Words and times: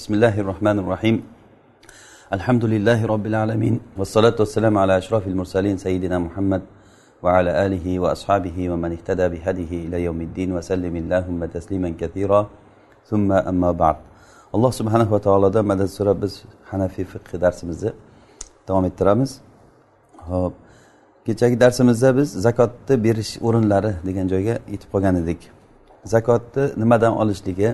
بسم 0.00 0.14
الله 0.14 0.40
الرحمن 0.40 0.76
الرحيم 0.82 1.16
الحمد 2.36 2.64
لله 2.64 2.98
رب 3.12 3.26
العالمين 3.26 3.74
والصلاة 3.98 4.36
والسلام 4.42 4.74
على 4.82 4.92
أشرف 5.00 5.24
المرسلين 5.32 5.76
سيدنا 5.76 6.18
محمد 6.26 6.62
وعلى 7.24 7.50
آله 7.66 7.86
وأصحابه 8.02 8.56
ومن 8.72 8.90
اهتدى 8.96 9.26
بهديه 9.32 9.72
إلى 9.86 9.96
يوم 10.08 10.20
الدين 10.28 10.50
وسلم 10.56 10.94
اللهم 11.02 11.40
تسليما 11.44 11.90
كثيرا 12.00 12.40
ثم 13.10 13.28
أما 13.32 13.70
بعد 13.72 13.96
alloh 14.56 14.72
subhanahu 14.72 15.12
va 15.12 15.20
taolodan 15.20 15.64
madad 15.72 15.88
so'rab 15.92 16.22
biz 16.24 16.40
hanafiy 16.72 17.04
fiqh 17.04 17.40
darsimizni 17.44 17.92
davom 18.68 18.84
ettiramiz 18.88 19.30
hop 20.28 20.52
kechagi 21.26 21.60
darsimizda 21.60 22.16
biz 22.16 22.28
zakotni 22.46 22.94
berish 23.04 23.32
o'rinlari 23.46 23.92
degan 24.08 24.26
joyga 24.32 24.54
yetib 24.72 24.88
qolgan 24.92 25.14
edik 25.22 25.40
zakotni 26.14 26.64
nimadan 26.82 27.12
olishligi 27.22 27.70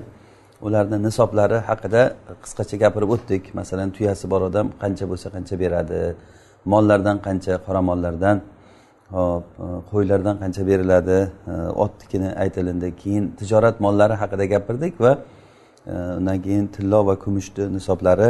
ularni 0.67 0.99
nisoblari 1.07 1.59
haqida 1.69 2.03
qisqacha 2.45 2.77
gapirib 2.85 3.11
o'tdik. 3.17 3.55
Masalan 3.55 3.91
tuyasi 3.97 4.31
bor 4.33 4.43
odam 4.51 4.67
qancha 4.83 5.05
bo'lsa 5.11 5.29
qancha 5.35 5.55
beradi 5.63 6.01
mollardan 6.73 7.17
qancha 7.27 7.55
qora 7.67 7.81
mollardan 7.91 8.37
hop 9.17 9.45
e, 9.65 9.67
qo'ylardan 9.91 10.37
qancha 10.43 10.63
beriladi 10.71 11.19
e, 11.53 11.55
otnikini 11.85 12.31
aytilindi. 12.43 12.89
Keyin 13.03 13.25
tijorat 13.39 13.77
mollari 13.81 14.15
haqida 14.23 14.45
gapirdik 14.55 15.01
va 15.05 15.13
e, 15.87 15.93
undan 16.19 16.39
keyin 16.47 16.67
tillo 16.67 17.07
va 17.09 17.15
kumushni 17.25 17.65
nisoblari 17.77 18.29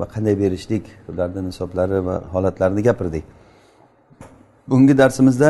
va 0.00 0.06
qanday 0.14 0.34
berishlik 0.42 0.84
ularni 1.10 1.40
nisoblari 1.48 1.98
va 2.08 2.16
holatlarini 2.34 2.82
gapirdik. 2.88 3.24
Bugungi 4.68 4.94
darsimizda 4.98 5.48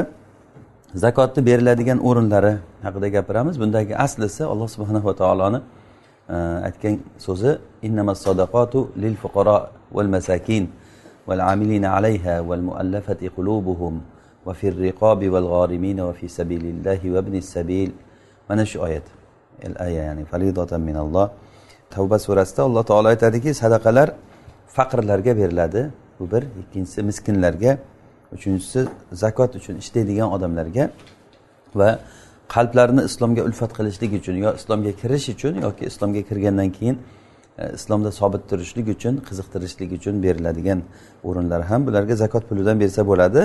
zakotni 0.95 1.47
beriladigan 1.47 1.99
o'rinlari 1.99 2.59
haqida 2.83 3.09
gapiramiz. 3.09 3.61
Bundagi 3.61 3.97
aslisi 3.97 4.45
alloh 4.45 4.69
subhanava 4.69 5.17
taoloni 5.17 5.61
e, 6.29 6.37
aytgan 6.69 6.99
so'zi 7.19 7.59
sadaqatu 8.27 8.89
lil 8.97 9.15
fuqaro 9.23 9.69
val 9.93 10.09
masakin 10.09 10.69
val 11.29 11.41
amilina 11.53 11.89
alayha 11.97 12.49
val 12.49 12.63
muallafati 12.69 13.31
qulubuhum 13.37 14.01
va 14.47 14.55
fir 14.55 14.73
riqobi 14.87 15.29
val 15.35 15.49
g'orimina 15.55 16.07
va 16.09 16.13
fi 16.13 16.27
sabilillahi 16.29 17.13
va 17.15 17.19
ibnis 17.19 17.49
sabil. 17.57 17.91
Mana 18.49 18.65
shu 18.65 18.79
oyat 18.87 19.07
al 19.69 19.75
aya 19.87 20.03
ya'ni 20.09 20.25
faridatan 20.25 20.81
minalloh. 20.81 21.31
Tavba 21.91 22.19
surasida 22.19 22.63
alloh 22.69 22.85
taolo 22.85 23.09
aytadiki 23.09 23.55
sadaqalar 23.55 24.09
faqirlarga 24.77 25.33
beriladi 25.37 25.91
bu 26.19 26.31
bir 26.33 26.43
ikkinchisi 26.61 27.03
miskinlarga 27.03 27.79
uchinchisi 28.33 28.89
zakot 29.13 29.57
uchun 29.59 29.77
ishlaydigan 29.83 30.29
odamlarga 30.37 30.91
va 31.75 31.99
qalblarini 32.49 33.03
islomga 33.09 33.43
ulfat 33.49 33.73
qilishlik 33.79 34.13
uchun 34.21 34.37
yo 34.45 34.51
islomga 34.61 34.93
kirish 35.01 35.29
uchun 35.35 35.55
yoki 35.67 35.85
islomga 35.91 36.23
kirgandan 36.29 36.71
keyin 36.79 36.97
e, 37.59 37.73
islomda 37.79 38.11
sobit 38.21 38.43
turishlik 38.51 38.87
uchun 38.97 39.15
qiziqtirishlik 39.29 39.91
uchun 39.99 40.15
beriladigan 40.25 40.81
o'rinlar 41.29 41.63
ham 41.71 41.81
bularga 41.87 42.15
zakot 42.23 42.43
pulidan 42.49 42.77
bersa 42.83 43.03
bo'ladi 43.11 43.43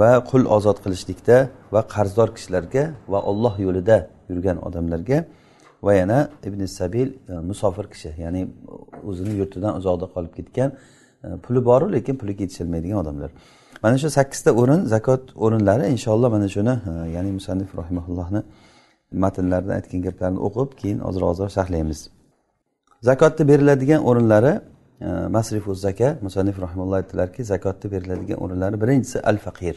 va 0.00 0.10
qul 0.30 0.42
ozod 0.56 0.78
qilishlikda 0.84 1.36
va 1.74 1.80
qarzdor 1.94 2.28
kishilarga 2.36 2.84
va 3.12 3.18
olloh 3.30 3.54
yo'lida 3.66 3.96
yurgan 4.30 4.56
odamlarga 4.66 5.18
va 5.86 5.92
yana 6.00 6.18
ibn 6.48 6.60
sabil 6.78 7.08
e, 7.28 7.32
musofir 7.50 7.86
kishi 7.92 8.10
ya'ni 8.24 8.42
o'zini 9.08 9.32
yurtidan 9.40 9.72
uzoqda 9.80 10.06
qolib 10.14 10.32
ketgan 10.38 10.68
e, 11.24 11.28
puli 11.44 11.60
boru 11.68 11.86
lekin 11.96 12.14
puli 12.20 12.32
yetishilmaydigan 12.42 12.98
odamlar. 13.04 13.30
Mana 13.84 13.96
shu 14.02 14.08
sakkizta 14.18 14.50
o'rin 14.60 14.80
zakot 14.94 15.22
o'rinlari 15.44 15.84
inshaalloh 15.94 16.28
mana 16.36 16.48
shuni 16.54 16.74
e, 16.90 16.92
ya'ni 17.14 17.30
musannif 17.38 17.70
rahimaullohni 17.80 18.40
matnlarida 19.24 19.72
aytgan 19.78 20.00
gaplarini 20.06 20.40
o'qib 20.46 20.70
keyin 20.80 20.98
ozroq 21.08 21.28
ozroq 21.34 21.50
sharhlaymiz 21.56 22.00
zakotni 23.08 23.44
beriladigan 23.50 24.00
o'rinlari 24.10 24.52
e, 25.06 25.08
masrifu 25.36 25.70
zaka 25.86 26.08
musannif 26.26 26.56
rahimulloh 26.64 26.96
aytdilarki 27.00 27.40
zakotni 27.52 27.86
beriladigan 27.94 28.38
o'rinlari 28.44 28.76
birinchisi 28.82 29.18
al 29.30 29.38
faqir 29.46 29.76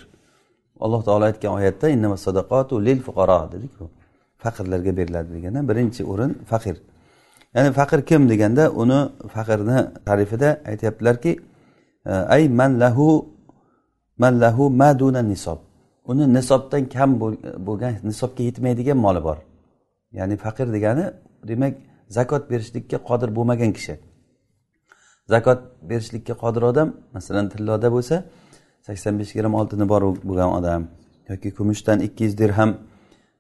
alloh 0.86 1.02
taolo 1.08 1.24
aytgan 1.32 1.52
oyatda 1.60 1.88
sadaqatu 2.26 2.74
lil 2.88 3.00
fuqaro 3.08 3.40
dediku 3.56 3.84
faqirlarga 4.44 4.92
beriladi 4.98 5.30
deganda 5.36 5.62
birinchi 5.70 6.02
o'rin 6.12 6.32
faqir. 6.52 6.78
Ya'ni 7.56 7.72
faqir 7.80 8.00
kim 8.10 8.30
deganda 8.30 8.64
uni 8.82 9.00
faqirni 9.36 9.80
tarifida 10.06 10.50
aytyaptilarki 10.72 11.32
e, 12.06 12.14
ay 12.36 12.44
man 12.60 12.80
lahu 12.80 13.08
mallahu 14.24 14.64
maduna 14.70 15.22
nisob 15.22 15.60
uni 16.08 16.34
nisobdan 16.34 16.84
kam 16.96 17.10
bo'lgan 17.68 17.94
nisobga 18.10 18.44
yetmaydigan 18.50 18.98
moli 19.06 19.22
bor. 19.28 19.38
Ya'ni 20.18 20.36
faqir 20.38 20.68
degani 20.76 21.06
demak 21.50 21.74
zakot 22.18 22.44
berishlikka 22.52 22.98
qodir 23.10 23.30
bo'lmagan 23.38 23.72
kishi. 23.78 23.96
Zakot 25.34 25.60
berishlikka 25.90 26.34
qodir 26.44 26.64
odam 26.72 26.88
masalan 27.16 27.46
tilloda 27.54 27.88
bo'lsa 27.96 28.16
sakson 28.88 29.14
besh 29.20 29.32
gramm 29.38 29.54
oltini 29.60 29.86
bor 29.94 30.02
bo'lgan 30.30 30.52
odam. 30.60 30.82
Yoki 31.30 31.50
kumushdan 31.58 32.00
ikki 32.08 32.24
yuz 32.24 32.38
dirham 32.42 32.72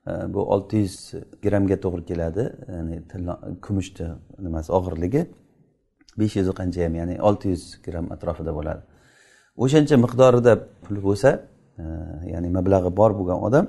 e, 0.09 0.11
bu 0.33 0.39
olti 0.53 0.77
yuz 0.83 0.95
grammga 1.43 1.77
to'g'ri 1.83 2.03
keladi. 2.09 2.43
Ya'ni 2.75 2.95
kumushni 3.66 4.07
nimasi 4.45 4.69
og'irligi 4.77 5.21
besh 6.19 6.35
yuzi 6.39 6.53
qanchayam 6.59 6.93
ya'ni 6.99 7.16
olti 7.27 7.47
yuz 7.53 7.63
gramm 7.85 8.07
atrofida 8.16 8.51
bo'ladi. 8.59 8.81
O'shancha 9.63 9.95
miqdorida 10.06 10.53
pul 10.85 10.97
bo'lsa 11.07 11.29
e, 11.81 11.84
ya'ni 12.34 12.50
mablag'i 12.57 12.91
bor 13.00 13.12
bo'lgan 13.19 13.40
odam 13.47 13.66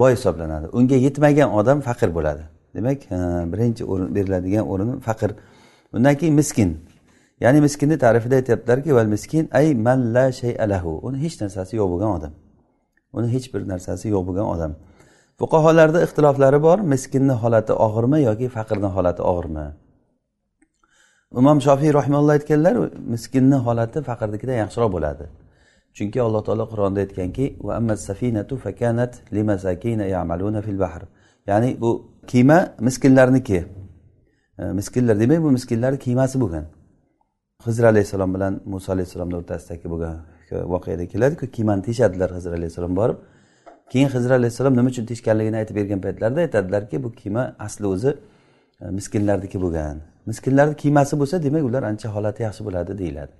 boy 0.00 0.12
hisoblanadi. 0.16 0.66
Unga 0.78 0.96
yetmagan 1.06 1.50
odam 1.60 1.78
faqir 1.88 2.10
bo'ladi. 2.16 2.42
Demak 2.76 2.98
e, 3.16 3.18
birinchi 3.52 3.82
o'rin 3.92 4.08
beriladigan 4.16 4.64
o'rin 4.72 4.90
faqir. 5.08 5.30
Undan 5.96 6.14
keyin 6.20 6.34
miskin. 6.34 6.70
Ya'ni 7.44 7.60
miskinni 7.66 7.96
ta'rifida 8.04 8.34
aytyaptilarki 8.40 8.94
val 8.94 9.08
miskin 9.14 9.48
ay 9.52 9.74
man 9.74 10.14
la 10.14 10.32
shay 10.40 10.54
alahu 10.64 10.92
uni 11.06 11.18
hech 11.24 11.36
narsasi 11.42 11.72
yo'q 11.80 11.88
bo'lgan 11.92 12.10
odam. 12.18 12.32
Uni 13.12 13.28
hech 13.34 13.46
bir 13.54 13.62
narsasi 13.72 14.06
yo'q 14.14 14.22
bo'lgan 14.28 14.46
odam. 14.54 14.72
Fuqarolarda 15.40 15.98
ixtiloflari 16.06 16.58
bor. 16.66 16.78
Miskinni 16.94 17.34
holati 17.42 17.72
og'irmi 17.86 18.18
yoki 18.28 18.46
faqirni 18.56 18.88
holati 18.96 19.22
og'irmi? 19.30 19.66
Imom 21.36 21.60
shofiy 21.60 21.92
rahimalloh 21.94 22.32
aytganlar 22.32 22.90
miskinni 23.14 23.58
holati 23.66 24.02
faqirnikidan 24.02 24.56
yaxshiroq 24.64 24.92
bo'ladi. 24.96 25.24
Chunki 25.96 26.18
alloh 26.26 26.42
taolo 26.44 26.64
qur'onda 26.72 27.00
aytganki 27.04 27.44
ya'ni 31.48 31.80
bu 31.80 31.90
kiyma 32.26 32.74
miskinlarniki. 32.80 33.64
E, 34.58 34.62
miskinlar 34.62 35.20
demak 35.20 35.42
bu 35.42 35.50
miskinlarni 35.50 35.98
kiymasi 35.98 36.40
bo'lgan. 36.40 36.64
Hizr 37.66 37.84
alayhissalom 37.84 38.34
bilan 38.34 38.60
muso 38.64 38.92
alayhissalomni 38.92 39.36
o'rtasidagi 39.36 39.90
bo'lgan 39.90 40.16
voqeada 40.50 41.06
keladiku 41.12 41.46
kiymani 41.46 41.82
teshadilar 41.82 42.30
hizr 42.36 42.52
alayhissalom 42.58 42.96
borib. 42.96 43.16
Keyin 43.90 44.08
hizr 44.08 44.30
alayhissalom 44.30 44.76
nima 44.76 44.88
uchun 44.88 45.06
teshganligini 45.06 45.56
aytib 45.56 45.76
bergan 45.76 46.00
paytlarida 46.00 46.40
aytadilarki 46.40 47.02
bu 47.04 47.12
kiyma 47.12 47.42
asli 47.58 47.86
o'zi 47.86 48.10
e, 48.82 48.90
miskinlarniki 48.98 49.58
bo'lgan. 49.64 49.96
Miskinlarni 50.30 50.74
kiymasi 50.82 51.14
bo'lsa 51.20 51.36
demak 51.46 51.62
ular 51.68 51.82
ancha 51.90 52.08
holati 52.14 52.40
yaxshi 52.46 52.62
bo'ladi 52.66 52.98
deyiladi. 53.02 53.32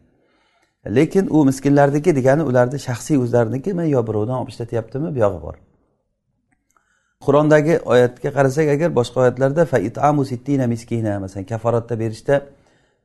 Lekin 0.97 1.25
u 1.37 1.45
miskinlarniki 1.51 2.11
degani 2.19 2.43
ularni 2.51 2.79
shaxsiy 2.89 3.17
o'zlariniki 3.25 3.71
yo 3.95 4.01
birovdan 4.09 4.37
olib 4.41 4.51
ishlatyaptimi 4.55 5.09
buyog'i 5.17 5.41
bor 5.47 5.57
qur'ondagi 7.27 7.75
oyatga 7.93 8.31
qarasak 8.37 8.69
agar 8.75 8.91
boshqa 8.99 9.21
oyatlarda 9.25 9.65
fa 9.73 9.79
itamu 9.79 10.25
sittina 10.25 10.67
miskina 10.67 11.21
masalan 11.25 11.47
kaforatda 11.53 11.95
berishda 12.03 12.35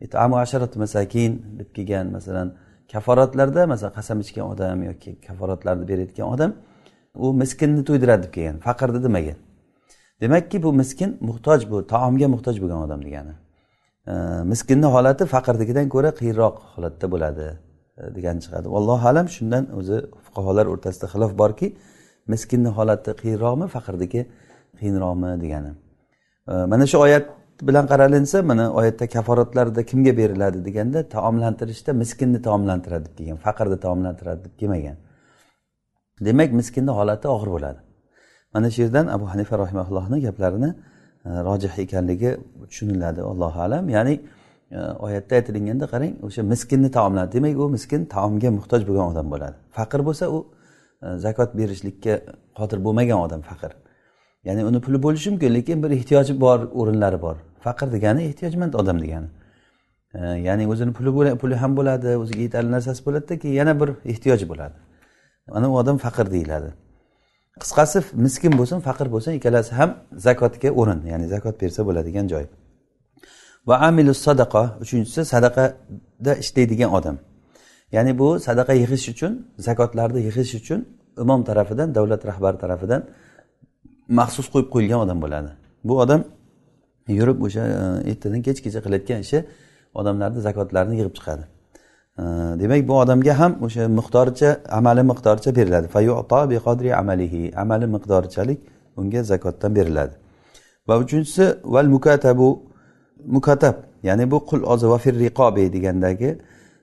itamu 0.05 0.35
asharat 0.43 0.75
masakin 0.83 1.31
deb 1.59 1.69
kelgan 1.75 2.07
masalan 2.15 2.47
kaforatlarda 2.91 3.61
masalan 3.71 3.93
qasam 3.97 4.17
ichgan 4.25 4.45
odam 4.53 4.83
yoki 4.89 5.11
kaforatlarni 5.27 5.85
berayotgan 5.91 6.27
odam 6.33 6.51
u 7.23 7.33
miskinni 7.41 7.81
to'ydiradi 7.89 8.23
deb 8.25 8.33
kelgan 8.35 8.57
faqirni 8.67 8.99
demagan 9.05 9.37
demakki 10.21 10.57
bu 10.63 10.73
miskin 10.81 11.09
muhtoj 11.29 11.59
bu 11.71 11.77
taomga 11.93 12.27
muhtoj 12.35 12.55
bo'lgan 12.61 12.79
odam 12.85 13.01
degani. 13.07 13.33
Miskinni 14.51 14.87
holati 14.95 15.25
faqirnikidan 15.25 15.89
ko'ra 15.89 16.11
qiyinroq 16.19 16.55
holatda 16.75 17.11
bo'ladi 17.13 17.45
e, 17.97 18.15
degani 18.15 18.39
chiqadi. 18.45 18.67
Allohu 18.79 19.07
alam 19.11 19.27
shundan 19.35 19.63
o'zi 19.79 19.97
fuqarolar 20.25 20.65
o'rtasida 20.73 21.07
xilof 21.13 21.31
borki 21.41 21.67
miskinni 22.33 22.69
holati 22.77 23.11
qiyinroqmi 23.21 23.67
faqirniki 23.75 24.21
qiyinroqmi 24.79 25.29
degani. 25.43 25.71
Mana 26.71 26.85
shu 26.91 26.97
oyat 27.05 27.25
bilan 27.67 27.85
qaralinsa 27.91 28.37
mana 28.41 28.65
oyatda 28.79 29.07
kaforatlarda 29.15 29.81
kimga 29.83 30.17
beriladi 30.17 30.65
deganda 30.65 30.99
taomlantirishda 31.15 31.91
miskinni 32.01 32.41
taomlantiradi 32.47 33.05
deb 33.05 33.15
kelgan 33.17 33.39
faqirni 33.45 33.77
taomlantiradi 33.85 34.41
deb 34.45 34.55
kelmagan. 34.59 34.97
Demak 36.27 36.51
miskinni 36.59 36.91
holati 36.99 37.27
og'ir 37.35 37.49
bo'ladi. 37.55 37.79
Mana 38.53 38.67
shu 38.73 38.81
yerdan 38.81 39.07
abu 39.15 39.25
hanifa 39.33 39.55
rahimaullohni 39.63 40.17
gaplarini 40.27 40.69
E, 41.25 41.29
rojih 41.29 41.79
ekanligi 41.79 42.37
tushuniladi 42.69 43.21
allohu 43.21 43.59
alam. 43.61 43.89
Ya'ni 43.89 44.21
e, 44.71 44.77
oyatda 44.77 45.35
aytilganda 45.35 45.85
qarang 45.93 46.13
o'sha 46.25 46.43
miskinni 46.43 46.91
taomladi. 46.91 47.31
Demak 47.33 47.59
u 47.59 47.69
miskin 47.69 48.05
taomga 48.05 48.49
muhtoj 48.57 48.81
bo'lgan 48.87 49.05
odam 49.13 49.31
bo'ladi. 49.33 49.55
Faqir 49.77 49.99
bo'lsa 50.07 50.25
u 50.35 50.39
e, 51.03 51.17
zakot 51.25 51.57
berishlikka 51.59 52.13
qodir 52.59 52.79
bo'lmagan 52.85 53.19
odam 53.25 53.41
faqir. 53.41 53.71
Ya'ni 54.47 54.65
uni 54.69 54.79
puli 54.85 55.03
bo'lishi 55.05 55.29
mumkin 55.33 55.53
lekin 55.53 55.83
bir 55.83 55.91
ehtiyoji 55.97 56.41
bor 56.41 56.59
o'rinlari 56.79 57.21
bor. 57.21 57.35
Faqir 57.65 57.87
degani 57.95 58.21
ehtiyojmand 58.29 58.73
odam 58.73 58.97
degani. 59.03 59.29
Ya'ni 60.47 60.67
o'zini 60.73 60.93
puli 60.93 61.37
puli 61.41 61.55
ham 61.55 61.77
bo'ladi 61.77 62.17
o'ziga 62.23 62.41
yetarli 62.47 62.71
narsasi 62.71 63.05
bo'ladida 63.05 63.39
keyin 63.41 63.55
yana 63.61 63.73
bir 63.81 63.89
ehtiyoji 64.11 64.45
bo'ladi. 64.51 64.77
Ana 65.57 65.71
u 65.71 65.77
odam 65.81 65.97
faqir 65.97 66.31
deyiladi. 66.31 66.69
Qisqasi 67.61 67.99
miskin 68.25 68.53
bo'lsin 68.59 68.79
faqir 68.87 69.07
bo'lsin 69.13 69.31
ikkalasi 69.39 69.71
ham 69.79 69.89
zakotga 70.25 70.69
o'rin 70.79 70.99
ya'ni 71.11 71.27
zakot 71.33 71.55
bersa 71.61 71.81
bo'ladigan 71.87 72.27
joy. 72.33 72.45
Va 73.67 73.75
amilu 73.87 74.13
sadaqa 74.25 74.63
uchinchisi 74.83 75.21
sadaqada 75.33 76.33
ishlaydigan 76.43 76.89
odam. 76.97 77.17
Ya'ni 77.95 78.11
bu 78.19 78.27
sadaqa 78.47 78.73
yig'ish 78.81 79.05
uchun 79.13 79.33
zakotlarni 79.67 80.19
yig'ish 80.27 80.53
uchun 80.61 80.79
imom 81.23 81.41
tarafidan 81.49 81.95
davlat 81.97 82.21
rahbari 82.29 82.57
tarafidan 82.63 83.01
maxsus 84.19 84.47
qo'yib 84.53 84.69
qo'yilgan 84.73 84.99
odam 85.05 85.17
bo'ladi. 85.23 85.49
Bu 85.87 85.93
odam 86.03 86.21
yurib 87.19 87.37
o'sha 87.45 87.63
e, 87.67 88.11
ertadan 88.11 88.41
kechgacha 88.47 88.79
qilayotgan 88.85 89.19
ishi 89.25 89.39
odamlarni 89.99 90.39
zakotlarini 90.47 90.95
yig'ib 90.99 91.15
chiqadi. 91.17 91.43
Demak 92.61 92.87
bu 92.87 92.93
odamga 92.99 93.39
ham 93.39 93.51
o'sha 93.65 93.87
miqdoricha 93.99 94.49
amali 94.69 95.01
miqdoricha 95.11 95.55
beriladi. 95.55 95.87
Amalihi. 96.95 97.51
Amali 97.55 97.85
miqdorichalik 97.95 98.59
unga 98.97 99.23
zakotdan 99.23 99.75
beriladi. 99.75 100.13
Va 100.87 100.97
uchinchisi 100.97 101.55
val 101.63 101.87
mukatabu 101.95 102.63
mukatab 103.25 103.75
ya'ni 104.03 104.31
bu 104.31 104.37
qul 104.49 104.61
ozod 104.63 104.89
va 104.89 104.97
fir 104.97 105.15
riqobi 105.19 105.73
degandagi 105.73 106.29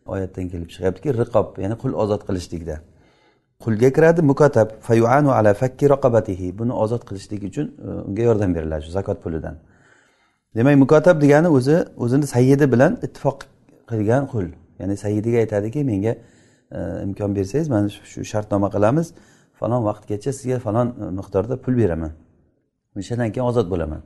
oyatdan 0.07 0.49
kelib 0.53 0.69
chiqyaptiki 0.75 1.11
riqob 1.23 1.47
ya'ni 1.63 1.77
qul 1.83 1.93
ozod 2.03 2.23
qilishlikda. 2.29 2.77
Qulga 3.65 3.89
kiradi 3.97 4.23
mukatab 4.23 4.69
fayuanu 4.89 5.31
ala 5.39 5.55
fakki 5.55 5.87
raqabatihi. 5.95 6.59
Buni 6.59 6.73
ozod 6.73 7.03
qilishlik 7.09 7.43
uchun 7.51 7.67
e, 7.87 7.89
unga 8.09 8.23
yordam 8.23 8.55
beriladi 8.55 8.83
shu 8.87 8.91
zakot 8.99 9.19
pulidan. 9.25 9.57
Demak 10.57 10.77
mukotab 10.85 11.17
degani 11.25 11.49
o'zi 11.49 11.77
o'zini 12.05 12.27
sayyidi 12.35 12.73
bilan 12.73 12.93
ittifoq 13.07 13.39
qilgan 13.91 14.25
qul. 14.33 14.47
Ya'ni 14.81 14.97
sayyidiga 15.03 15.39
aytadiki 15.45 15.85
menga 15.91 16.13
e, 16.79 16.79
imkon 17.07 17.31
bersangiz 17.37 17.69
mana 17.75 17.89
shu 17.89 18.25
shartnoma 18.33 18.69
qilamiz. 18.77 19.09
Falon 19.61 19.83
vaqtgacha 19.89 20.33
sizga 20.39 20.59
falon 20.67 20.89
e, 21.03 21.05
miqdorda 21.19 21.55
pul 21.65 21.75
beraman. 21.83 22.13
O'shandan 22.99 23.33
keyin 23.35 23.47
ozod 23.51 23.67
bo'laman. 23.73 24.03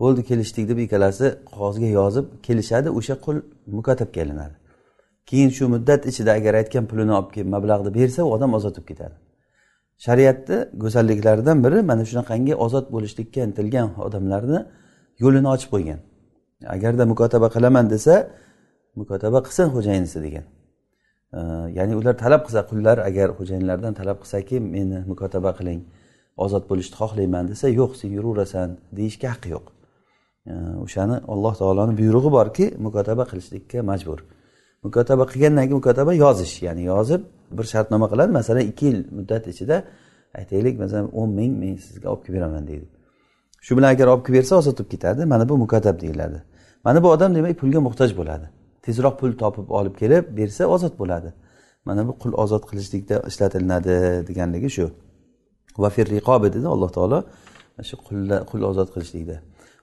Bo'ldi 0.00 0.22
kelishdik 0.30 0.68
deb 0.70 0.78
ikkalasi 0.78 1.26
qog'ozga 1.50 1.88
yozib 1.98 2.26
kelishadi 2.46 2.88
o'sha 2.98 3.14
qul 3.24 3.36
mukotabga 3.76 4.20
aylanadi. 4.22 4.56
Keyin 5.30 5.50
shu 5.56 5.64
muddat 5.74 6.06
ichida 6.10 6.30
agar 6.38 6.54
aytgan 6.60 6.84
pulini 6.90 7.12
olib 7.18 7.30
kelib 7.34 7.50
mablag'ni 7.56 7.90
bersa 7.98 8.20
u 8.24 8.30
odam 8.36 8.50
ozod 8.58 8.74
bo'lib 8.76 8.88
ketadi. 8.90 9.16
Shariatni 10.06 10.56
go'zalliklaridan 10.82 11.58
biri 11.64 11.78
mana 11.90 12.04
shunaqangi 12.10 12.54
ozod 12.64 12.86
bo'lishlikka 12.94 13.40
intilgan 13.48 13.88
odamlarni 14.06 14.60
yo'lini 15.22 15.48
ochib 15.54 15.70
qo'ygan. 15.74 16.00
Agarda 16.76 17.04
mukotaba 17.12 17.48
qilaman 17.54 17.86
desa 17.94 18.14
mukotaba 18.98 19.38
qilsin 19.46 19.66
xo'jayinisi 19.74 20.18
degan. 20.26 20.46
Ya'ni 21.78 21.94
ular 22.00 22.14
talab 22.24 22.40
qilsa 22.46 22.60
qullar 22.70 22.96
agar 23.08 23.28
xo'jayinlardan 23.38 23.92
talab 24.00 24.18
qilsaki 24.22 24.56
meni 24.74 24.98
mukotaba 25.10 25.50
qiling 25.58 25.80
ozod 26.44 26.64
bo'lishni 26.70 26.96
xohlayman 27.00 27.44
desa 27.50 27.66
yo'q 27.80 27.92
sen 28.00 28.10
yuraverasan 28.16 28.68
deyishga 28.98 29.28
haqqi 29.34 29.48
yo'q. 29.56 29.66
O'shani 30.84 31.16
alloh 31.32 31.54
taoloni 31.60 31.94
buyrug'i 32.00 32.30
borki 32.38 32.64
mukotaba 32.86 33.24
qilishlikka 33.30 33.78
majbur. 33.90 34.18
Mukotaba 34.84 35.24
qilgandan 35.32 35.64
keyin 35.66 35.78
mukotaba 35.80 36.12
yozish 36.24 36.54
ya'ni 36.66 36.82
yozib 36.92 37.22
bir 37.56 37.66
shartnoma 37.72 38.06
qiladi 38.12 38.30
masalan 38.38 38.64
ikki 38.70 38.84
yil 38.90 38.98
muddat 39.16 39.44
ichida 39.52 39.76
aytaylik 40.40 40.74
masalan 40.82 41.06
o'n 41.20 41.30
ming 41.38 41.52
men 41.62 41.74
sizga 41.86 42.06
olib 42.12 42.22
kelib 42.24 42.36
beraman 42.38 42.64
deydi. 42.70 42.86
Shu 43.64 43.72
bilan 43.76 43.90
agar 43.94 44.06
olib 44.12 44.24
kelib 44.26 44.36
bersa 44.38 44.52
ozod 44.60 44.74
bo'lib 44.78 44.90
ketadi 44.94 45.22
mana 45.32 45.44
bu 45.50 45.54
mukotab 45.64 45.96
deyiladi. 46.04 46.38
Mana 46.84 46.98
bu 47.04 47.08
odam 47.14 47.30
demak 47.36 47.54
pulga 47.60 47.80
muhtoj 47.86 48.10
bo'ladi. 48.20 48.46
Tezroq 48.90 49.14
pul 49.20 49.32
topib 49.42 49.66
olib 49.78 49.94
kelib 50.00 50.24
bersa 50.38 50.62
ozod 50.74 50.94
bo'ladi. 51.00 51.30
Mana 51.84 52.02
bu 52.08 52.12
qul 52.22 52.32
ozod 52.44 52.62
qilishlikda 52.70 53.16
ishlatilinadi 53.30 53.96
deganligi 54.28 54.70
shu. 54.76 54.86
Va 55.82 55.88
firriqobi 55.96 56.48
dedi 56.54 56.66
alloh 56.74 56.90
taolo 56.96 57.18
shu 57.88 57.96
qul 58.50 58.62
ozod 58.70 58.88
qilishlikda. 58.94 59.36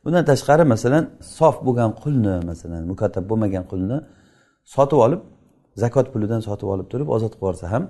Bundan 0.04 0.24
tashqari 0.32 0.64
masalan 0.74 1.04
sof 1.38 1.56
bo'lgan 1.66 1.92
qulni 2.04 2.36
masalan 2.50 2.82
mukatab 2.92 3.24
bo'lmagan 3.30 3.64
qulni 3.72 3.98
sotib 4.76 5.00
olib 5.06 5.22
zakot 5.84 6.08
pulidan 6.14 6.42
sotib 6.48 6.68
olib 6.74 6.88
turib 6.92 7.08
ozod 7.16 7.32
qilib 7.34 7.44
yuborsa 7.44 7.66
ham 7.74 7.84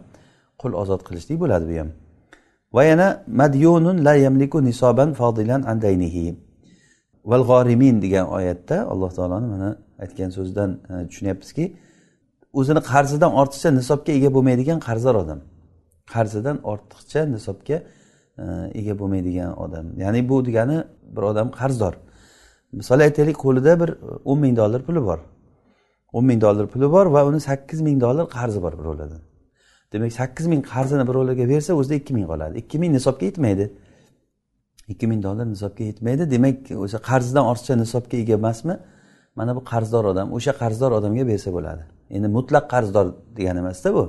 qul 0.62 0.72
ozod 0.82 1.02
qilishlik 1.08 1.38
bo'ladi 1.44 1.66
bu 1.70 1.76
ham. 1.82 1.90
Va 2.76 2.84
yana 2.90 3.08
madyunun 3.42 3.98
la 4.08 4.14
yamliku 4.26 4.58
nisoban 4.70 5.10
fodilan 5.20 5.62
andaynihi 5.72 6.26
val 7.30 7.44
g'orimin 7.50 7.96
degan 8.04 8.26
oyatda 8.38 8.78
alloh 8.92 9.12
taoloni 9.18 9.48
mana 9.54 9.70
aytgan 10.04 10.30
so'zidan 10.38 10.70
e, 10.92 10.94
tushunyapmizki 11.10 11.66
o'zini 12.60 12.82
qarzidan 12.92 13.32
ortiqcha 13.42 13.70
nisobga 13.80 14.12
ega 14.18 14.30
bo'lmaydigan 14.36 14.80
qarzdor 14.88 15.16
odam. 15.24 15.40
Qarzidan 16.14 16.58
ortiqcha 16.72 17.22
nisobga 17.36 17.78
e, 18.44 18.46
ega 18.80 18.94
bo'lmaydigan 19.00 19.52
odam. 19.64 19.86
Ya'ni 20.04 20.30
bu 20.30 20.46
degani 20.48 20.78
bir 21.16 21.24
odam 21.32 21.48
qarzdor. 21.60 21.94
Misol 22.80 23.00
aytaylik 23.08 23.38
qo'lida 23.46 23.80
bir 23.82 23.90
o'n 24.26 24.40
ming 24.44 24.58
dollar 24.58 24.82
puli 24.88 25.02
bor. 25.10 25.20
o'n 26.14 26.26
ming 26.26 26.42
dollar 26.42 26.68
puli 26.68 26.92
bor 26.92 27.06
va 27.06 27.26
uni 27.30 27.40
sakkiz 27.40 27.82
ming 27.82 28.02
dollar 28.02 28.26
qarzi 28.38 28.62
bor 28.62 28.74
birovlardan. 28.80 29.22
Demak 29.94 30.12
sakkiz 30.12 30.48
ming 30.48 30.62
qarzini 30.74 31.08
birovlarga 31.10 31.46
bersa 31.50 31.74
o'zida 31.80 31.96
ikki 32.02 32.14
ming 32.18 32.28
qoladi. 32.32 32.54
Ikki 32.62 32.80
ming 32.80 32.92
nisobga 32.98 33.26
yetmaydi. 33.26 33.66
Ikki 34.94 35.08
ming 35.08 35.24
dollar 35.24 35.46
nisobga 35.46 35.84
yetmaydi. 35.84 36.32
Demak 36.32 36.72
o'sha 36.86 37.00
qarzidan 37.10 37.46
ortiqcha 37.52 37.76
nisobga 37.84 38.18
ega 38.24 38.34
emasmi? 38.42 38.76
Mana 39.40 39.52
bu 39.58 39.62
qarzdor 39.72 40.06
odam 40.12 40.28
o'sha 40.38 40.54
qarzdor 40.62 40.92
odamga 41.00 41.24
bersa 41.32 41.50
bo'ladi. 41.58 41.84
Endi 42.16 42.28
mutlaq 42.38 42.66
qarzdor 42.74 43.06
degani 43.38 43.60
emasda 43.64 43.90
bu. 43.98 44.04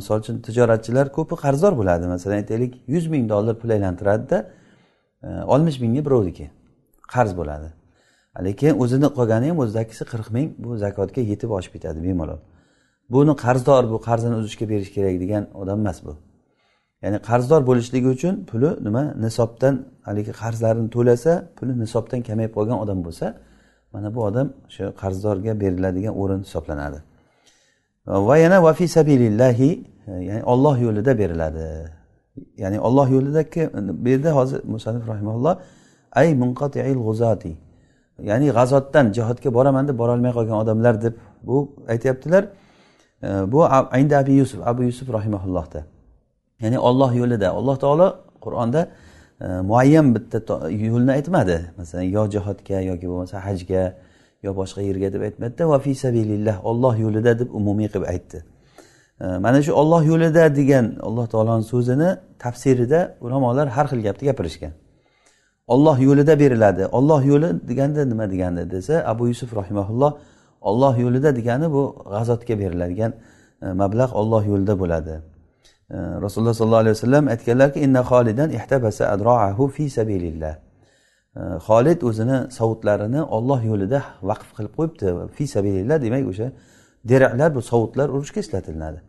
Misol 0.00 0.18
uchun 0.22 0.36
tijoratchilar 0.46 1.06
ko'pi 1.16 1.34
qarzdor 1.44 1.72
bo'ladi. 1.80 2.04
Masalan 2.14 2.36
aytaylik 2.42 2.72
yuz 2.94 3.04
ming 3.12 3.24
dollar 3.32 3.54
pul 3.62 3.70
aylantiradida 3.76 4.38
e, 5.26 5.28
oltmish 5.52 5.78
mingga 5.84 6.02
birovniki 6.06 6.46
qarz 7.14 7.32
bo'ladi. 7.40 7.68
Lekin 8.46 8.72
o'zini 8.82 9.08
qolgani 9.18 9.46
ham 9.50 9.58
o'zidagisi 9.64 10.04
qirq 10.12 10.28
ming 10.36 10.48
bu 10.64 10.70
zakotga 10.84 11.20
yetib 11.30 11.50
oshib 11.58 11.72
ketadi 11.76 11.98
bemalol. 12.08 12.40
Buni 13.14 13.34
qarzdor 13.44 13.82
bu 13.92 13.98
qarzini 14.08 14.34
uzishga 14.40 14.66
berish 14.72 14.90
kerak 14.96 15.16
degan 15.22 15.42
odam 15.62 15.78
emas 15.84 15.98
bu. 16.06 16.12
Ya'ni 17.02 17.18
qarzdor 17.28 17.60
bo'lishligi 17.70 18.08
uchun 18.16 18.34
puli 18.50 18.70
nima? 18.86 19.02
Nisobdan 19.24 19.74
haligi 20.08 20.32
qarzlarini 20.42 20.88
to'lasa 20.96 21.32
puli 21.56 21.72
nisobdan 21.82 22.20
kamayib 22.28 22.52
qolgan 22.56 22.78
odam 22.84 22.98
bo'lsa 23.06 23.26
mana 23.92 24.14
bu 24.14 24.20
odam 24.28 24.48
o'sha 24.68 24.84
qarzdorga 25.00 25.60
beriladigan 25.60 26.14
o'rin 26.22 26.40
hisoblanadi. 26.46 26.98
Va 28.28 28.36
yana 28.44 28.62
vafi 28.62 28.88
sabilillahi 28.88 29.70
ya'ni 30.28 30.42
olloh 30.52 30.76
yo'lida 30.86 31.18
beriladi. 31.18 31.66
Ya'ni 32.62 32.78
olloh 32.80 33.08
yo'lidagi 33.16 33.62
bu 34.04 34.08
yerda 34.08 34.30
hozir 34.38 34.60
musanif 34.64 35.08
rahimalloh 35.08 35.54
ay 36.20 36.28
munqatiil 36.42 36.98
g'uzati 37.06 37.52
ya'ni 38.28 38.46
g'azotdan 38.58 39.06
jihodga 39.16 39.50
boraman 39.56 39.84
deb 39.88 39.96
borolmay 40.02 40.32
qolgan 40.38 40.56
odamlar 40.62 40.94
deb 41.04 41.14
bu 41.42 41.56
aytyaptilar. 41.92 42.44
E, 43.22 43.28
bu 43.52 43.58
ayni 43.96 44.16
abi 44.16 44.32
yusuf 44.40 44.60
abu 44.70 44.82
yusuf 44.82 45.06
rahimaullohda 45.16 45.80
ya'ni 46.62 46.78
olloh 46.88 47.10
yo'lida 47.20 47.48
alloh 47.58 47.76
taolo 47.84 48.08
qur'onda 48.44 48.80
Э, 49.40 49.60
muayyan 49.62 50.14
bitta 50.14 50.38
yo'lni 50.70 51.12
aytmadi. 51.12 51.58
Masalan 51.78 52.02
yo 52.16 52.22
jihodga 52.34 52.80
yoki 52.90 53.06
bo'lmasa 53.10 53.36
hajga 53.46 53.82
yo 54.42 54.50
boshqa 54.60 54.80
yerga 54.88 55.08
deb 55.14 55.22
aytmadida 55.28 55.64
va 55.72 55.78
fi 55.84 55.92
sabilillah 56.04 56.56
olloh 56.70 56.94
yo'lida 57.04 57.38
deb 57.40 57.48
umumiy 57.58 57.88
qilib 57.92 58.06
aytdi. 58.14 58.38
Э, 59.20 59.38
mana 59.44 59.62
shu 59.62 59.72
olloh 59.82 60.02
yo'lida 60.12 60.44
degan 60.58 60.86
alloh 61.08 61.26
taoloni 61.32 61.64
so'zini 61.72 62.08
tafsirida 62.44 63.00
ulamolar 63.24 63.66
har 63.76 63.86
xil 63.90 64.00
gapni 64.06 64.24
gapirishgan. 64.30 64.72
Olloh 65.74 65.96
yo'lida 66.08 66.34
beriladi. 66.42 66.82
Olloh 66.98 67.20
yo'li 67.30 67.48
deganda 67.68 68.02
nima 68.12 68.26
degani 68.32 68.62
desa 68.74 68.94
abu 69.12 69.24
yusuf 69.30 69.50
rahimaulloh 69.60 70.12
olloh 70.60 70.94
yo'lida 71.04 71.30
degani 71.38 71.66
bu 71.76 71.82
g'azotga 72.12 72.54
beriladigan 72.62 73.12
e, 73.62 73.66
mablag' 73.82 74.12
olloh 74.20 74.42
yo'lida 74.50 74.74
bo'ladi. 74.82 75.14
Rasululloh 75.96 76.54
sollallohu 76.54 76.82
alayhi 76.84 76.96
vasallam 76.96 77.28
aytganlarki 77.28 77.80
inna 77.80 78.00
xolidan 78.10 78.50
ihtabasa 78.50 79.08
adroahu 79.14 79.68
fi 79.68 79.90
sabilillah. 79.90 80.54
E, 81.36 81.40
Xolid 81.66 82.00
o'zini 82.02 82.38
sovutlarini 82.58 83.22
olloh 83.22 83.60
yo'lida 83.70 84.02
vaqf 84.22 84.48
qilib 84.56 84.72
qo'yibdi. 84.78 85.06
Fi 85.36 85.44
sabilillah 85.46 86.02
demak 86.02 86.24
o'sha 86.32 86.52
deraklar 87.10 87.54
bu 87.54 87.62
sovutlar 87.62 88.08
urushga 88.08 88.40
ishlatilinadi 88.40 89.00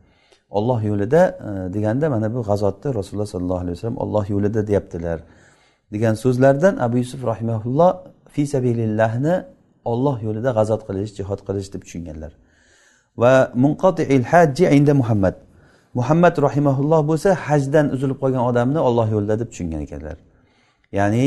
olloh 0.50 0.80
yo'lida 0.84 1.22
e, 1.48 1.74
deganda 1.74 2.10
mana 2.10 2.28
bu 2.36 2.42
g'azotni 2.50 2.90
rasululloh 3.00 3.30
sollallohu 3.34 3.62
alayhi 3.64 3.76
vasallam 3.78 3.98
olloh 3.98 4.26
yo'lida 4.30 4.68
deyaptilar. 4.68 5.20
Degan 5.94 6.14
so'zlardan 6.14 6.78
abu 6.78 6.98
yusuf 6.98 7.22
rahimaulloh 7.32 7.92
fi 8.34 8.48
sabilillahni 8.48 9.36
olloh 9.92 10.18
yo'lida 10.28 10.52
g'azot 10.58 10.82
qilish 10.88 11.12
jihod 11.20 11.40
qilish 11.48 11.70
deb 11.74 11.82
tushunganlar. 11.86 12.32
Va 13.22 13.34
munqotiil 13.64 14.24
hajji 14.32 14.66
inda 14.78 14.94
muhammad. 15.02 15.36
Muhammad 15.98 16.36
rahimaulloh 16.48 17.02
bo'lsa 17.10 17.30
hajdan 17.46 17.86
uzilib 17.96 18.18
qolgan 18.24 18.44
odamni 18.50 18.80
olloh 18.88 19.08
yo'lida 19.16 19.36
deb 19.42 19.50
tushungan 19.52 19.82
ekanlar. 19.88 20.18
Ya'ni 21.00 21.26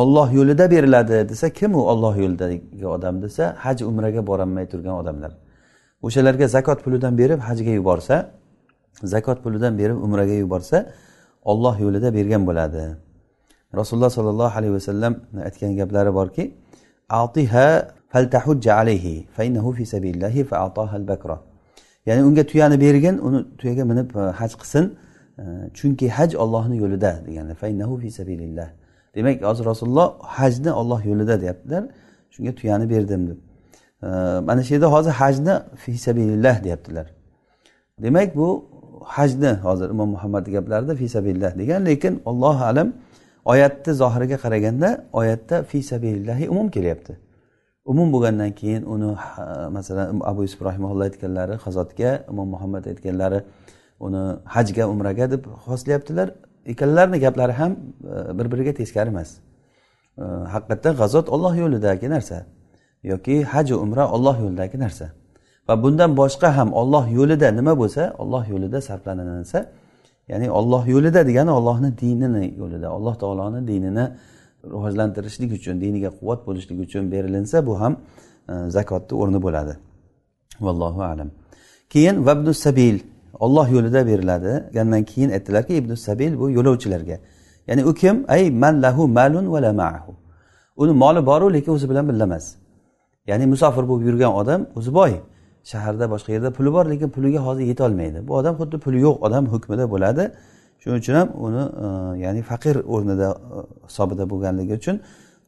olloh 0.00 0.28
yo'lida 0.38 0.64
beriladi 0.74 1.28
desa 1.30 1.46
kim 1.58 1.70
u 1.74 1.82
olloh 1.92 2.14
yo'lidagi 2.22 2.86
odam 2.96 3.22
desa 3.24 3.44
haj 3.64 3.78
umraga 3.90 4.20
borolmay 4.30 4.66
turgan 4.72 4.94
odamlar. 5.02 5.32
O'shalarga 6.06 6.46
zakot 6.56 6.78
pulidan 6.84 7.12
berib 7.20 7.40
hajga 7.48 7.72
yuborsa 7.78 8.16
zakot 9.12 9.38
pulidan 9.44 9.72
berib 9.80 9.98
umraga 10.06 10.34
yuborsa 10.42 10.76
olloh 11.50 11.74
yo'lida 11.84 12.08
bergan 12.18 12.42
bo'ladi. 12.48 12.82
Rasululloh 13.80 14.10
sollallohu 14.18 14.54
alayhi 14.58 14.74
vasallam 14.78 15.12
aytgan 15.48 15.72
gaplari 15.80 16.14
borki 16.18 16.44
atiha 17.22 17.66
faltahujja 18.12 18.72
alayhi 18.80 19.14
fa 19.36 19.42
innahu 19.48 19.70
fi 19.76 19.84
sabilillahi 19.94 20.40
fa 20.50 20.56
al 20.66 21.04
bakra 21.12 21.36
ya'ni 22.06 22.22
unga 22.28 22.46
tuyani 22.46 22.80
bergin 22.80 23.18
uni 23.18 23.44
tuyaga 23.58 23.84
minib 23.84 24.08
e, 24.16 24.18
haj 24.40 24.52
qilsin. 24.60 24.84
E, 25.38 25.44
chunki 25.74 26.06
haj 26.10 26.34
ollohni 26.34 26.76
yo'lida 26.82 27.12
degani 27.26 27.54
fa 27.54 27.66
innahu 27.68 28.00
fi 28.02 28.10
sabilillah. 28.10 28.68
Demak 29.14 29.42
hozir 29.42 29.64
rasululloh 29.64 30.08
hajni 30.22 30.72
olloh 30.72 31.00
yo'lida 31.04 31.40
deyaptilar. 31.40 31.84
Shunga 32.30 32.52
tuyani 32.54 32.90
berdim 32.90 33.22
deb. 33.28 33.38
E, 34.02 34.08
mana 34.48 34.62
shu 34.62 34.74
yerda 34.74 34.92
hozir 34.92 35.10
hajni 35.10 35.54
fi 35.76 35.98
sabilillah 35.98 36.64
deyaptilar. 36.64 37.06
Demak 38.02 38.36
bu 38.36 38.48
hajni 39.04 39.52
hozir 39.66 39.90
imom 39.90 40.08
muhammadni 40.08 40.52
gaplarida 40.52 40.94
fi 40.94 41.08
sabilillah 41.08 41.58
degan 41.58 41.86
lekin 41.86 42.22
allohu 42.26 42.64
alam 42.64 42.92
oyatni 43.44 43.94
zohiriga 43.94 44.36
qaraganda 44.36 45.04
oyatda 45.12 45.62
fi 45.62 45.82
sabilillahi 45.82 46.48
umum 46.48 46.70
kelyapti. 46.70 47.29
Umum 47.90 48.08
bo'lgandan 48.14 48.52
keyin 48.60 48.82
uni 48.94 49.10
masalan 49.76 50.06
um, 50.14 50.20
abu 50.30 50.40
yusuf 50.46 50.60
rahimulloh 50.68 51.04
aytganlari 51.08 51.54
hazotga 51.64 52.10
imom 52.30 52.48
muhammad 52.54 52.84
aytganlari 52.92 53.40
uni 54.06 54.22
hajga 54.54 54.84
umraga 54.92 55.30
deb 55.30 55.44
xoslayaptilar. 55.66 56.28
Ikkalalarini 56.66 57.18
gaplari 57.20 57.52
ham 57.52 57.72
e, 57.72 58.38
bir 58.38 58.46
biriga 58.52 58.72
teskari 58.80 59.08
emas. 59.14 59.30
E, 60.18 60.24
haqiqatdan 60.54 60.94
g'azot 61.00 61.26
olloh 61.34 61.54
yo'lidagi 61.62 62.10
narsa 62.14 62.38
yoki 63.12 63.36
haj 63.52 63.68
umra 63.84 64.04
olloh 64.16 64.36
yo'lidagi 64.44 64.78
narsa. 64.84 65.06
Va 65.68 65.74
bundan 65.82 66.10
boshqa 66.20 66.48
ham 66.56 66.68
olloh 66.80 67.04
yo'lida 67.18 67.48
nima 67.58 67.72
bo'lsa 67.82 68.02
olloh 68.22 68.44
yo'lida 68.52 68.78
sarflanilsa 68.88 69.58
ya'ni 70.30 70.48
olloh 70.58 70.82
yo'lida 70.94 71.20
degani 71.28 71.50
ollohni 71.58 71.90
dinini 72.02 72.44
yo'lida 72.60 72.88
alloh 72.96 73.14
taoloni 73.22 73.60
dinini 73.70 74.04
rivojlantirishlik 74.64 75.52
uchun 75.52 75.80
diniga 75.80 76.10
quvvat 76.18 76.46
bo'lishlik 76.46 76.80
uchun 76.80 77.12
berilinsa 77.12 77.66
bu 77.66 77.80
ham 77.80 77.96
e, 78.48 78.70
zakotni 78.76 79.18
o'rni 79.18 79.42
bo'ladi. 79.42 79.76
Vallohu 80.60 81.02
alam. 81.02 81.30
Keyin 81.90 82.26
vabnu 82.26 82.54
sabil 82.54 82.98
olloh 83.44 83.70
yo'lida 83.70 84.06
beriladi. 84.06 84.52
Degandan 84.68 85.02
keyin 85.04 85.30
aytdilarki 85.30 85.74
ibn 85.74 85.94
sabil 85.94 86.38
bu 86.40 86.50
yo'lovchilarga. 86.50 87.16
Ya'ni 87.68 87.84
u 87.84 87.94
kim? 87.94 88.24
Ay 88.28 88.50
man 88.50 88.82
lahu 88.82 89.08
malun 89.08 89.52
va 89.52 89.62
la 89.62 89.72
maahu. 89.72 90.12
Uni 90.76 90.92
moli 90.92 91.26
boru 91.26 91.52
lekin 91.52 91.72
o'zi 91.72 91.90
bilan 91.90 92.08
birga 92.08 92.24
emas 92.24 92.46
ya'ni 93.30 93.46
musofir 93.46 93.84
bo'lib 93.90 94.06
yurgan 94.08 94.32
odam 94.40 94.60
o'zi 94.78 94.94
boy. 94.94 95.12
Shaharda 95.70 96.04
boshqa 96.12 96.30
yerda 96.36 96.50
puli 96.56 96.70
bor 96.76 96.84
lekin 96.92 97.08
puliga 97.16 97.40
hozir 97.46 97.64
yetolmaydi. 97.72 98.18
Bu 98.28 98.32
odam 98.40 98.54
xuddi 98.60 98.76
puli 98.84 98.98
yo'q 99.06 99.16
odam 99.26 99.44
hukmida 99.52 99.84
bo'ladi. 99.94 100.24
Shuning 100.82 100.98
uchun 101.02 101.14
ham 101.14 101.28
uni 101.46 101.64
e, 101.84 101.86
ya'ni 102.24 102.42
faqir 102.42 102.76
o'rnida 102.94 103.28
e, 103.30 103.58
hisobida 103.88 104.24
bo'lganligi 104.32 104.74
uchun 104.80 104.96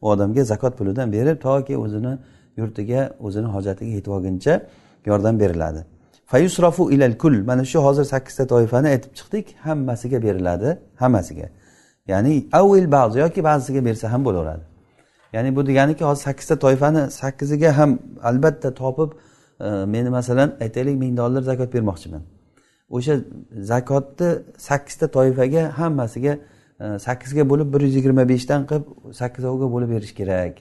u 0.01 0.09
odamga 0.13 0.43
zakot 0.43 0.77
pulidan 0.77 1.11
berib 1.11 1.37
toki 1.47 1.77
o'zini 1.77 2.13
yurtiga 2.57 3.01
o'zini 3.19 3.47
hojatiga 3.55 3.91
yetib 3.97 4.11
olguncha 4.11 4.53
yordam 5.05 5.39
beriladi. 5.39 5.81
Fayusrofu 6.25 6.91
ilal 6.91 7.17
kul 7.17 7.43
mana 7.45 7.65
shu 7.65 7.79
hozir 7.79 8.03
sakkizta 8.03 8.47
toifani 8.47 8.87
aytib 8.87 9.11
chiqdik. 9.19 9.55
Hammasiga 9.67 10.23
beriladi. 10.23 10.77
Hammasiga. 10.95 11.47
Ya'ni 12.07 12.47
avil 12.51 12.91
ba'zi 12.91 13.19
yoki 13.19 13.43
ba'zisiga 13.43 13.85
bersa 13.85 14.11
ham 14.11 14.25
bo'laveradi. 14.25 14.63
Ya'ni 15.33 15.55
bu 15.55 15.67
deganiki 15.67 16.03
hozir 16.03 16.23
sakkizta 16.23 16.55
toifani 16.59 17.11
sakkiziga 17.11 17.77
ham 17.77 17.99
albatta 18.23 18.73
topib 18.73 19.09
e, 19.59 19.85
meni 19.85 20.09
masalan 20.09 20.49
aytaylik 20.61 20.95
ming 21.03 21.17
dollar 21.17 21.41
zakot 21.41 21.73
bermoqchiman. 21.73 22.21
O'sha 22.95 23.15
zakotni 23.71 24.29
sakkizta 24.67 25.07
toifaga 25.17 25.63
hammasiga 25.79 26.33
e, 26.83 26.99
sakkizga 27.05 27.43
bo'lib 27.51 27.73
bir 27.73 27.81
yuz 27.87 27.95
yigirma 27.99 28.23
beshdan 28.33 28.61
qilib 28.69 28.85
sakkizovga 29.19 29.67
bo'lib 29.73 29.89
berish 29.95 30.13
kerak 30.19 30.53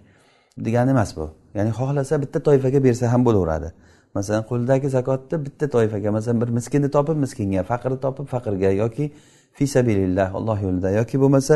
degani 0.66 0.90
emas 0.96 1.16
bu. 1.16 1.26
Ya'ni 1.54 1.70
xohlasa 1.78 2.22
bitta 2.22 2.38
toifaga 2.48 2.84
bersa 2.84 3.12
ham 3.12 3.24
bo'laveradi. 3.28 3.68
Masalan 4.14 4.44
qo'lidagi 4.50 4.88
zakotni 4.96 5.36
bitta 5.46 5.66
toifaga 5.74 6.10
masalan 6.16 6.40
bir 6.42 6.48
miskinni 6.58 6.88
topib 6.96 7.16
miskinga 7.24 7.62
faqirni 7.70 7.98
topib 8.06 8.26
faqirga 8.34 8.70
yoki 8.82 9.12
fi 9.56 9.64
sabilillah 9.66 10.28
alloh 10.38 10.58
yo'lida 10.66 10.90
yoki 11.00 11.16
bo'lmasa 11.22 11.54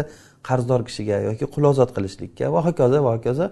qarzdor 0.48 0.80
kishiga 0.88 1.16
yoki 1.28 1.44
qul 1.54 1.64
ozod 1.72 1.90
qilishlikka 1.96 2.52
va 2.54 2.60
hokazo 2.68 2.98
va 3.06 3.10
hokazo 3.16 3.46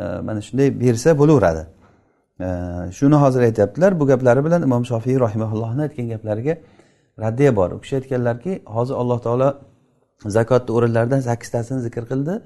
e, 0.00 0.02
mana 0.26 0.40
shunday 0.46 0.68
bersa 0.84 1.18
bo'laveradi. 1.20 1.62
Shuni 2.98 3.14
hozir 3.14 3.40
aytyaptilar. 3.40 4.00
Bu 4.00 4.06
gaplari 4.06 4.44
bilan 4.44 4.62
imom 4.62 4.84
shofiy 4.84 5.20
rahimaullohni 5.20 5.82
aytgan 5.82 6.08
gaplariga 6.08 6.58
raddiya 7.18 7.56
bor. 7.56 7.70
U 7.70 7.80
kishi 7.80 7.96
aytganlarki 7.96 8.62
hozir 8.66 8.94
alloh 8.94 9.18
taolo 9.26 9.54
zakotni 10.26 10.74
o'rinlaridan 10.76 11.20
sakkiztasini 11.20 11.80
zikr 11.80 12.04
qildi. 12.12 12.40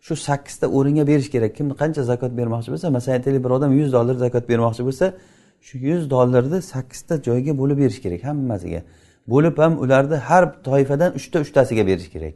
Shu 0.00 0.16
sakkizta 0.16 0.66
o'ringa 0.66 1.06
berish 1.06 1.30
kerak. 1.30 1.54
Kim 1.56 1.70
qancha 1.70 2.02
zakot 2.02 2.32
bermoqchi 2.40 2.70
bo'lsa 2.72 2.90
masalan 2.90 3.16
aytaylik 3.18 3.44
bir 3.44 3.50
odam 3.50 3.72
yuz 3.80 3.92
dollar 3.92 4.14
zakot 4.14 4.48
bermoqchi 4.48 4.82
bo'lsa 4.88 5.06
shu 5.66 5.78
yuz 5.78 6.10
dollarni 6.10 6.62
sakkizta 6.62 7.14
joyga 7.28 7.52
bo'lib 7.60 7.78
berish 7.82 8.00
kerak 8.04 8.24
hammasiga. 8.24 8.80
Bo'lib 9.32 9.58
ham 9.62 9.72
ularni 9.84 10.16
har 10.28 10.44
toifadan 10.68 11.10
uchta 11.18 11.40
uchtasiga 11.44 11.86
berish 11.86 12.08
kerak. 12.14 12.34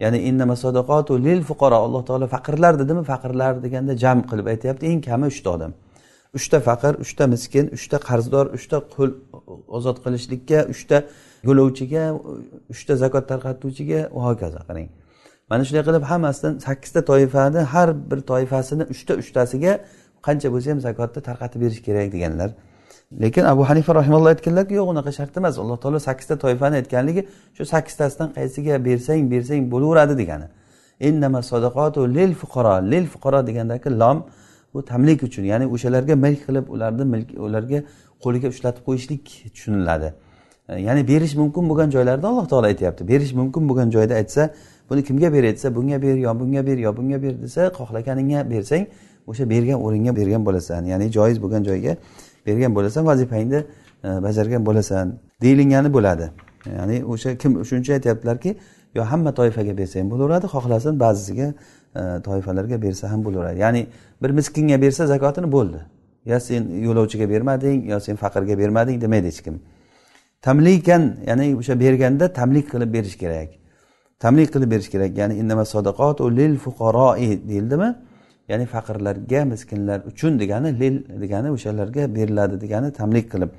Ya'ni 0.00 0.18
lil 1.26 1.42
fuqaro. 1.50 1.76
Alloh 1.86 2.02
taolo 2.08 2.26
faqirlar 2.26 2.72
dedimi 2.82 3.02
faqirlar 3.04 3.62
deganda 3.64 3.96
jam 3.96 4.18
qilib 4.30 4.46
aytyapti. 4.52 4.86
Eng 4.86 5.00
kami 5.00 5.26
uchta 5.26 5.50
odam. 5.50 5.72
Uchta 6.38 6.58
faqir 6.68 6.92
uchta 7.04 7.24
miskin 7.34 7.66
uchta 7.76 7.96
qarzdor 8.08 8.46
uchta 8.56 8.76
qul 8.94 9.10
ozod 9.76 9.96
qilishlikka 10.04 10.58
uchta 10.72 10.96
yo'lovchiga 11.48 12.04
uchta 12.74 12.92
zakot 13.02 13.24
tarqatuvchiga 13.32 14.00
va 14.14 14.20
hokazo 14.28 14.60
qarang 14.68 14.88
mana 15.50 15.62
shunday 15.66 15.84
qilib 15.88 16.04
hammasidan 16.12 16.52
sakkizta 16.66 17.00
toifani 17.10 17.60
har 17.72 17.88
bir 18.10 18.20
toifasini 18.30 18.84
uchta 18.94 19.12
uchtasiga 19.22 19.72
qancha 20.26 20.48
bo'lsa 20.54 20.68
ham 20.72 20.80
zakotni 20.88 21.20
tarqatib 21.28 21.60
berish 21.64 21.80
kerak 21.86 22.08
deganlar. 22.14 22.50
Lekin 23.22 23.44
abu 23.52 23.62
hanifa 23.70 23.92
rahimalloh 24.00 24.30
aytganlarki 24.34 24.74
yo'q 24.80 24.88
unaqa 24.94 25.10
shart 25.18 25.36
emas. 25.40 25.54
Alloh 25.62 25.76
taolo 25.84 25.98
sakkizta 26.08 26.34
toifani 26.44 26.74
aytganligi 26.80 27.22
shu 27.56 27.64
sakkiztasidan 27.72 28.28
qaysiga 28.38 28.74
bersang 28.88 29.22
bersang 29.32 29.62
bo'laveradi 29.72 30.14
degani. 30.22 30.46
Lil 32.16 32.32
fuqaro 32.40 32.74
lil 32.92 33.04
fuqaro 33.12 33.40
degandagi 33.48 33.88
lom 34.02 34.18
bu 34.74 34.84
tamlik 34.84 35.22
uchun 35.22 35.44
ya'ni 35.44 35.66
o'shalarga 35.66 36.14
milk 36.16 36.46
qilib 36.46 36.68
ularni 36.68 37.04
milk 37.04 37.28
ularga 37.46 37.82
qo'liga 38.24 38.48
ushlatib 38.48 38.82
qo'yishlik 38.88 39.24
tushuniladi. 39.54 40.14
E, 40.68 40.80
ya'ni 40.80 41.08
berish 41.08 41.34
mumkin 41.34 41.68
bo'lgan 41.70 41.90
joylarda 41.90 42.28
alloh 42.28 42.46
taolo 42.48 42.66
aytyapti. 42.66 43.08
Berish 43.08 43.32
mumkin 43.40 43.68
bo'lgan 43.68 43.90
joyda 43.90 44.14
aytsa 44.14 44.50
buni 44.90 45.04
kimga 45.04 45.32
ber 45.32 45.44
aytsa 45.44 45.74
bunga 45.76 46.02
ber 46.02 46.16
yo 46.26 46.40
bunga 46.40 46.66
ber 46.66 46.78
yo 46.78 46.96
bunga 46.96 47.22
ber 47.22 47.42
desa 47.42 47.62
xohlaganingga 47.78 48.50
bersang 48.50 48.86
o'sha 49.26 49.50
bergan 49.50 49.78
o'ringa 49.84 50.16
bergan 50.16 50.46
bo'lasan. 50.46 50.84
Ya'ni 50.92 51.12
joiz 51.16 51.42
bo'lgan 51.42 51.62
joyga 51.64 51.96
bergan 52.46 52.74
bo'lasan 52.74 53.06
vazifangni 53.06 53.60
e, 54.04 54.08
bajargan 54.26 54.66
bo'lasan 54.66 55.18
deyilgani 55.42 55.92
bo'ladi. 55.96 56.30
Ya'ni 56.78 57.04
o'sha 57.04 57.38
kim 57.38 57.64
shuning 57.64 57.82
uchun 57.82 57.94
aytyaptilarki 57.98 58.50
yo 58.94 59.02
hamma 59.04 59.34
toifaga 59.34 59.76
bersang 59.80 60.10
bo'laveradi 60.12 60.46
xohlasin 60.54 61.00
ba'zisiga 61.04 61.54
E, 61.96 62.22
toifalarga 62.22 62.82
bersa 62.82 63.10
ham 63.10 63.24
bo'laveradi. 63.24 63.58
Ya'ni 63.58 63.86
bir 64.22 64.30
miskinga 64.30 64.82
bersa 64.82 65.06
zakotini 65.06 65.52
bo'ldi. 65.52 65.80
Yo 66.24 66.40
sen 66.40 66.62
yo'lovchiga 66.86 67.30
bermading 67.30 67.90
yo 67.90 68.00
sen 68.00 68.16
faqirga 68.16 68.58
bermading 68.58 69.00
demaydi 69.00 69.26
hech 69.26 69.42
kim. 69.42 69.60
Tamlikan 70.42 71.16
ya'ni 71.26 71.56
o'sha 71.56 71.80
berganda 71.80 72.32
tamlik 72.32 72.70
qilib 72.72 72.94
berish 72.94 73.16
kerak. 73.22 73.50
Tamlik 74.18 74.48
qilib 74.54 74.70
berish 74.70 74.90
kerak. 74.94 75.18
Ya'ni 75.18 75.34
lil 76.38 76.56
fuqaroi 76.64 77.48
deyildimi? 77.48 77.94
Ya'ni 78.48 78.66
faqirlarga 78.66 79.44
miskinlar 79.44 80.00
uchun 80.10 80.38
degani 80.40 80.80
lil 80.80 81.20
degani 81.20 81.50
o'shalarga 81.56 82.14
beriladi 82.16 82.60
degani 82.60 82.92
tamlik 82.92 83.26
qilib. 83.32 83.50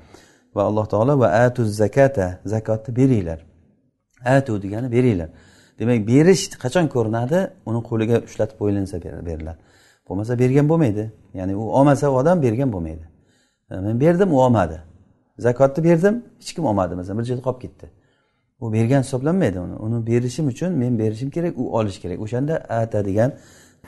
Va 0.56 0.62
alloh 0.62 0.86
taolo 0.86 1.18
va 1.18 1.28
atu 1.44 1.64
zakata 1.64 2.38
zakotni 2.44 2.96
beringlar. 2.96 3.40
Atu 4.24 4.62
degani 4.62 4.92
beringlar. 4.92 5.28
Demak 5.78 6.06
berish 6.08 6.42
qachon 6.64 6.86
ko'rinadi? 6.94 7.38
Uni 7.66 7.80
qo'liga 7.88 8.16
ushlatib 8.28 8.56
qo'yilinsa 8.60 8.96
beriladi. 9.28 9.58
Bo'lmasa 10.08 10.38
bergan 10.38 10.68
bo'lmaydi. 10.68 11.12
Ya'ni 11.34 11.56
u 11.56 11.64
olmasa 11.78 12.10
odam 12.10 12.42
bergan 12.42 12.72
bo'lmaydi. 12.72 13.04
E, 13.70 13.74
men 13.76 14.00
berdim 14.00 14.32
u 14.32 14.42
olmadi. 14.44 14.80
Zakotni 15.38 15.84
berdim 15.84 16.24
hech 16.40 16.52
kim 16.54 16.64
olmadi. 16.64 16.94
Masalan 16.94 17.18
bir 17.18 17.24
joyda 17.24 17.42
qolib 17.42 17.60
ketdi. 17.60 17.86
U 18.60 18.72
bergan 18.72 19.02
hisoblanmaydi 19.02 19.58
uni. 19.60 19.74
Uni 19.74 20.06
berishim 20.06 20.46
uchun 20.46 20.72
men 20.72 20.98
berishim 20.98 21.30
kerak 21.30 21.58
u 21.58 21.78
olishi 21.78 22.00
kerak. 22.00 22.20
O'shanda 22.20 22.54
ata 22.56 23.04
degan 23.04 23.32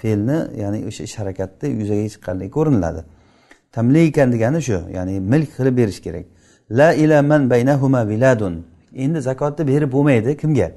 fe'lni 0.01 0.39
ya'ni 0.63 0.79
o'sha 0.89 1.03
ish 1.09 1.19
harakatni 1.21 1.69
yuzaga 1.81 2.09
chiqqanligi 2.15 2.51
ko'riniladi. 2.51 3.01
Tamlikan 3.73 4.33
degani 4.33 4.61
shu 4.69 4.79
ya'ni 4.97 5.21
milk 5.21 5.49
qilib 5.57 5.77
berish 5.77 6.01
kerak. 6.07 6.27
La 6.71 6.89
ila 6.95 7.23
man 7.23 7.51
baynahuma 7.51 8.09
viladun 8.09 8.55
endi 8.95 9.21
zakotni 9.21 9.67
berib 9.73 9.93
bo'lmaydi 9.93 10.37
kimga? 10.37 10.69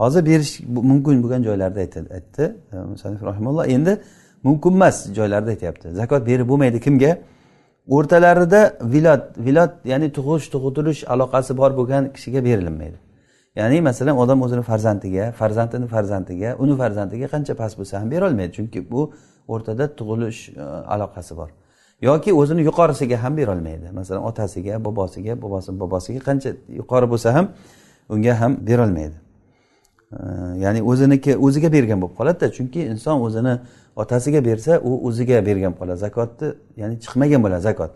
Hozir 0.00 0.26
berish 0.26 0.60
mumkin 0.66 1.22
bo'lgan 1.22 1.42
joylarda 1.42 1.80
aytdi 1.80 2.56
e, 2.72 2.76
musanif 2.76 3.22
rahimulloh. 3.22 3.66
Endi 3.66 4.00
mumkin 4.42 4.72
emas 4.72 5.14
joylarda 5.14 5.50
aytyapti. 5.50 5.90
Zakot 5.90 6.26
berib 6.26 6.48
bo'lmaydi 6.48 6.80
kimga? 6.80 7.18
O'rtalarida 7.96 8.60
vilot 8.82 9.22
vilot 9.46 9.72
ya'ni 9.84 10.08
tug'ish 10.12 10.46
tug'dirish 10.54 11.00
aloqasi 11.14 11.56
bor 11.56 11.70
bo'lgan 11.78 12.12
kishiga 12.14 12.44
berilmaydi. 12.44 12.98
Ya'ni 13.56 13.80
masalan 13.80 14.16
odam 14.22 14.42
o'zini 14.42 14.62
farzandiga 14.62 15.32
farzandini 15.32 15.86
farzandiga 15.94 16.56
uni 16.58 16.74
farzandiga 16.80 17.26
qancha 17.34 17.54
past 17.60 17.74
bo'lsa 17.78 18.00
ham 18.00 18.10
berolmaydi. 18.10 18.52
Chunki 18.58 18.90
bu 18.90 19.12
o'rtada 19.48 19.84
tug'ilish 19.98 20.40
e, 20.48 20.62
aloqasi 20.94 21.36
bor. 21.36 21.50
Yoki 22.08 22.30
o'zini 22.40 22.62
yuqorisiga 22.68 23.16
ham 23.24 23.36
berolmaydi. 23.36 23.86
Masalan 23.98 24.22
otasiga 24.30 24.84
bobosiga 24.84 25.42
bobosini 25.42 25.80
bobosiga 25.80 26.20
qancha 26.28 26.50
yuqori 26.80 27.06
bo'lsa 27.12 27.28
ham 27.36 27.46
unga 28.08 28.40
ham 28.40 28.52
berolmaydi. 28.68 29.25
Ya'ni 30.64 30.82
o'ziniki 30.82 31.36
o'ziga 31.36 31.72
bergan 31.72 32.02
bo'lib 32.02 32.16
qoladida. 32.18 32.52
Chunki 32.56 32.80
inson 32.92 33.20
o'zini 33.26 33.54
otasiga 33.96 34.44
bersa 34.44 34.80
u 34.80 34.90
o'ziga 35.08 35.46
bergan 35.46 35.72
bo'lib 35.72 35.78
qoladi 35.80 35.98
zakotni 36.06 36.48
ya'ni 36.76 36.94
chiqmagan 37.04 37.40
bo'ladi 37.44 37.62
zakot. 37.68 37.92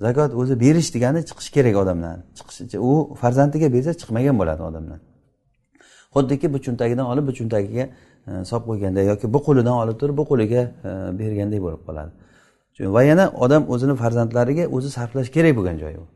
Zakot 0.00 0.30
o'zi 0.40 0.54
berish 0.60 0.94
degani 0.94 1.20
chiqish 1.28 1.50
kerak 1.56 1.76
odamdan. 1.82 2.16
Chiqishi 2.38 2.78
u 2.78 3.14
farzandiga 3.20 3.72
bersa 3.72 3.90
chiqmagan 4.00 4.36
bo'ladi 4.40 4.62
odamdan. 4.62 5.00
Xuddiki 6.14 6.46
bu 6.52 6.58
cho'ntagidan 6.66 7.06
olib 7.12 7.24
bu 7.28 7.32
cho'ntagiga 7.38 7.84
e, 8.28 8.44
solib 8.50 8.64
qo'yganda 8.70 9.00
yoki 9.10 9.26
bu 9.34 9.38
qo'lidan 9.46 9.76
olib 9.82 9.96
turib 10.00 10.16
bu 10.20 10.24
qo'liga 10.30 10.62
e, 10.88 10.90
bergandek 11.20 11.60
bo'lib 11.66 11.82
qoladi. 11.88 12.12
Va 12.96 13.02
yana 13.10 13.24
odam 13.44 13.62
o'zini 13.72 13.94
farzandlariga 14.02 14.64
o'zi 14.76 14.90
sarflash 14.96 15.30
kerak 15.36 15.52
bo'lgan 15.58 15.76
joyi 15.82 15.98
u 16.04 16.06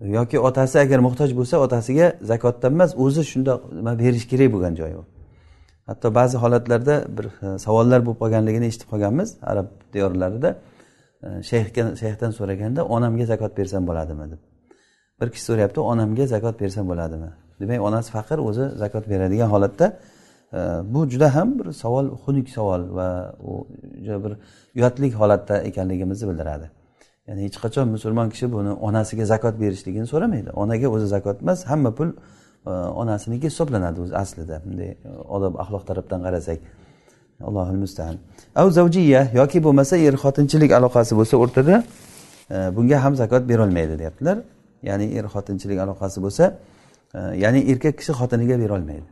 yoki 0.00 0.40
otasi 0.40 0.78
agar 0.78 0.98
muhtoj 0.98 1.34
bo'lsa 1.36 1.58
otasiga 1.58 2.12
zakotdan 2.22 2.72
emas 2.72 2.94
o'zi 2.96 3.22
shundoq 3.32 3.60
nima 3.78 3.98
berish 3.98 4.26
kerak 4.30 4.52
bo'lgan 4.54 4.74
joyi 4.80 4.96
u. 4.96 5.04
Hatto 5.86 6.14
ba'zi 6.14 6.36
holatlarda 6.38 6.94
bir 7.16 7.26
e, 7.46 7.58
savollar 7.58 8.00
bo'lib 8.06 8.18
qolganligini 8.22 8.66
eshitib 8.70 8.88
qolganmiz 8.92 9.36
arab 9.42 9.68
diyorlarida. 9.94 10.50
E, 11.22 11.28
shayxga 11.50 11.82
shayxdan 12.02 12.30
so'raganda 12.38 12.84
onamga 12.84 13.26
zakot 13.32 13.52
bersam 13.58 13.86
bo'ladimi 13.90 14.30
deb. 14.32 14.40
Bir 15.20 15.28
kishi 15.32 15.44
so'rayapti 15.50 15.80
onamga 15.80 16.26
zakot 16.34 16.60
bersam 16.60 16.88
bo'ladimi? 16.90 17.30
Demak 17.60 17.80
onasi 17.88 18.10
faqir 18.16 18.38
o'zi 18.48 18.64
zakot 18.82 19.04
beradigan 19.12 19.48
holatda 19.54 19.86
e, 20.52 20.60
bu 20.94 21.00
juda 21.12 21.34
ham 21.34 21.58
bir 21.58 21.72
savol 21.82 22.06
xunuk 22.24 22.48
savol 22.48 22.82
va 22.98 23.08
u 23.50 23.66
juda 24.04 24.18
bir 24.24 24.32
uyatli 24.76 25.12
holatda 25.12 25.62
ekanligimizni 25.70 26.28
bildiradi. 26.30 26.77
Ya'ni 27.28 27.42
hech 27.46 27.58
qachon 27.64 27.88
musulmon 27.94 28.28
kishi 28.32 28.46
buni 28.52 28.72
onasiga 28.88 29.24
zakot 29.32 29.54
berishligini 29.62 30.06
so'ramaydi. 30.12 30.50
Onaga 30.62 30.88
o'zi 30.94 31.06
zakot 31.14 31.42
emas 31.42 31.60
hamma 31.70 31.90
pul 31.98 32.08
e, 32.66 32.70
onasiniki 32.70 33.46
hisoblanadi 33.50 34.00
o'zi 34.04 34.14
aslida. 34.22 34.56
Bunday 34.64 34.90
e, 34.90 35.10
odob 35.36 35.54
axloq 35.62 35.84
tarafdan 35.90 36.20
qarasak. 36.26 36.58
Allohu 37.48 37.74
mustaan. 37.82 38.16
Av 38.60 38.70
zavjiya 38.78 39.20
yoki 39.40 39.58
bo'lmasa 39.66 39.94
er 40.06 40.14
xotinchilik 40.24 40.72
aloqasi 40.78 41.12
bo'lsa 41.20 41.34
o'rtada 41.42 41.74
e, 42.54 42.56
bunga 42.76 43.04
ham 43.04 43.14
zakot 43.22 43.42
berolmaydi 43.50 43.98
deyaptilar. 44.02 44.38
Ya'ni 44.88 45.06
er 45.18 45.24
xotinchilik 45.34 45.78
aloqasi 45.84 46.18
bo'lsa 46.24 46.44
ya'ni 47.44 47.60
erkak 47.72 47.94
kishi 48.00 48.12
xotiniga 48.20 48.56
berolmaydi. 48.62 49.08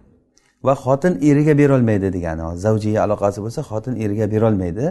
Va 0.66 0.74
xotin 0.84 1.12
eriga 1.30 1.54
berolmaydi 1.58 2.08
degani 2.16 2.42
zavjiya 2.64 3.00
aloqasi 3.06 3.38
bo'lsa 3.44 3.60
xotin 3.70 3.94
eriga 4.04 4.26
berolmaydi 4.34 4.86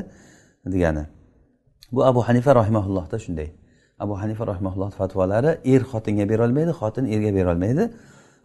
degani. 0.76 1.04
Bu 1.92 2.06
abu 2.06 2.22
hanifa 2.28 2.56
rahimaullohda 2.56 3.20
shunday. 3.20 3.50
Abu 4.00 4.14
hanifa 4.22 4.48
rahimaulloh 4.48 4.92
fatvolari 4.92 5.52
er 5.74 5.82
xotinga 5.92 6.30
berolmaydi 6.30 6.72
xotin 6.82 7.06
erga 7.06 7.36
berolmaydi. 7.36 7.84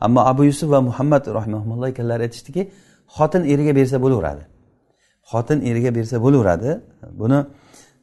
Ammo 0.00 0.20
abu 0.20 0.44
yusuf 0.44 0.70
va 0.70 0.80
muhammad 0.80 1.26
rahimaulloh 1.26 1.88
ikkalari 1.92 2.22
aytishdiki 2.22 2.62
xotin 3.16 3.42
eriga 3.52 3.72
bersa 3.78 3.96
bo'laveradi. 4.04 4.42
Xotin 5.30 5.58
eriga 5.70 5.90
bersa 5.94 6.16
bo'laveradi. 6.24 6.70
Buni 7.20 7.38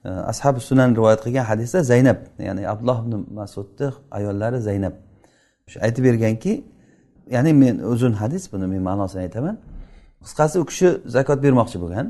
e, 0.05 0.09
ashab 0.31 0.55
sunan 0.67 0.89
rivoyat 0.97 1.19
qilgan 1.25 1.45
hadisda 1.51 1.79
zaynab 1.91 2.19
ya'ni 2.47 2.61
abdulloh 2.73 2.97
ibn 3.03 3.13
masudni 3.39 3.87
ayollari 4.17 4.59
zaynab. 4.67 4.93
Aytib 5.85 6.03
berganki 6.09 6.53
ya'ni 7.35 7.51
men 7.53 7.75
uzun 7.93 8.13
hadis 8.21 8.43
buni 8.53 8.65
men 8.73 8.81
ma'nosini 8.89 9.21
aytaman. 9.27 9.55
Qisqasi 10.23 10.55
u 10.63 10.65
kishi 10.69 10.87
zakot 11.15 11.39
bermoqchi 11.45 11.77
bo'lgan 11.83 12.07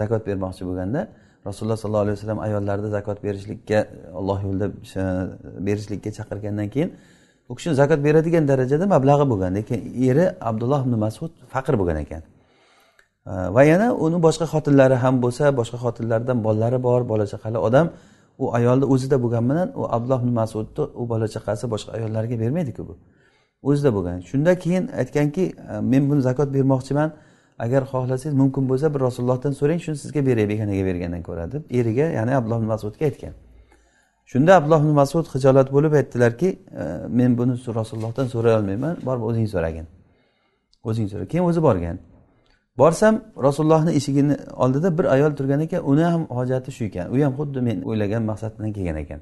zakot 0.00 0.22
bermoqchi 0.28 0.62
bo'lganda 0.68 1.00
rasululloh 1.46 1.76
sollallohu 1.82 2.04
alayhi 2.06 2.16
vasallam 2.18 2.38
ayollarni 2.46 2.88
zakot 2.96 3.18
berishlikka 3.26 3.78
alloh 4.18 4.38
yo'lida 4.46 4.66
berishlikka 5.66 6.10
chaqirgandan 6.18 6.68
keyin 6.74 6.90
u 7.50 7.54
kishi 7.54 7.74
zakot 7.80 8.00
beradigan 8.06 8.44
darajada 8.48 8.86
mablag'i 8.94 9.26
bo'lgan. 9.32 9.50
Lekin 9.58 9.78
eri 10.08 10.24
abdulloh 10.40 10.80
ibn 10.86 10.94
masud 11.04 11.30
faqir 11.52 11.74
bo'lgan 11.80 11.98
ekan. 12.04 12.22
Va 13.56 13.62
yana 13.70 13.86
uni 14.04 14.18
boshqa 14.26 14.46
xotinlari 14.52 14.96
ham 15.04 15.14
bo'lsa 15.24 15.44
boshqa 15.60 15.78
xotinlardan 15.84 16.38
bolalari 16.46 16.78
bor 16.86 17.00
bola 17.12 17.24
chaqali 17.32 17.58
odam 17.68 17.86
u 18.42 18.44
ayolni 18.58 18.86
o'zida 18.94 19.16
bo'lgani 19.24 19.46
bilan 19.50 19.68
u 19.80 19.82
abdulloh 19.96 20.20
ibn 20.24 20.32
masudni 20.40 20.82
u 21.00 21.02
bola 21.12 21.26
chaqasi 21.34 21.64
boshqa 21.74 21.90
ayollarga 21.98 22.34
bermaydiku 22.42 22.82
bu. 22.88 22.94
O'zida 23.68 23.90
bo'lgan. 23.96 24.18
Shunda 24.30 24.52
keyin 24.62 24.84
aytganki 25.00 25.44
men 25.92 26.02
buni 26.10 26.20
zakot 26.28 26.48
bermoqchiman. 26.56 27.08
Agar 27.64 27.82
xohlasangiz 27.92 28.34
mumkin 28.42 28.64
bo'lsa 28.70 28.94
bir 28.94 29.00
rasulullohdan 29.00 29.52
so'rang 29.60 29.80
shuni 29.84 29.98
sizga 30.04 30.20
beray 30.28 30.46
begonaga 30.52 30.82
bergandan 30.90 31.22
ko'ra 31.28 31.44
deb 31.52 31.62
eriga 31.78 32.06
ya'ni 32.18 32.32
abdulloh 32.38 32.60
masudga 32.72 33.04
aytgan. 33.10 33.34
Shunda 34.32 34.56
abdulloh 34.58 34.82
masud 35.00 35.26
hijolat 35.34 35.72
bo'lib 35.72 35.92
aytdilarki 36.00 36.48
e, 36.82 36.84
men 37.18 37.38
buni 37.38 37.52
rasulullohdan 37.80 38.26
so'ray 38.34 38.54
olmayman 38.58 38.94
borib 39.08 39.22
o'zing 39.30 39.46
so'ragin. 39.54 39.86
O'zing 40.88 41.08
so'ra. 41.12 41.24
Keyin 41.32 41.44
o'zi 41.50 41.62
borgan. 41.68 41.98
Borsam 42.78 43.14
rasulullohni 43.46 43.92
eshigini 43.98 44.36
oldida 44.64 44.98
bir 44.98 45.04
ayol 45.14 45.32
turgan 45.38 45.60
ekan 45.60 45.80
uni 45.90 46.04
ham 46.12 46.22
hojati 46.38 46.70
shu 46.76 46.84
ekan. 46.84 47.06
U 47.14 47.16
ham 47.24 47.32
xuddi 47.38 47.60
men 47.68 47.78
o'ylagan 47.88 48.22
maqsad 48.30 48.52
bilan 48.58 48.72
kelgan 48.76 48.96
ekan. 49.04 49.20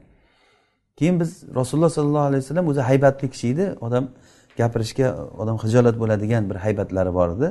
Keyin 0.98 1.20
biz 1.20 1.30
rasululloh 1.58 1.90
sollallohu 1.98 2.26
alayhi 2.30 2.42
vasallam 2.44 2.66
o'zi 2.72 2.80
haybatli 2.80 3.26
kishi 3.30 3.46
edi. 3.54 3.64
Odam 3.86 4.04
gapirishga 4.60 5.06
odam 5.42 5.56
hijolat 5.64 5.96
bo'ladigan 6.02 6.42
bir 6.50 6.56
haybatlari 6.64 7.14
bor 7.18 7.28
edi. 7.36 7.48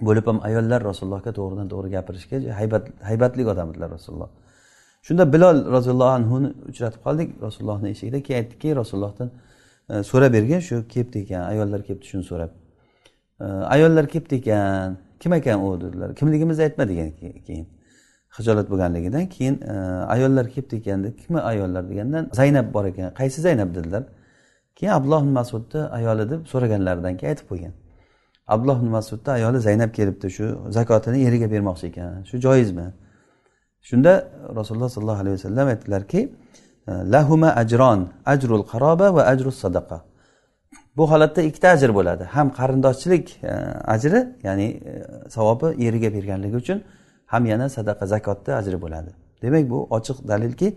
Bo'lib 0.00 0.26
ham 0.30 0.38
ayollar 0.48 0.84
rasulullohga 0.90 1.32
to'g'ridan 1.38 1.68
to'g'ri 1.72 1.88
gapirishga 1.96 2.36
haybat 2.60 2.84
haybatli 3.08 3.46
odam 3.52 3.70
edilar 3.72 3.90
rasululloh. 3.96 4.30
Shunda 5.02 5.32
bilol 5.32 5.56
roziyallohu 5.76 6.12
anhuni 6.18 6.48
uchratib 6.70 7.00
qoldik. 7.06 7.28
Rasulullohni 7.42 7.88
eshigida 7.94 8.22
keyin 8.22 8.38
aytdiki 8.42 8.76
rasulullohdan 8.76 9.30
e, 9.90 10.02
so'rab 10.10 10.32
bergin 10.32 10.60
shu 10.68 10.76
kelibdi 10.88 11.18
ekan 11.24 11.42
ayollar 11.52 11.80
kelibdi 11.86 12.06
shuni 12.12 12.24
so'rab. 12.30 12.50
E, 13.40 13.44
ayollar 13.44 14.06
kelibdi 14.12 14.34
ekan 14.34 14.96
kim 15.20 15.32
ekan 15.32 15.64
u 15.66 15.80
dedilar. 15.80 16.14
Kimligimizni 16.14 16.62
aytma 16.68 16.88
degan 16.88 17.10
keyin 17.46 17.66
hijolat 18.38 18.70
bo'lganligidan 18.72 19.26
keyin 19.34 19.60
e, 19.72 19.74
ayollar 20.14 20.46
kelibdi 20.54 20.76
ekan 20.76 21.04
deb 21.04 21.14
kim 21.22 21.36
ayollar 21.36 21.90
degandan 21.90 22.30
zaynab 22.32 22.72
bor 22.74 22.84
ekan. 22.84 23.14
Qaysi 23.20 23.40
zaynab 23.40 23.74
dedilar. 23.74 24.02
Keyin 24.76 24.92
abdulloh 24.92 25.22
masudni 25.22 25.80
ayoli 25.98 26.30
deb 26.30 26.40
so'raganlaridan 26.52 27.16
keyin 27.16 27.30
aytib 27.34 27.48
qo'ygan. 27.52 27.72
Abdulloh 28.48 28.78
ibn 28.80 28.88
masudni 28.98 29.30
ayoli 29.32 29.58
zaynab 29.60 29.90
kelibdi 29.98 30.30
shu 30.30 30.46
zakotini 30.76 31.18
eriga 31.28 31.50
bermoqchi 31.54 31.86
ekan. 31.86 32.24
Shu 32.30 32.36
joizmi? 32.46 32.86
Shunda 33.88 34.12
rasululloh 34.58 34.90
sollallohu 34.94 35.20
alayhi 35.22 35.36
vasallam 35.38 35.68
aytdilarki 35.68 36.20
e, 36.88 36.92
lahuma 37.14 37.50
ajron 37.62 38.08
ajrul 38.26 38.64
qaroba 38.72 39.14
va 39.14 39.22
ajrul 39.32 39.50
sadaqa. 39.64 39.98
Bu 40.96 41.10
holatda 41.10 41.42
ikkita 41.42 41.68
ajr 41.68 41.90
bo'ladi. 41.98 42.24
Ham 42.24 42.48
qarindoshchilik 42.58 43.26
e, 43.42 43.52
ajri 43.94 44.20
ya'ni 44.46 44.68
e, 44.90 44.92
savobi 45.36 45.66
eriga 45.86 46.08
berganligi 46.16 46.56
uchun 46.56 46.78
ham 47.26 47.46
yana 47.46 47.66
sadaqa 47.68 48.06
zakotni 48.06 48.52
ajri 48.60 48.82
bo'ladi. 48.84 49.10
Demak 49.42 49.70
bu 49.70 49.78
ochiq 49.96 50.18
dalilki 50.28 50.68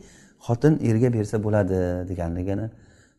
xotin 0.48 0.74
erga 0.90 1.14
bersa 1.14 1.44
bo'ladi 1.46 1.78
deganligini 2.10 2.66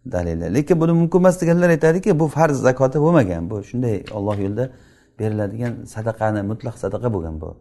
dalili 0.06 0.54
lekin 0.54 0.80
buni 0.80 0.92
mumkin 0.92 1.18
emas 1.18 1.40
deganlar 1.40 1.70
aytadiki 1.70 2.18
bu 2.18 2.28
farz 2.28 2.60
zakoti 2.60 2.98
bo'lmagan. 2.98 3.50
Bu 3.50 3.62
shunday 3.64 4.04
olloh 4.12 4.38
yo'lida 4.38 4.70
beriladigan 5.18 5.72
sadaqani 5.94 6.42
mutlaq 6.42 6.74
sadaqa 6.78 7.12
bo'lgan 7.14 7.40
bu. 7.40 7.56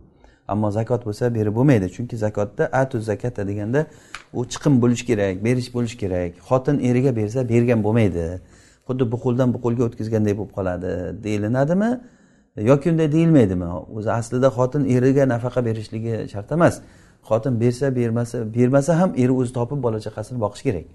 Ammo 0.47 0.71
zakot 0.71 1.05
bo'lsa 1.05 1.33
berib 1.35 1.55
bo'lmaydi. 1.55 1.87
Chunki 1.95 2.17
zakotda 2.17 2.65
atu 2.65 2.99
zakata 2.99 3.47
deganda 3.47 3.85
u 4.33 4.45
chiqim 4.51 4.81
bo'lishi 4.81 5.05
kerak 5.05 5.43
berish 5.45 5.69
bo'lishi 5.75 5.97
kerak. 5.97 6.31
Xotin 6.49 6.79
eriga 6.79 7.15
bersa 7.15 7.49
bergan 7.49 7.83
bo'lmaydi. 7.83 8.25
Xuddi 8.87 9.11
bu 9.11 9.17
qo'ldan 9.25 9.53
bu 9.53 9.57
qo'lga 9.65 9.83
o'tkazganday 9.89 10.33
bo'lib 10.39 10.53
qoladi 10.57 10.91
deyilinadimi 11.23 11.91
yoki 12.57 12.91
unday 12.91 13.11
deyilmaydimi? 13.11 13.69
O'zi 13.97 14.11
aslida 14.11 14.47
xotin 14.57 14.83
eriga 14.95 15.23
nafaqa 15.33 15.65
berishligi 15.65 16.15
shart 16.33 16.51
emas. 16.51 16.81
Xotin 17.29 17.53
bersa 17.61 17.95
bermasa 17.95 18.37
bermasa 18.55 18.99
ham 18.99 19.11
eri 19.23 19.31
o'zi 19.31 19.53
topib 19.59 19.79
bola 19.85 19.99
chaqasini 20.05 20.39
boqishi 20.45 20.63
kerak. 20.69 20.85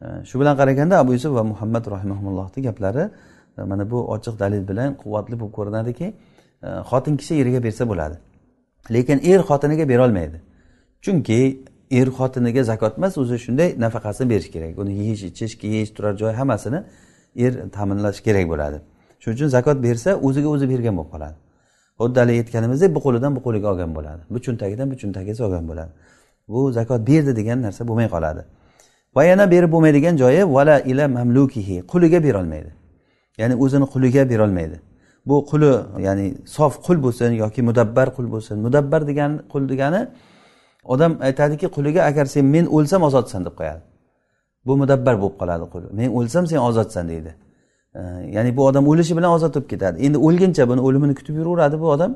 Shu 0.00 0.40
bilan 0.40 0.56
qaraganda 0.56 0.98
abu 0.98 1.12
yusuf 1.12 1.34
va 1.34 1.44
muhammad 1.44 1.84
rahimaullohni 1.90 2.62
gaplari 2.62 3.10
e, 3.58 3.62
mana 3.62 3.90
bu 3.90 3.98
ochiq 4.14 4.38
dalil 4.38 4.68
bilan 4.68 4.94
quvvatli 5.02 5.40
bo'lib 5.40 5.52
ko'rinadiki 5.58 6.06
e, 6.62 6.68
xotin 6.90 7.16
kishi 7.16 7.34
eriga 7.42 7.62
bersa 7.62 7.88
bo'ladi. 7.88 8.16
Lekin 8.90 9.18
er 9.30 9.40
xotiniga 9.48 9.88
berolmaydi. 9.88 10.38
Chunki 11.02 11.40
er 11.90 12.06
xotiniga 12.18 12.62
zakot 12.70 12.98
emas 12.98 13.18
o'zi 13.18 13.38
shunday 13.44 13.68
nafaqasini 13.84 14.30
berish 14.30 14.50
kerak. 14.54 14.78
Uni 14.78 14.92
yeyish 15.00 15.22
ichish 15.30 15.54
kiyish 15.62 15.90
turar 15.96 16.14
joy 16.16 16.32
hammasini 16.32 16.80
er 17.36 17.52
ta'minlash 17.76 18.20
kerak 18.26 18.46
bo'ladi. 18.52 18.78
Shuning 19.20 19.36
uchun 19.36 19.48
zakot 19.56 19.82
bersa 19.86 20.10
o'ziga 20.26 20.48
o'zi 20.54 20.66
bergan 20.72 20.94
bo'lib 20.98 21.10
qoladi. 21.14 21.36
Xuddi 22.00 22.18
haligi 22.22 22.38
aytganimizdek 22.42 22.90
bu 22.96 23.00
qo'lidan 23.06 23.36
bu 23.36 23.40
qo'liga 23.46 23.66
olgan 23.72 23.90
bo'ladi. 23.98 24.22
Bu 24.32 24.38
cho'ntagidan 24.44 24.86
bu 24.92 24.96
cho'ntagiga 25.02 25.44
olgan 25.46 25.64
bo'ladi. 25.70 25.92
Bu 26.52 26.60
zakot 26.78 27.00
berdi 27.10 27.32
degan 27.40 27.58
narsa 27.66 27.82
bo'lmay 27.88 28.08
qoladi. 28.14 28.42
Va 29.18 29.24
yana 29.30 29.44
berib 29.50 29.70
bo'lmaydigan 29.74 30.14
joyi 30.22 30.42
vala 30.56 30.76
ila 30.90 31.04
mamlukihi 31.16 31.76
quliga 31.92 32.18
berolmaydi. 32.26 32.70
Ya'ni 33.40 33.54
o'zini 33.64 33.86
quliga 33.94 34.22
berolmaydi. 34.30 34.76
Bu 35.28 35.36
quli 35.50 35.72
ya'ni 36.06 36.26
sof 36.56 36.72
qul 36.86 36.96
bo'lsin 37.04 37.30
yoki 37.42 37.60
mudabbar 37.68 38.08
qul 38.16 38.26
bo'lsin. 38.34 38.56
Mudabbar 38.66 39.00
degan 39.10 39.30
qul 39.52 39.62
degani 39.72 40.02
odam 40.94 41.12
aytadiki 41.26 41.66
quliga 41.76 42.00
agar 42.10 42.26
sen 42.34 42.44
men 42.54 42.64
o'lsam 42.76 43.00
ozodsan 43.08 43.40
deb 43.46 43.54
qo'yadi. 43.60 43.82
Bu 44.66 44.72
mudabbar 44.82 45.14
bo'lib 45.22 45.36
qoladi 45.40 45.64
qul. 45.72 45.82
Men 45.98 46.08
o'lsam 46.18 46.44
sen 46.50 46.60
ozodsan 46.68 47.04
deydi. 47.12 47.32
Ya'ni 48.36 48.50
bu 48.56 48.62
odam 48.68 48.84
o'lishi 48.90 49.12
bilan 49.18 49.30
ozod 49.36 49.52
bo'lib 49.54 49.68
ketadi. 49.72 49.96
Endi 50.06 50.18
o'lguncha 50.26 50.62
buni 50.70 50.80
o'limini 50.86 51.14
kutib 51.18 51.34
yuraveradi 51.40 51.76
bu 51.82 51.86
odam. 51.94 52.12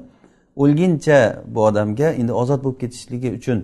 O'lguncha 0.62 1.18
bu 1.54 1.60
odamga 1.68 2.08
endi 2.20 2.32
ozod 2.42 2.60
bo'lib 2.64 2.78
ketishligi 2.82 3.28
uchun 3.38 3.58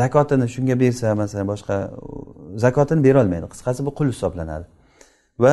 zakotini 0.00 0.46
shunga 0.54 0.74
bersa 0.82 1.14
masalan 1.14 1.46
boshqa 1.52 1.76
zakotini 2.64 3.00
berolmaydi. 3.06 3.46
Qisqasi 3.52 3.80
bu 3.86 3.90
qul 3.98 4.08
hisoblanadi. 4.12 4.66
Va 5.42 5.52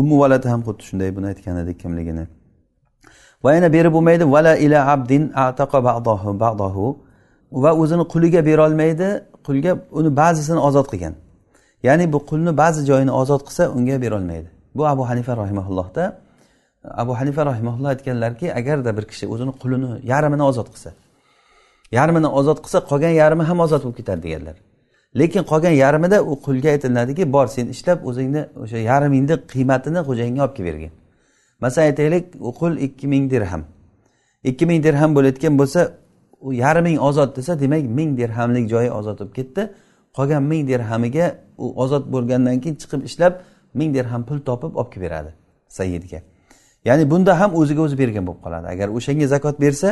ummu 0.00 0.14
valati 0.22 0.48
ham 0.52 0.60
xuddi 0.66 0.82
shunday 0.88 1.10
buni 1.16 1.26
aytgan 1.32 1.56
edik 1.62 1.76
kimligini. 1.82 2.24
Va 3.44 3.50
yana 3.56 3.68
berib 3.76 3.92
bo'lmaydi 3.96 4.24
vala 4.34 4.52
ila 4.64 4.78
abdin 4.94 5.22
ataqa 5.46 5.78
ba'dahu 6.42 6.86
va 7.64 7.70
o'zini 7.82 8.04
quliga 8.12 8.40
berolmaydi 8.48 9.08
qulga 9.46 9.72
uni 9.98 10.10
ba'zisini 10.20 10.60
ozod 10.68 10.86
qilgan. 10.92 11.14
Ya'ni 11.86 12.04
bu 12.12 12.18
qulni 12.30 12.52
ba'zi 12.62 12.80
joyini 12.90 13.12
ozod 13.20 13.42
qilsa 13.46 13.62
unga 13.76 13.96
berolmaydi. 14.04 14.48
Bu 14.76 14.82
abu 14.92 15.02
hanifa 15.10 15.32
rahimaullohda 15.42 16.04
abu 17.02 17.12
hanifa 17.20 17.46
rahimaulloh 17.46 17.88
aytganlarki 17.94 18.46
agarda 18.54 18.90
bir 18.96 19.04
kishi 19.10 19.24
o'zini 19.32 19.52
qulini 19.62 19.88
yarmini 20.12 20.44
ozod 20.50 20.68
qilsa 20.74 20.90
yarmini 21.92 22.26
ozod 22.26 22.58
qilsa 22.64 22.78
qolgan 22.90 23.14
yarmi 23.22 23.42
ham 23.42 23.60
ozod 23.60 23.82
bo'lib 23.84 23.96
ketadi 23.96 24.22
deganlar. 24.22 24.56
Lekin 25.18 25.42
qolgan 25.50 25.74
yarmida 25.84 26.22
u 26.22 26.32
qulga 26.46 26.68
aytiladiki 26.74 27.32
bor 27.32 27.46
sen 27.46 27.66
ishlab 27.74 27.98
o'zingni 28.08 28.42
o'sha 28.62 28.78
yarmingni 28.90 29.36
qiymatini 29.52 30.00
xo'jayinga 30.08 30.42
olib 30.44 30.54
kelib 30.56 30.68
bergin 30.72 30.92
masalan 31.60 31.86
aytaylik 31.86 32.24
u 32.40 32.50
qul 32.60 32.72
ikki 32.86 33.06
ming 33.06 33.30
dirham. 33.30 33.62
Ikki 34.44 34.66
ming 34.66 34.84
dirham 34.84 35.10
bo'layotgan 35.16 35.58
bo'lsa 35.60 35.80
u 36.40 36.52
yarming 36.52 36.98
ozod 37.08 37.36
desa 37.36 37.60
demak 37.60 37.82
ming 37.98 38.18
dirhamlik 38.18 38.70
joyi 38.70 38.90
ozod 38.90 39.18
bo'lib 39.18 39.34
ketdi. 39.38 39.62
Qolgan 40.16 40.42
ming 40.42 40.68
dirhamiga 40.68 41.26
u 41.58 41.66
ozod 41.82 42.04
bo'lgandan 42.14 42.60
keyin 42.60 42.76
chiqib 42.82 43.00
ishlab 43.08 43.32
ming 43.74 43.94
dirham 43.94 44.22
pul 44.28 44.38
topib 44.48 44.72
olib 44.80 44.90
kelib 44.92 45.04
beradi 45.06 45.30
sayidga 45.68 46.20
ya'ni 46.88 47.10
bunda 47.10 47.40
ham 47.40 47.50
o'ziga 47.60 47.82
o'zi 47.86 47.96
bergan 48.02 48.24
bo'lib 48.28 48.40
qoladi. 48.44 48.66
Agar 48.74 48.88
o'shanga 48.96 49.26
zakot 49.34 49.56
bersa 49.64 49.88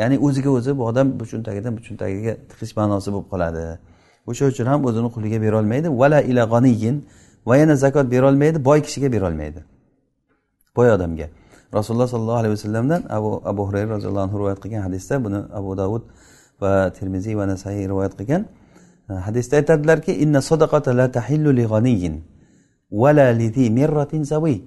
ya'ni 0.00 0.16
o'ziga 0.18 0.50
o'zi 0.50 0.78
bu 0.78 0.82
odam 0.90 1.20
bu 1.20 1.24
cho'ntagidan 1.30 1.76
bu 1.76 1.80
cho'ntagiga 1.86 2.32
tiqish 2.50 2.72
ma'nosi 2.78 3.08
bo'lib 3.14 3.28
qoladi. 3.32 3.64
O'sha 4.30 4.44
uchun 4.52 4.66
ham 4.72 4.80
o'zini 4.88 5.08
quliga 5.16 5.38
berolmaydi. 5.44 5.88
Vala 6.00 6.20
ila 6.30 6.42
g'aniyin 6.52 6.96
va 7.48 7.54
yana 7.56 7.74
zakot 7.76 8.06
berolmaydi 8.14 8.64
boy 8.64 8.78
kishiga 8.86 9.12
berolmaydi. 9.12 9.60
Boy 10.76 10.88
odamga. 10.96 11.26
Rasululloh 11.74 12.08
sollallohu 12.14 12.40
alayhi 12.42 12.54
vasallamdan 12.56 13.02
abu 13.16 13.42
abu 13.44 13.62
hurayra 13.68 13.90
roziyallohu 13.96 14.24
anhu 14.26 14.36
rivoyat 14.40 14.60
qilgan 14.62 14.82
hadisda 14.88 15.24
buni 15.24 15.40
abu 15.58 15.70
davud 15.76 16.02
va 16.62 16.90
termiziy 16.98 17.34
va 17.40 17.46
nasaiy 17.52 17.84
rivoyat 17.92 18.14
qilgan. 18.18 18.42
Hadisda 19.26 19.56
aytadilarki 19.60 20.12
inna 20.24 20.40
sadaqata 20.50 20.90
la 21.00 21.06
tahillu 21.16 21.50
li 21.58 21.64
g'aniyin 21.72 22.14
vala 22.90 23.26
lizi 23.40 23.70
mirratin 23.70 24.22
saviy 24.32 24.58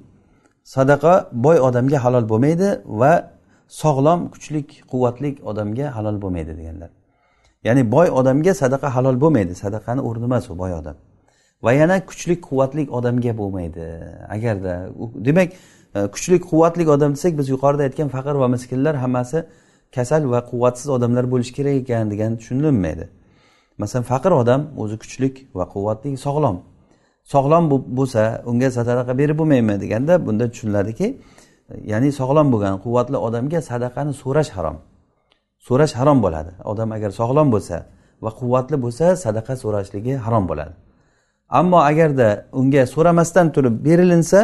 sadaqa 0.64 1.14
boy 1.32 1.58
odamga 1.68 1.98
halol 2.04 2.26
bo'lmaydi 2.32 2.70
va 3.02 3.33
sog'lom 3.82 4.20
kuchlik 4.34 4.68
quvvatli 4.92 5.30
odamga 5.52 5.96
halol 5.96 6.18
bo'lmaydi 6.24 6.54
deganlar. 6.60 6.92
Ya'ni 7.68 7.84
boy 7.96 8.08
odamga 8.20 8.54
sadaqa 8.64 8.88
halol 8.96 9.18
bo'lmaydi 9.24 9.54
sadaqani 9.64 10.02
o'rni 10.10 10.26
emas 10.30 10.50
u 10.54 10.58
boy 10.58 10.74
odam. 10.82 10.96
Va 11.66 11.72
yana 11.82 12.06
kuchlik 12.10 12.40
quvvatli 12.48 12.84
odamga 12.98 13.34
bo'lmaydi. 13.42 13.86
Agarda 14.36 14.74
demak 15.28 15.50
e, 15.98 16.00
kuchlik 16.14 16.42
kuchli 16.42 16.50
quvvatli 16.50 16.84
odam 16.96 17.12
desak 17.16 17.34
biz 17.40 17.48
yuqorida 17.54 17.84
aytgan 17.88 18.10
faqir 18.16 18.36
va 18.44 18.48
miskinlar 18.56 18.96
hammasi 19.04 19.40
kasal 19.96 20.22
va 20.34 20.40
quvvatsiz 20.52 20.88
odamlar 20.96 21.26
bo'lishi 21.34 21.54
kerak 21.58 21.76
ekan 21.84 22.12
degan 22.14 22.32
tushunilmaydi. 22.40 23.06
Masalan 23.82 24.06
faqir 24.12 24.32
odam 24.42 24.62
o'zi 24.84 24.98
kuchlik 25.04 25.36
va 25.58 25.66
quvvatli 25.74 26.10
sog'lom. 26.26 26.58
Sog'lom 27.34 27.64
bo'lsa 28.00 28.22
unga 28.52 28.70
sadaqa 28.78 29.14
berib 29.22 29.38
bo'lmaymi 29.42 29.76
deganda 29.84 30.14
bunda 30.26 30.46
tushuniladiki 30.52 31.08
ya'ni 31.92 32.10
sog'lom 32.20 32.48
bo'lgan 32.54 32.76
quvvatli 32.84 33.18
odamga 33.28 33.60
sadaqani 33.70 34.14
so'rash 34.24 34.52
harom. 34.58 34.78
So'rash 35.68 35.94
harom 36.00 36.18
bo'ladi. 36.26 36.52
Odam 36.72 36.90
agar 36.98 37.12
sog'lom 37.20 37.48
bo'lsa 37.56 37.78
va 38.24 38.32
quvvatli 38.40 38.78
bo'lsa 38.84 39.06
sadaqa 39.26 39.54
so'rashligi 39.64 40.14
harom 40.26 40.44
bo'ladi. 40.52 40.74
Ammo 41.60 41.80
agarda 41.92 42.46
unga 42.60 42.84
so'ramasdan 42.94 43.48
turib 43.56 43.76
berilinsa 43.86 44.40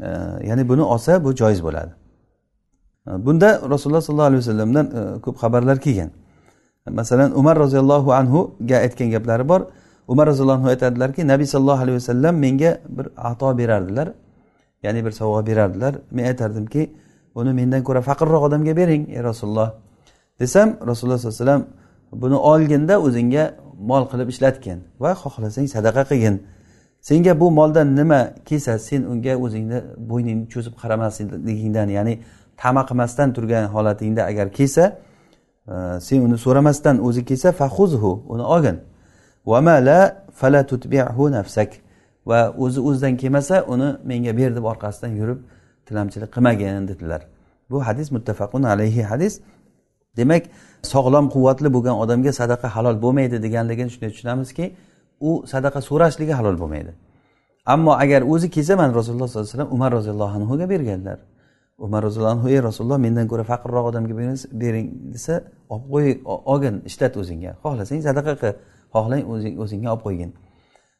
e, 0.00 0.08
ya'ni 0.48 0.68
buni 0.70 0.82
olsa 0.94 1.24
bu 1.24 1.30
joiz 1.40 1.60
bo'ladi. 1.66 1.92
E, 3.08 3.10
bunda 3.26 3.48
rasululloh 3.72 4.02
sollallohu 4.06 4.30
alayhi 4.30 4.42
vasallamdan 4.44 4.86
e, 4.98 5.20
ko'p 5.24 5.36
xabarlar 5.42 5.78
kelgan. 5.80 6.10
Masalan 6.90 7.30
umar 7.40 7.56
roziyallohu 7.64 8.10
anhuga 8.20 8.76
aytgan 8.76 9.10
gaplari 9.10 9.48
bor. 9.48 9.60
Umar 10.08 10.26
roziyallohu 10.26 10.58
anhu 10.58 10.68
aytadilarki 10.74 11.26
nabiy 11.32 11.46
sollallohu 11.46 11.82
alayhi 11.84 11.96
vasallam 12.00 12.34
menga 12.44 12.70
bir 12.88 13.06
ato 13.16 13.58
berardilar. 13.58 14.08
Ya'ni 14.82 15.04
bir 15.04 15.10
sovg'a 15.10 15.46
berardilar. 15.46 15.94
Men 16.10 16.24
aytardimki 16.24 16.82
uni 17.34 17.52
mendan 17.52 17.82
ko'ra 17.84 18.00
faqirroq 18.08 18.42
odamga 18.48 18.76
bering 18.76 19.10
ey 19.16 19.22
rasululloh. 19.22 19.70
Desam 20.40 20.68
rasululloh 20.86 21.18
sollallohu 21.18 21.42
alayhi 21.42 21.44
vasallam 21.44 21.64
buni 22.22 22.34
olginda 22.34 22.94
o'zingga 23.06 23.44
mol 23.90 24.04
qilib 24.10 24.28
ishlatgin 24.34 24.78
va 25.00 25.10
xohlasang 25.22 25.66
sadaqa 25.74 26.02
qilgin. 26.10 26.36
Senga 27.08 27.40
bu 27.40 27.50
moldan 27.50 27.96
nima 27.96 28.20
kelsa 28.48 28.78
sen 28.78 29.02
unga 29.12 29.34
o'zingni 29.44 29.78
bo'yningni 30.10 30.46
cho'zib 30.52 30.74
qaramasligingdan 30.82 31.88
ya'ni 31.96 32.14
tama 32.56 32.82
qilmasdan 32.88 33.28
turgan 33.36 33.64
holatingda 33.74 34.22
agar 34.30 34.46
kelsa 34.58 34.84
e, 35.72 35.74
sen 36.06 36.18
uni 36.26 36.38
so'ramasdan 36.44 36.96
o'zi 37.06 37.24
kelsa 37.24 37.48
fahuzhu 37.60 38.12
uni 38.32 38.44
olgin. 38.54 38.76
Va 42.26 42.54
o'zi 42.64 42.80
o'zidan 42.88 43.16
kelmasa 43.22 43.64
uni 43.74 43.88
menga 44.10 44.32
ber 44.40 44.50
deb 44.56 44.64
orqasidan 44.72 45.12
yurib 45.20 45.40
tilamchilik 45.86 46.30
qilmagin 46.34 46.88
dedilar. 46.90 47.22
Bu 47.70 47.86
hadis 47.86 48.08
muttafaqun 48.16 48.62
alayhi 48.62 49.02
hadis. 49.02 49.40
Demak 50.16 50.42
sog'lom 50.92 51.26
quvvatli 51.34 51.68
bo'lgan 51.76 51.96
odamga 52.02 52.32
sadaqa 52.40 52.68
halol 52.76 52.96
bo'lmaydi 53.04 53.36
deganligini 53.46 53.90
shunday 53.94 54.10
tushunamizki 54.14 54.64
u 55.28 55.30
sadaqa 55.52 55.80
so'rashligi 55.88 56.34
halol 56.38 56.56
bo'lmaydi. 56.62 56.92
Ammo 57.74 57.92
agar 58.04 58.20
o'zi 58.32 58.50
kelsa 58.50 58.76
mana 58.80 58.92
rasululloh 59.00 59.28
sollallohu 59.28 59.48
alayhi 59.48 59.58
vasallam 59.58 59.74
umar 59.76 59.90
roziyallohu 59.98 60.34
anhuga 60.38 60.66
berganlar. 60.74 61.18
Umar 61.78 62.00
roziyallohu 62.06 62.34
anhu 62.36 62.48
ey 62.54 62.62
rasululloh 62.68 62.98
mendan 63.06 63.26
ko'ra 63.32 63.44
faqirroq 63.52 63.84
odamga 63.90 64.14
bering 64.62 64.86
desa 65.14 65.34
olib 65.72 65.86
qo'y 65.94 66.06
olgin 66.52 66.74
ishlat 66.88 67.14
o'zingga. 67.22 67.50
Xohlasang 67.64 68.00
sadaqa 68.08 68.32
qil. 68.42 68.54
Xohlang 68.94 69.22
o'zingga 69.64 69.88
olib 69.94 70.02
qo'ygin. 70.06 70.30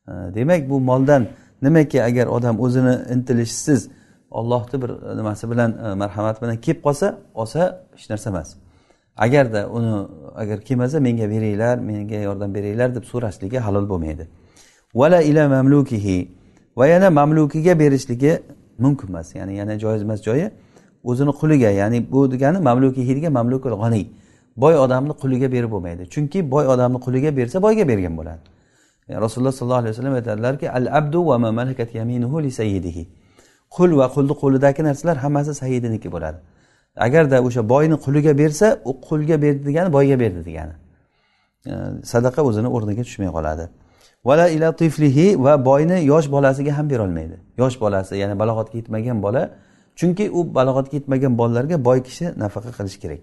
Demak 0.09 0.71
bu 0.71 0.81
moldan 0.81 1.27
nimaki 1.63 2.03
agar 2.03 2.27
odam 2.27 2.61
o'zini 2.61 2.95
intilishsiz 3.15 3.89
ollohni 4.31 4.83
bir 4.83 4.91
e, 4.91 5.17
nimasi 5.17 5.51
bilan 5.51 5.71
e, 5.85 5.95
marhamati 5.95 6.43
bilan 6.43 6.57
kelib 6.57 6.83
qolsa 6.83 7.19
olsa 7.35 7.87
hech 7.97 8.11
narsa 8.11 8.31
emas. 8.31 8.55
Agarda 9.17 9.69
uni 9.69 10.07
agar 10.35 10.61
kelmasa 10.61 11.01
menga 11.01 11.31
beringlar 11.31 11.79
menga 11.79 12.15
yordam 12.15 12.55
beringlar 12.55 12.95
deb 12.95 13.05
so'rashligi 13.05 13.59
halol 13.59 13.89
bo'lmaydi. 13.89 14.29
Vala 14.95 15.23
ila 15.23 15.49
mamlukihi. 15.49 16.31
Va 16.77 16.87
yana 16.87 17.11
mamlukiga 17.11 17.79
berishligi 17.79 18.43
mumkin 18.79 19.09
emas. 19.09 19.35
Ya'ni 19.35 19.57
yana 19.57 19.79
joiz 19.79 20.03
emas 20.03 20.23
joyi. 20.23 20.51
O'zini 21.05 21.31
quliga 21.31 21.71
ya'ni 21.71 22.13
bu 22.13 22.31
degani 22.31 22.59
mamlukihi 22.59 23.17
degan 23.17 23.33
mamlukul 23.33 23.71
g'oniy 23.83 24.07
boy 24.57 24.75
odamni 24.85 25.13
quliga 25.13 25.53
berib 25.53 25.71
bo'lmaydi. 25.71 26.03
Chunki 26.15 26.51
boy 26.51 26.67
odamni 26.67 26.99
quliga 27.07 27.37
bersa 27.37 27.63
boyga 27.63 27.89
bergan 27.89 28.17
bo'ladi. 28.17 28.52
Rasululloh 29.21 29.53
sollallohu 29.53 29.79
alayhi 29.79 29.95
vasallam 29.95 30.15
aytadilarki 30.15 30.71
al 30.71 30.87
abdu 30.99 31.27
va 31.27 31.39
ma 31.39 31.53
malakat 31.53 31.95
yaminuhu 31.95 32.43
li 32.43 32.51
sayyidihi. 32.51 33.09
Qul 33.77 33.91
va 34.01 34.07
qulni 34.15 34.35
qo'lidagi 34.43 34.83
narsalar 34.89 35.17
hammasi 35.25 35.55
sayyidiniki 35.55 36.09
bo'ladi. 36.13 36.39
Agarda 36.97 37.43
o'sha 37.43 37.69
boyni 37.69 37.97
quliga 38.05 38.39
bersa 38.39 38.81
u 38.85 38.93
qulga 39.09 39.43
berdi 39.43 39.63
degani 39.69 39.93
boyga 39.93 40.17
berdi 40.21 40.41
degani. 40.49 40.75
Sadaqa 42.13 42.41
o'zini 42.49 42.69
o'rniga 42.77 43.03
tushmay 43.09 43.31
qoladi. 43.37 43.65
Vala 44.25 44.49
ila 44.49 44.69
tiflihi 44.81 45.45
va 45.45 45.65
boyni 45.65 46.05
yosh 46.13 46.31
bolasiga 46.31 46.79
ham 46.79 46.91
berolmaydi. 46.91 47.37
Yosh 47.59 47.81
bolasi 47.81 48.17
ya'ni 48.23 48.35
balog'atga 48.39 48.77
yetmagan 48.81 49.23
bola 49.23 49.43
chunki 49.97 50.31
u 50.31 50.41
balog'atga 50.55 50.95
yetmagan 50.99 51.39
bolalarga 51.41 51.85
boy 51.85 51.99
kishi 52.07 52.27
nafaqa 52.43 52.71
qilish 52.79 52.99
kerak. 53.03 53.23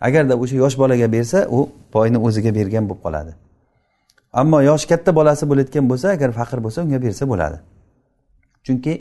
Agarda 0.00 0.34
o'sha 0.42 0.56
yosh 0.56 0.76
bolaga 0.82 1.12
bersa 1.12 1.38
u 1.56 1.68
boyni 1.94 2.18
o'ziga 2.26 2.54
bergan 2.58 2.84
bo'lib 2.88 3.02
qoladi. 3.06 3.32
Ammo 4.40 4.58
yoshi 4.70 4.86
katta 4.92 5.10
bolasi 5.18 5.44
bo'layotgan 5.50 5.84
bo'lsa 5.90 6.06
agar 6.16 6.30
faqir 6.38 6.58
bo'lsa 6.64 6.78
unga 6.84 6.98
bersa 7.02 7.24
bo'ladi. 7.32 7.58
Chunki 8.66 8.92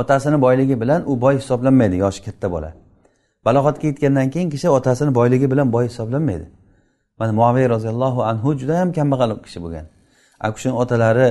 otasini 0.00 0.38
boyligi 0.44 0.80
bilan 0.82 1.00
u 1.10 1.20
boy 1.20 1.34
hisoblanmaydi 1.40 1.96
yoshi 2.04 2.20
katta 2.26 2.50
bola. 2.54 2.70
Balog'atga 3.46 3.86
yetgandan 3.90 4.30
keyin 4.34 4.50
kishi 4.54 4.68
otasini 4.78 5.14
boyligi 5.14 5.50
bilan 5.52 5.72
boy 5.72 5.84
hisoblanmaydi. 5.88 6.46
Mana 7.18 7.32
muaviy 7.32 7.68
roziyallohu 7.74 8.20
anhu 8.30 8.48
juda 8.60 8.80
ham 8.80 8.92
kambag'al 8.92 9.30
kishi 9.46 9.58
bo'lgan. 9.64 9.86
U 10.48 10.52
kishini 10.56 10.74
otalari 10.82 11.28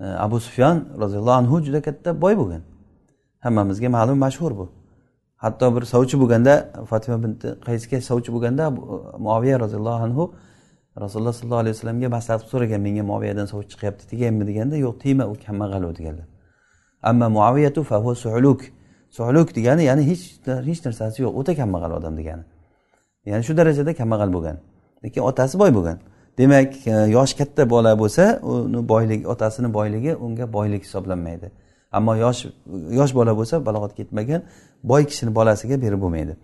e, 0.00 0.04
abu 0.26 0.40
sufyon 0.40 0.76
roziyallohu 1.02 1.36
anhu 1.42 1.56
juda 1.66 1.80
katta 1.82 2.20
boy 2.22 2.34
bo'lgan. 2.40 2.62
Hammamizga 3.44 3.88
ma'lum 3.96 4.18
mashhur 4.24 4.52
bu. 4.58 4.66
Hatto 5.36 5.76
bir 5.76 5.82
sovchi 5.94 6.16
bo'lganda 6.22 6.52
fatima 6.90 7.16
binti 7.24 7.48
qaysga 7.66 7.96
sovchi 8.10 8.30
bo'lganda 8.34 8.64
e, 8.66 8.72
muaviya 9.26 9.56
roziyallohu 9.64 10.00
anhu 10.06 10.24
rasululloh 11.00 11.32
sollallohu 11.32 11.60
alayhi 11.64 11.74
vasallamga 11.76 12.08
maslahat 12.08 12.42
so'ragan 12.52 12.80
menga 12.86 13.02
moviyadan 13.02 13.46
sovuq 13.52 13.66
chiqyapti 13.72 14.04
tegaymi 14.12 14.46
deganda 14.50 14.76
yo'q 14.76 14.94
tegma 15.02 15.24
u 15.32 15.34
kambag'al 15.46 15.82
u 15.90 15.96
deganlar. 15.96 16.26
Amma 17.02 17.28
muaviyatu 17.28 17.82
fahu 17.90 18.14
suhluk. 18.14 18.60
Suhluk 19.10 19.48
degani 19.56 19.82
ya'ni 19.90 20.02
hech 20.10 20.22
hech 20.68 20.80
narsasi 20.86 21.22
yo'q 21.22 21.34
o'ta 21.40 21.52
kambag'al 21.60 21.92
odam 21.98 22.14
degani. 22.20 22.44
Ya'ni 23.30 23.42
shu 23.48 23.56
darajada 23.56 23.92
kambag'al 24.00 24.30
bo'lgan 24.36 24.56
lekin 25.04 25.22
otasi 25.30 25.58
boy 25.58 25.70
bo'lgan. 25.74 25.98
Demak 26.38 26.86
e, 26.86 26.90
yosh 27.16 27.34
katta 27.38 27.70
bola 27.70 27.98
bo'lsa 27.98 28.40
uni 28.42 28.88
boylik 28.88 29.28
otasini 29.28 29.74
boyligi 29.74 30.16
unga 30.16 30.52
boylik 30.52 30.82
hisoblanmaydi. 30.86 31.50
Ammo 31.92 32.14
yosh 32.24 32.46
yosh 32.98 33.14
bola 33.14 33.32
bo'lsa 33.38 33.66
balog'atga 33.66 34.02
yetmagan 34.04 34.42
boy 34.84 35.02
kishini 35.10 35.34
bolasiga 35.34 35.76
berib 35.82 36.00
bo'lmaydi. 36.04 36.36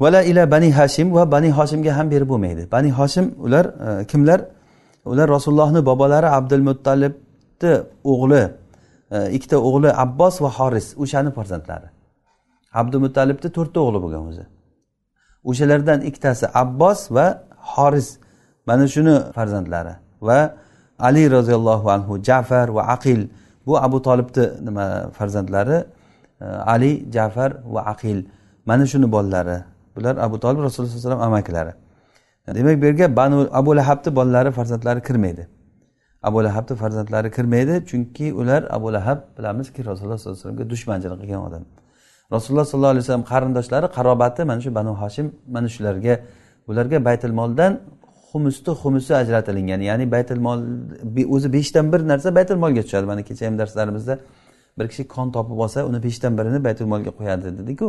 Vala 0.00 0.20
ila 0.30 0.50
bani 0.50 0.70
hashim 0.78 1.12
va 1.16 1.22
bani 1.34 1.50
hoshimga 1.58 1.92
ham 1.98 2.06
berib 2.12 2.28
bo'lmaydi. 2.32 2.62
Bani 2.74 2.90
hoshim 2.98 3.26
ular 3.46 3.64
e, 3.86 4.06
kimlar? 4.10 4.40
Ular 5.04 5.28
rasulullohni 5.36 5.80
bobolari 5.86 6.28
abdul 6.38 6.64
muttalibni 6.68 7.72
o'g'li 8.12 8.42
e, 9.14 9.16
ikkita 9.36 9.56
o'g'li 9.68 9.90
abbos 10.04 10.34
va 10.44 10.50
horis 10.58 10.86
o'shani 11.02 11.30
farzandlari. 11.36 11.88
Abdul 12.80 13.00
muttalibni 13.06 13.48
to'rtta 13.56 13.78
o'g'li 13.86 13.98
bo'lgan 14.04 14.22
o'zi. 14.30 14.44
O'shalardan 15.50 16.00
ikkitasi 16.08 16.44
abbos 16.62 17.00
va 17.16 17.26
horis 17.72 18.08
mana 18.68 18.84
shuni 18.94 19.14
farzandlari. 19.36 19.94
Va 20.28 20.40
ali 21.08 21.22
roziyallohu 21.36 21.86
anhu 21.96 22.12
jafar 22.28 22.66
va 22.76 22.82
aqil 22.96 23.20
bu 23.66 23.72
abu 23.86 23.98
tolibni 24.06 24.44
nima 24.66 24.86
farzandlari 25.18 25.78
e, 26.44 26.46
ali 26.74 26.92
jafar 27.14 27.50
va 27.74 27.80
aqil 27.92 28.18
mana 28.68 28.84
shuni 28.92 29.06
bolalari. 29.16 29.58
Bular 29.96 30.14
abu 30.26 30.36
tolib 30.44 30.60
rasululloh 30.66 30.90
sallallohu 30.90 31.06
alayhi 31.06 31.08
vasallam 31.08 31.22
amakilari 31.32 31.72
demak 32.54 32.82
bu 32.82 32.86
yerga 32.86 33.16
banu 33.16 33.48
abu 33.52 33.76
lahabni 33.76 34.16
bolalari 34.16 34.50
farzandlari 34.50 35.02
kirmaydi. 35.02 35.48
Abu 36.22 36.44
lahabni 36.44 36.76
farzandlari 36.76 37.30
kirmaydi 37.30 37.86
chunki 37.86 38.32
ular 38.32 38.66
abu 38.70 38.92
lahab 38.92 39.18
bilamizki 39.38 39.80
rasululloh 39.84 40.18
sollallohu 40.18 40.40
alayhi 40.40 40.48
vasallamga 40.48 40.70
dushmanchilik 40.70 41.18
qilgan 41.22 41.42
odam. 41.48 41.62
Rasululloh 42.32 42.64
sollallohu 42.64 42.90
alayhi 42.94 43.04
vasallam 43.04 43.24
qarindoshlari 43.32 43.86
qarobati 43.96 44.44
mana 44.44 44.60
shu 44.60 44.74
banu 44.74 44.92
hoshim 45.02 45.26
mana 45.54 45.68
shularga 45.74 46.14
ularga 46.68 47.04
baytul 47.04 47.34
moldan 47.40 47.72
xumusni 48.30 48.72
xumusi 48.82 49.12
ajratilingan 49.22 49.80
ya'ni 49.88 50.06
baytul 50.14 50.40
mol 50.46 50.58
o'zi 51.34 51.48
beshdan 51.56 51.92
bir 51.92 52.00
narsa 52.10 52.28
baytul 52.38 52.58
molga 52.64 52.82
tushadi. 52.86 53.06
Mana 53.12 53.22
kecha 53.28 53.46
ham 53.46 53.58
darslarimizda 53.58 54.14
bir 54.78 54.86
kishi 54.90 55.08
kon 55.14 55.26
topib 55.36 55.58
olsa 55.64 55.78
uni 55.90 55.98
beshdan 56.06 56.32
birini 56.38 56.64
baytul 56.66 56.86
molga 56.92 57.10
qo'yadi 57.18 57.58
dediku. 57.58 57.86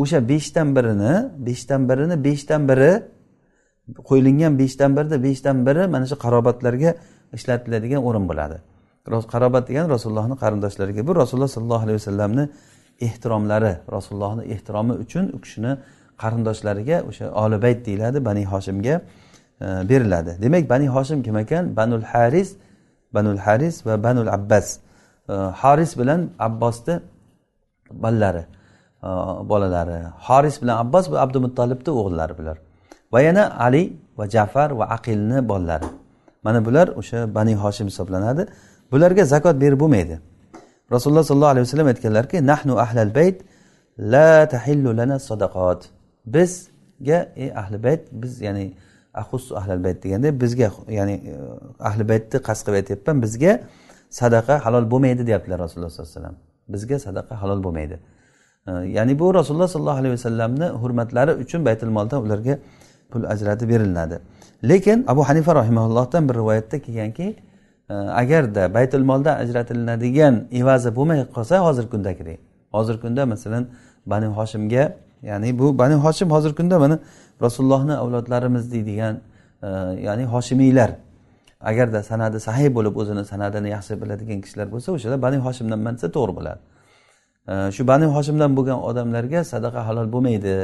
O'sha 0.00 0.18
beshdan 0.28 0.68
birini 0.76 1.12
beshdan 1.46 1.88
birini 1.88 2.16
beshdan 2.26 2.62
biri 2.70 2.92
qo'yilingan 4.08 4.52
beshdan 4.58 4.90
birda 4.96 5.16
beshdan 5.26 5.66
biri 5.66 5.82
mana 5.94 6.06
shu 6.10 6.16
qarobatlarga 6.24 6.90
ishlatiladigan 7.36 8.02
o'rin 8.08 8.24
bo'ladi. 8.30 8.56
Qarobat 9.32 9.68
degani 9.68 9.88
rasulullohni 9.96 10.36
qarindoshlariga. 10.42 11.06
Bu 11.08 11.12
rasululloh 11.16 11.48
sollallohu 11.56 11.84
alayhi 11.86 11.98
vasallamni 12.00 12.44
ehtiromlari 13.00 13.72
rasulullohni 13.96 14.42
ehtiromi 14.54 14.92
uchun 15.04 15.24
u 15.36 15.38
kishini 15.44 15.72
qarindoshlariga 16.22 16.96
o'sha 17.08 17.26
oli 17.42 17.62
bayt 17.62 17.86
deyiladi 17.86 18.24
bani 18.24 18.44
hoshimga 18.52 18.94
e, 19.60 19.66
beriladi. 19.90 20.32
Demak 20.42 20.68
bani 20.68 20.86
hoshim 20.88 21.22
kim 21.22 21.36
ekan? 21.36 21.76
Banul 21.76 22.02
haris 22.12 22.56
banul 23.14 23.38
haris 23.46 23.86
va 23.86 24.02
banul 24.02 24.30
abbas. 24.36 24.78
E, 25.28 25.32
haris 25.32 25.98
bilan 25.98 26.20
abbosni 26.38 27.00
ballari. 27.90 28.44
Э, 29.04 29.08
bolalari. 29.48 29.98
Horis 30.26 30.62
bilan 30.62 30.76
abbos 30.84 31.10
va 31.12 31.16
abdumuttolibni 31.24 31.90
o'g'illari 32.00 32.34
bular. 32.38 32.56
Va 33.12 33.20
yana 33.20 33.44
ali 33.66 33.82
va 34.18 34.24
jafar 34.34 34.70
va 34.70 34.84
aqilni 34.96 35.48
bolalari. 35.48 35.88
Mana 36.44 36.64
bular 36.66 36.88
o'sha 37.00 37.34
bani 37.34 37.54
hoshim 37.62 37.86
hisoblanadi. 37.90 38.42
Bularga 38.92 39.24
zakot 39.24 39.56
berib 39.60 39.80
bo'lmaydi. 39.80 40.16
Rasululloh 40.92 41.24
sollallohu 41.30 41.52
alayhi 41.54 41.66
vasallam 41.66 41.88
aytganlarki 41.92 42.36
nahnu 42.46 42.72
ahlal 42.84 43.14
bayt 43.18 43.36
la 43.98 44.48
tahillu 44.54 44.90
lana 45.00 45.16
sadaqot 45.28 45.80
bizga 46.34 47.18
ey 47.42 47.48
ahli 47.62 47.76
bayt 47.86 48.02
biz 48.22 48.32
ya'ni 48.46 48.66
ahus 49.22 49.44
ahlal 49.60 49.80
bayt 49.84 49.98
deganda 50.04 50.28
bizga 50.42 50.68
ya'ni 50.98 51.16
e, 51.32 51.34
ahli 51.88 52.04
baytni 52.10 52.38
qasd 52.48 52.60
qilib 52.64 52.76
aytyapman 52.80 53.16
bizga 53.24 53.52
sadaqa 54.20 54.54
halol 54.64 54.84
bo'lmaydi 54.92 55.22
deyaptilar 55.28 55.58
rasululloh 55.64 55.90
sollallohu 55.90 56.10
alayhi 56.10 56.20
vasallam. 56.20 56.36
Bizga 56.74 56.96
sadaqa 57.06 57.32
halol 57.42 57.60
bo'lmaydi. 57.66 57.96
Ya'ni 58.66 59.18
bu 59.18 59.34
rasululloh 59.34 59.68
sollallohu 59.68 59.98
alayhi 59.98 60.12
vasallamni 60.12 60.64
hurmatlari 60.64 61.32
uchun 61.32 61.64
baytul 61.64 61.88
moldan 61.88 62.22
ularga 62.22 62.58
pul 63.10 63.24
ajratib 63.24 63.68
beriladi. 63.68 64.18
Lekin 64.64 65.04
abu 65.08 65.22
hanifa 65.28 65.54
rahimaullohdan 65.54 66.28
bir 66.28 66.34
rivoyatda 66.34 66.78
kelganki 66.78 67.36
e, 67.90 67.94
agarda 67.94 68.74
baytul 68.74 69.04
moldan 69.04 69.34
ajratilinadigan 69.42 70.34
evazi 70.52 70.96
bo'lmay 70.96 71.26
qolsa 71.34 71.58
hozirgi 71.66 71.90
kundagidek 71.90 72.40
hozirgi 72.72 73.00
kunda 73.00 73.26
masalan 73.26 73.68
bani 74.06 74.26
hoshimga 74.26 74.96
ya'ni 75.22 75.58
bu 75.58 75.78
bani 75.78 75.94
hoshim 75.94 76.30
hozirgi 76.30 76.56
kunda 76.56 76.78
mana 76.78 76.98
rasulullohni 77.42 77.94
avlodlarimiz 78.02 78.72
deydigan 78.72 79.20
e, 79.62 79.68
ya'ni 80.06 80.24
hoshimiylar. 80.24 80.90
Agarda 81.60 82.02
sanadi 82.02 82.40
sahiy 82.40 82.74
bo'lib 82.76 82.96
o'zini 82.96 83.24
sanadini 83.24 83.68
yaxshi 83.76 83.94
biladigan 84.02 84.40
kishilar 84.44 84.66
bo'lsa 84.72 84.88
o'shalar 84.96 85.22
bani 85.22 85.36
hoshimdan 85.46 85.78
mansa 85.78 86.06
to'g'ri 86.16 86.32
bo'ladi. 86.38 86.60
Shu 87.46 87.82
bani 87.90 88.06
hoshimdan 88.16 88.56
bo'lgan 88.56 88.78
odamlarga 88.88 89.40
sadaqa 89.52 89.86
halol 89.88 90.08
bo'lmaydi. 90.14 90.54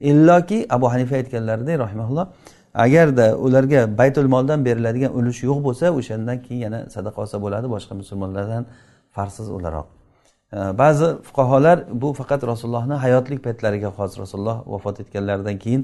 Illoki 0.00 0.66
abu 0.70 0.86
hanifa 0.92 1.14
aytganlaridek 1.20 1.78
rahimaulloh 1.84 2.26
agarda 2.74 3.26
ularga 3.46 3.98
baytul 3.98 4.28
moldan 4.34 4.64
beriladigan 4.64 5.12
ulush 5.18 5.40
yo'q 5.48 5.58
bo'lsa 5.66 5.86
o'shandan 5.98 6.38
keyin 6.46 6.60
yana 6.66 6.80
sadaqa 6.94 7.18
olsa 7.24 7.36
bo'ladi 7.44 7.66
boshqa 7.74 7.94
musulmonlardan 8.00 8.66
farsiz 9.16 9.48
o'laroq. 9.56 9.86
Ba'zi 10.82 11.06
fuqarolar 11.26 11.78
bu 12.02 12.12
faqat 12.20 12.40
rasulullohni 12.52 12.94
hayotlik 13.04 13.40
paytlariga 13.46 13.90
xos 13.98 14.12
rasululloh 14.22 14.58
vafot 14.72 14.96
etganlaridan 15.00 15.56
keyin 15.64 15.82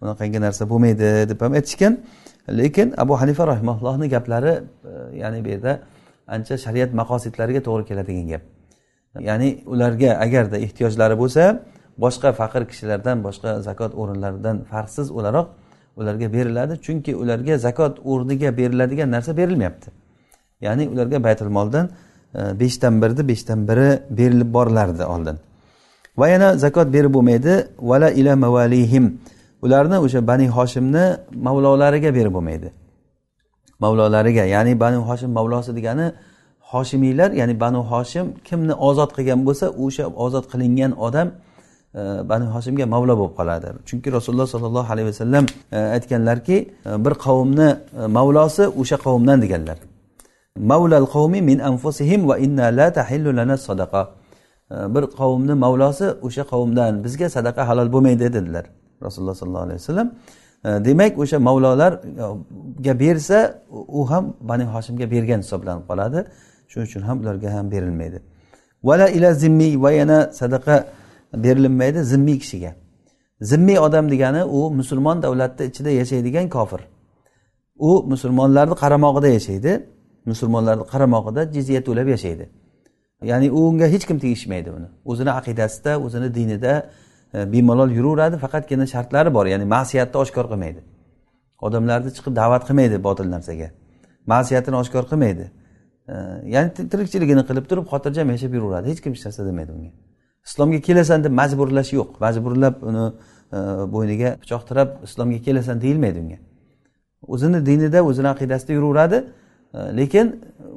bunaqangi 0.00 0.38
narsa 0.46 0.62
bo'lmaydi 0.72 1.08
deb 1.30 1.40
ham 1.44 1.52
aytishgan. 1.58 1.92
Lekin 2.60 2.94
abu 3.02 3.14
hanifa 3.20 3.46
rahimallohni 3.52 4.08
gaplari 4.14 4.52
e, 4.52 5.18
ya'ni 5.22 5.44
bu 5.44 5.48
yerda 5.54 5.72
ancha 6.26 6.54
shariat 6.64 6.90
maqosidlariga 7.00 7.60
to'g'ri 7.66 7.84
keladigan 7.90 8.26
gap. 8.32 8.42
Ya'ni 9.20 9.62
ularga 9.66 10.10
agarda 10.24 10.56
ehtiyojlari 10.58 11.18
bo'lsa 11.18 11.60
boshqa 11.98 12.32
faqir 12.32 12.62
kishilardan 12.70 13.24
boshqa 13.26 13.60
zakot 13.60 13.92
o'rinlaridan 13.94 14.64
farqsiz 14.70 15.10
o'laroq 15.10 15.48
ularga 15.96 16.32
beriladi. 16.32 16.74
Chunki 16.86 17.16
ularga 17.16 17.58
zakot 17.58 17.98
o'rniga 18.04 18.56
beriladigan 18.56 19.10
narsa 19.10 19.36
berilmayapti. 19.36 19.90
Ya'ni 20.60 20.88
ularga 20.88 21.24
baytul 21.24 21.50
moldan 21.58 21.90
e, 22.34 22.60
beshdan 22.60 23.02
birni 23.02 23.28
beshdan 23.28 23.68
biri 23.68 23.88
berilib 24.10 24.54
borilardi 24.54 25.04
oldin. 25.04 25.36
Va 26.18 26.28
yana 26.28 26.56
zakot 26.56 26.92
berib 26.92 27.14
bo'lmaydi. 27.14 27.68
Vala 27.78 28.10
ila 28.10 28.36
mavalihim. 28.36 29.20
Ularni 29.62 29.98
o'sha 29.98 30.26
bani 30.26 30.48
hoshimni 30.48 31.04
mavlolariga 31.46 32.14
berib 32.14 32.32
bo'lmaydi. 32.34 32.68
Mavlolariga 33.80 34.44
ya'ni 34.54 34.80
bani 34.80 34.96
hoshim 34.96 35.30
mavlosi 35.30 35.76
degani 35.76 36.12
hoshimiylar 36.72 37.30
ya'ni 37.40 37.60
banu 37.60 37.80
hoshim 37.92 38.26
kimni 38.48 38.74
ozod 38.88 39.10
qilgan 39.16 39.40
bo'lsa 39.46 39.66
o'sha 39.84 40.04
ozod 40.24 40.44
qilingan 40.52 40.92
odam 41.06 41.28
e, 41.94 42.00
banu 42.30 42.46
hoshimga 42.54 42.86
mavlo 42.94 43.14
bo'lib 43.20 43.34
qoladi. 43.40 43.68
Chunki 43.88 44.08
rasululloh 44.16 44.48
sollallohu 44.54 44.92
alayhi 44.94 45.08
vasallam 45.12 45.44
e, 45.72 45.78
aytganlarki 45.96 46.56
e, 46.88 47.04
bir 47.04 47.14
qavmni 47.26 47.68
mavlosi 48.18 48.64
o'sha 48.80 48.96
qavmdan 49.06 49.38
deganlar. 49.44 49.78
Mavlal 50.72 51.06
qavmi 51.14 51.40
min 51.50 51.58
anfusihim 51.70 52.20
va 52.28 52.36
inna 52.44 52.66
la 52.78 52.86
tahillu 52.98 53.30
lana 53.38 53.56
sadaqa. 53.68 54.02
Bir 54.94 55.04
qavmni 55.18 55.54
mavlosi 55.64 56.06
o'sha 56.26 56.44
qavmdan 56.52 56.92
bizga 57.04 57.28
sadaqa 57.36 57.62
halol 57.68 57.88
bo'lmaydi 57.94 58.26
dedilar 58.36 58.64
rasululloh 59.06 59.34
sollallohu 59.40 59.66
alayhi 59.68 59.80
vasallam. 59.82 60.08
Demak 60.88 61.12
o'sha 61.22 61.38
mavlolarga 61.48 62.92
bersa 63.04 63.38
u 63.98 64.10
ham 64.10 64.24
bani 64.50 64.64
hoshimga 64.74 65.06
bergan 65.14 65.40
hisoblanib 65.44 65.84
qoladi. 65.90 66.20
Shuning 66.72 66.88
uchun 66.88 67.02
ham 67.08 67.20
ularga 67.20 67.50
ham 67.56 67.70
berilmaydi. 67.70 68.22
Vala 68.84 69.08
ila 69.08 69.34
zimmiy 69.34 69.82
va 69.82 69.90
yana 69.92 70.18
sadaqa 70.32 70.86
berilinmaydi 71.44 72.04
zimmiy 72.12 72.38
kishiga. 72.38 72.74
Zimmiy 73.40 73.78
odam 73.78 74.10
degani 74.10 74.44
u 74.44 74.70
musulmon 74.70 75.22
davlatni 75.22 75.66
ichida 75.66 75.90
yashaydigan 75.90 76.48
kofir. 76.48 76.80
U 77.78 78.02
musulmonlarni 78.12 78.74
qaramog'ida 78.82 79.28
yashaydi 79.28 79.72
musulmonlarni 80.30 80.84
qaramog'ida 80.92 81.42
jizya 81.54 81.80
to'lab 81.84 82.08
yashaydi. 82.14 82.44
Ya'ni 83.30 83.50
unga 83.50 83.86
hech 83.94 84.04
kim 84.08 84.18
tegishmaydi 84.18 84.70
uni. 84.70 84.88
O'zini 85.04 85.30
aqidasida 85.30 85.92
o'zini 86.06 86.34
dinida 86.34 86.72
e, 87.34 87.52
bemalol 87.52 87.90
yuraveradi 87.98 88.36
faqatgina 88.44 88.86
shartlari 88.94 89.34
bor. 89.36 89.46
Ya'ni 89.52 89.66
ma'siyatni 89.74 90.16
oshkor 90.24 90.46
qilmaydi. 90.52 90.80
Odamlarni 91.66 92.10
chiqib 92.16 92.32
da'vat 92.40 92.62
qilmaydi 92.68 92.96
botil 93.06 93.28
narsaga. 93.34 93.68
Ma'siyatini 94.32 94.76
oshkor 94.82 95.04
qilmaydi. 95.10 95.44
Ya'ni 96.54 96.70
tirikchiligini 96.74 97.42
qilib 97.48 97.66
turib 97.70 97.86
xotirjam 97.92 98.30
yashab 98.34 98.54
yuraveradi 98.54 98.90
hech 98.90 99.00
kim 99.04 99.12
hech 99.14 99.24
narsa 99.26 99.46
demaydi 99.46 99.72
unga. 99.72 99.90
Islomga 100.46 100.80
kelasan 100.80 101.24
deb 101.24 101.30
majburlash 101.30 101.92
yo'q. 101.92 102.08
Majburlab 102.20 102.82
uni 102.82 103.04
e, 103.52 103.58
bo'yniga 103.94 104.36
pichoq 104.42 104.62
tirab 104.68 104.88
islomga 105.04 105.38
kelasan 105.38 105.80
deyilmaydi 105.80 106.18
unga. 106.24 106.38
O'zini 107.32 107.66
dinida 107.66 108.02
o'zini 108.04 108.28
aqidasida 108.28 108.72
yuraveradi. 108.72 109.24
E, 109.74 109.78
lekin 109.96 110.26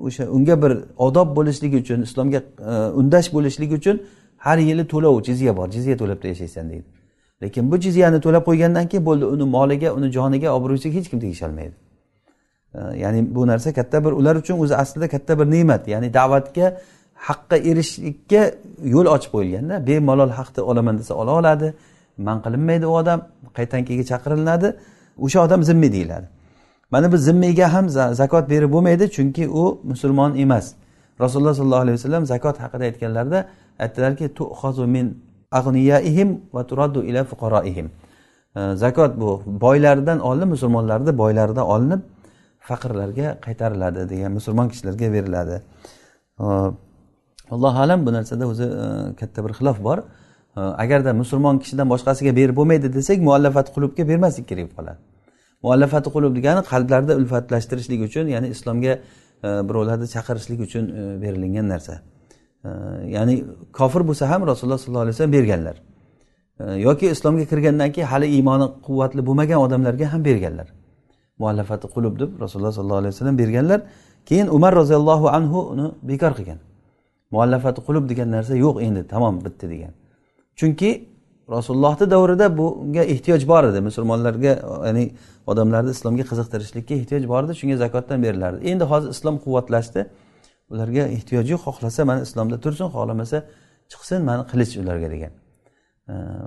o'sha 0.08 0.24
unga 0.38 0.62
bir 0.64 0.72
odob 0.98 1.36
bo'lishligi 1.38 1.78
uchun 1.84 2.02
islomga 2.08 2.40
e, 2.72 2.72
undash 3.00 3.34
bo'lishligi 3.34 3.76
uchun 3.82 4.02
har 4.38 4.58
yili 4.58 4.88
to'lov 4.88 5.24
jizya 5.24 5.58
bor. 5.58 5.68
Jizya 5.72 5.98
to'lab 5.98 6.24
yashaysan 6.24 6.70
deydi. 6.70 6.86
Lekin 7.44 7.72
bu 7.72 7.80
jizyani 7.80 8.22
to'lab 8.22 8.44
qo'ygandan 8.50 8.88
keyin 8.88 9.06
bo'ldi. 9.06 9.26
Uni 9.26 9.44
moliga 9.44 9.94
uni 9.98 10.12
joniga 10.12 10.50
obro'siga 10.58 11.00
hech 11.00 11.10
kim 11.10 11.20
tegisholmaydi. 11.20 11.76
Ya'ni 13.04 13.36
bu 13.36 13.48
narsa 13.48 13.74
katta 13.74 14.06
bir 14.06 14.12
ular 14.12 14.36
uchun 14.36 14.60
o'zi 14.64 14.76
aslida 14.76 15.08
katta 15.08 15.40
bir 15.40 15.46
ne'mat. 15.56 15.88
Ya'ni 15.88 16.14
da'vatga 16.14 16.78
haqqa 17.28 17.58
erishishlikka 17.70 18.42
yo'l 18.94 19.08
ochib 19.16 19.32
qo'yilganda 19.36 19.76
bemalol 19.88 20.32
haqni 20.40 20.62
olaman 20.72 20.96
desa 21.00 21.14
ola 21.22 21.32
oladi 21.40 21.74
man 22.18 22.38
qilinmaydi 22.46 22.86
u 22.86 22.94
odam 23.02 23.20
qaytankiga 23.58 24.04
chaqiriladi 24.12 24.68
o'sha 25.26 25.40
odam 25.46 25.62
zimmiy 25.70 25.92
deyiladi. 25.96 26.28
Mana 26.92 27.12
bu 27.12 27.18
zimmiyga 27.18 27.74
ham 27.74 27.86
zakot 28.22 28.50
berib 28.50 28.72
bo'lmaydi 28.76 29.06
chunki 29.16 29.44
u 29.62 29.64
musulmon 29.92 30.32
emas. 30.44 30.66
Rasululloh 31.24 31.54
sollallohu 31.60 31.84
alayhi 31.86 31.98
vasallam 32.00 32.24
zakot 32.26 32.56
haqida 32.64 32.84
aytganlarida 32.90 33.40
aytdilarki 33.80 34.26
min 34.96 35.06
ag'niyaihim 35.60 36.30
va 36.54 36.62
turaddu 36.70 37.00
ila 37.10 37.24
fuqaroihim 37.24 37.88
zakot 38.76 39.12
bu 39.22 39.42
boylaridan 39.48 40.20
olinib 40.20 40.50
musulmonlarni 40.56 41.18
boylaridan 41.18 41.66
olinib 41.76 42.02
faqirlarga 42.70 43.28
qaytariladi 43.46 44.02
degan 44.12 44.32
musulmon 44.38 44.68
kishilarga 44.72 45.08
beriladi 45.16 45.58
allohu 47.52 47.80
alam 47.80 48.06
bu 48.06 48.14
narsada 48.14 48.48
o'zi 48.48 48.64
e, 48.64 49.16
katta 49.16 49.46
bir 49.46 49.54
xilof 49.54 49.84
bor. 49.84 49.98
E, 50.58 50.60
agarda 50.60 51.14
musulmon 51.14 51.60
kishidan 51.60 51.90
boshqasiga 51.90 52.36
berib 52.36 52.56
bo'lmaydi 52.56 52.94
desak 52.94 53.18
muallafat 53.28 53.68
qulubga 53.76 54.08
bermaslik 54.08 54.48
kerak 54.50 54.66
bo'lib 54.66 54.76
qoladi 54.78 55.00
muallafati 55.64 56.10
qulub 56.16 56.36
degani 56.38 56.62
qalblarda 56.72 57.14
ulfatlashtirishlik 57.20 58.02
uchun 58.08 58.26
ya'ni 58.36 58.48
islomga 58.56 58.94
e, 59.48 59.50
birovlarni 59.70 60.08
chaqirishlik 60.16 60.60
uchun 60.68 60.84
berilingan 61.24 61.68
narsa. 61.74 61.96
Ya'ni 63.16 63.36
kofir 63.80 64.02
bo'lsa 64.10 64.24
ham 64.32 64.42
rasululloh 64.52 64.80
sollallohu 64.84 65.06
alayhi 65.06 65.16
vasallam 65.16 65.34
berganlar. 65.38 65.76
Yoki 66.88 67.06
islomga 67.16 67.46
kirgandan 67.52 67.90
keyin 67.96 68.08
hali 68.14 68.28
iymoni 68.38 68.68
quvvatli 68.88 69.22
bo'lmagan 69.28 69.60
odamlarga 69.66 70.06
ham 70.14 70.22
berganlar. 70.30 70.68
Muallafati 71.42 71.88
qulub 71.96 72.14
deb 72.22 72.32
rasululloh 72.44 72.74
sollallohu 72.78 73.02
alayhi 73.02 73.14
vasallam 73.16 73.38
berganlar. 73.38 73.80
Keyin 74.30 74.48
umar 74.48 74.74
roziyallohu 74.82 75.28
anhu 75.38 75.60
uni 75.74 75.88
bekor 76.10 76.32
qilgan. 76.38 76.60
Muallafati 77.32 77.80
qulub 77.88 78.10
degan 78.12 78.28
narsa 78.36 78.54
yo'q 78.66 78.76
endi 78.88 79.02
tamom 79.14 79.36
bitdi 79.46 79.66
degan. 79.74 79.94
Chunki 80.60 80.90
rasulullohni 81.56 82.06
davrida 82.14 82.48
bunga 82.58 83.04
ehtiyoj 83.14 83.44
bor 83.52 83.64
edi. 83.70 83.80
Musulmonlarga 83.90 84.52
ya'ni 84.88 85.04
odamlarni 85.52 85.92
islomga 85.96 86.24
qiziqtirishlikka 86.32 86.94
ehtiyoj 87.00 87.24
bor 87.34 87.42
edi 87.46 87.54
shunga 87.60 87.78
zakotdan 87.84 88.20
berilardi. 88.26 88.60
Endi 88.72 88.84
hozir 88.92 89.10
islom 89.16 89.36
quvvatlashdi. 89.46 90.02
Ularga 90.74 91.04
ehtiyoj 91.18 91.46
yo'q 91.54 91.62
xohlasa 91.68 92.02
mana 92.10 92.22
islomda 92.28 92.58
tursin 92.64 92.88
xohlamasa 92.96 93.38
chiqsin 93.92 94.20
mani 94.30 94.44
qilich 94.52 94.74
ularga 94.84 95.08
degan. 95.16 95.34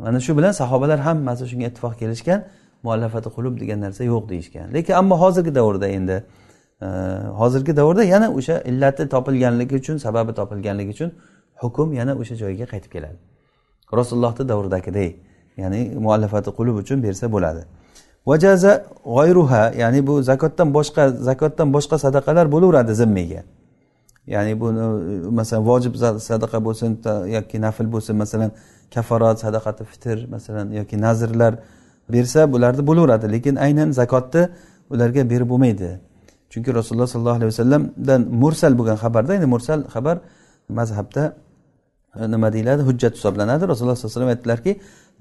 Mana 0.05 0.19
shu 0.27 0.33
bilan 0.39 0.53
sahobalar 0.61 0.99
hammasi 1.09 1.45
shunga 1.51 1.67
ittifoq 1.71 1.95
kelishgan. 2.03 2.41
Muallafati 2.83 3.29
qulub 3.37 3.61
degan 3.61 3.81
narsa 3.81 4.05
yo'q 4.05 4.29
deyishgan. 4.29 4.75
Lekin 4.75 4.95
ammo 4.95 5.17
hozirgi 5.23 5.55
davrda 5.55 5.89
endi 5.89 6.17
e, 6.83 6.87
hozirgi 7.41 7.77
davrda 7.77 8.05
yana 8.05 8.31
o'sha 8.39 8.61
illati 8.71 9.09
topilganligi 9.09 9.75
uchun 9.81 9.97
sababi 9.97 10.33
topilganligi 10.41 10.91
uchun 10.97 11.11
hukm 11.63 11.93
yana 12.01 12.13
o'sha 12.21 12.35
joyiga 12.43 12.67
qaytib 12.73 12.91
keladi. 12.93 13.19
Rasulullohni 13.99 14.49
davridagiday 14.49 15.11
ya'ni 15.57 15.81
muallafati 16.07 16.51
qulub 16.59 16.77
uchun 16.83 17.03
bersa 17.03 17.33
bo'ladi. 17.33 17.63
Vajaza 18.27 18.73
g'oyruha 19.05 19.63
ya'ni 19.83 20.07
bu 20.07 20.23
zakotdan 20.23 20.69
boshqa 20.75 21.09
zakotdan 21.29 21.69
boshqa 21.77 21.97
sadaqalar 22.05 22.47
bo'laveradi 22.55 22.95
zimmiga. 22.95 23.43
Ya'ni 24.27 24.61
buni 24.61 24.81
e, 24.81 25.31
masalan 25.39 25.65
vojib 25.71 25.95
sadaqa 26.31 26.59
bo'lsin 26.67 26.91
yoki 27.37 27.61
nafl 27.67 27.87
bo'lsin 27.95 28.15
masalan 28.23 28.51
kafarat 28.95 29.37
sadaqati 29.45 29.85
fitr 29.85 30.17
masalan 30.35 30.67
yoki 30.79 30.97
nazrlar 31.07 31.55
bersa 32.13 32.53
bularni 32.53 32.83
bo'laveradi. 32.87 33.27
Lekin 33.35 33.55
aynan 33.57 33.91
zakotni 33.91 34.49
ularga 34.91 35.31
berib 35.31 35.49
bo'lmaydi. 35.53 35.91
Chunki 36.51 36.75
rasululloh 36.75 37.07
sollallohu 37.07 37.39
alayhi 37.41 37.51
vasallamdan 37.55 38.21
mursal 38.43 38.73
bo'lgan 38.79 38.97
xabarda 39.05 39.33
endi 39.39 39.47
mursal 39.55 39.81
xabar 39.95 40.17
mazhabda 40.79 41.25
e, 42.19 42.31
nima 42.31 42.53
deyiladi 42.53 42.83
hujjat 42.89 43.13
hisoblanadi. 43.19 43.63
Rasululloh 43.69 43.97
sallallohu 43.97 44.17
alayhi 44.17 44.17
vasallam 44.17 44.33
aytdilarki 44.37 44.73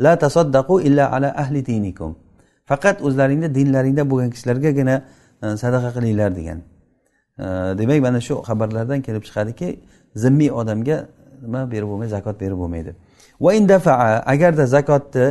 la 0.05 0.13
tasaddaqu 0.23 0.75
illa 0.87 1.05
ala 1.15 1.29
ahli 1.43 1.65
dinikum. 1.65 2.11
Faqat 2.69 2.97
o'zlaringni 3.07 3.55
dinlaringda 3.57 4.03
bo'lgan 4.11 4.29
kishilargagina 4.35 4.95
e, 5.43 5.45
sadaqa 5.63 5.89
qilinglar 5.95 6.31
degan. 6.39 6.59
E, 7.43 7.45
demak 7.79 7.99
mana 8.07 8.19
shu 8.27 8.33
xabarlardan 8.49 8.99
kelib 9.05 9.23
chiqadiki 9.27 9.69
zimmiy 10.23 10.51
odamga 10.61 10.97
nima 11.43 11.61
berib 11.71 11.87
bo'lmaydi 11.91 12.11
zakot 12.17 12.35
berib 12.43 12.57
bo'lmaydi. 12.63 12.91
Va 13.43 13.51
indafaa 13.59 14.23
agarda 14.33 14.65
zakotni 14.75 15.27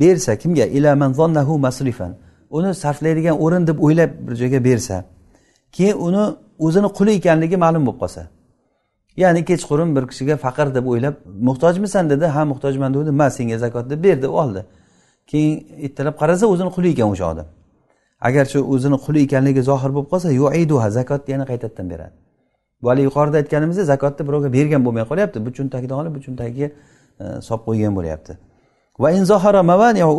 bersa 0.00 0.38
kimga? 0.38 0.66
Ila 0.66 0.96
man 0.96 1.12
zonnahu 1.12 1.58
masrifan. 1.58 2.12
Uni 2.50 2.74
sarflaydigan 2.74 3.36
o'rin 3.44 3.66
deb 3.66 3.78
o'ylab 3.78 4.10
bir 4.26 4.34
joyga 4.36 4.64
bersa 4.64 5.04
keyin 5.72 5.96
uni 6.06 6.24
o'zini 6.58 6.88
quli 6.98 7.12
ekanligi 7.20 7.56
ma'lum 7.64 7.86
bo'lib 7.86 8.00
qolsa 8.02 8.22
ya'ni 9.16 9.44
kechqurun 9.44 9.96
bir 9.96 10.04
kishiga 10.10 10.36
faqir 10.36 10.74
deb 10.74 10.86
o'ylab 10.86 11.14
muhtojmisan 11.48 12.10
dedi. 12.10 12.26
Ha 12.26 12.44
muhtojman 12.44 12.94
degandi 12.94 13.10
ma 13.10 13.30
senga 13.30 13.58
zakot 13.58 13.90
deb 13.90 14.04
berdi 14.04 14.28
oldi. 14.28 14.60
Keyin 15.26 15.54
ertalab 15.86 16.14
qarasa 16.20 16.46
o'zini 16.52 16.70
quli 16.76 16.88
ekan 16.94 17.08
o'sha 17.14 17.26
odam. 17.32 17.46
Agar 18.20 18.44
shu 18.52 18.58
o'zini 18.74 18.98
quli 19.06 19.20
ekanligi 19.26 19.62
zohir 19.70 19.90
bo'lib 19.96 20.08
qolsa 20.12 20.28
yuiduha 20.40 20.88
zakotni 20.98 21.30
yana 21.34 21.44
qaytadan 21.50 21.86
beradi. 21.92 22.14
Bu 22.82 22.86
hali 22.90 23.02
yuqorida 23.08 23.36
aytganimizdek 23.42 23.86
zakotni 23.92 24.22
birovga 24.28 24.52
bergan 24.52 24.84
bo'lmay 24.86 25.04
qolyapti. 25.10 25.38
Bu 25.46 25.50
cho'ntagidan 25.58 25.96
olib 26.00 26.12
bu 26.16 26.20
cho'ntagiga 26.26 26.68
e, 27.22 27.24
solib 27.46 27.62
qo'ygan 27.68 27.92
bo'lyapti. 27.98 28.32
Va 28.98 29.10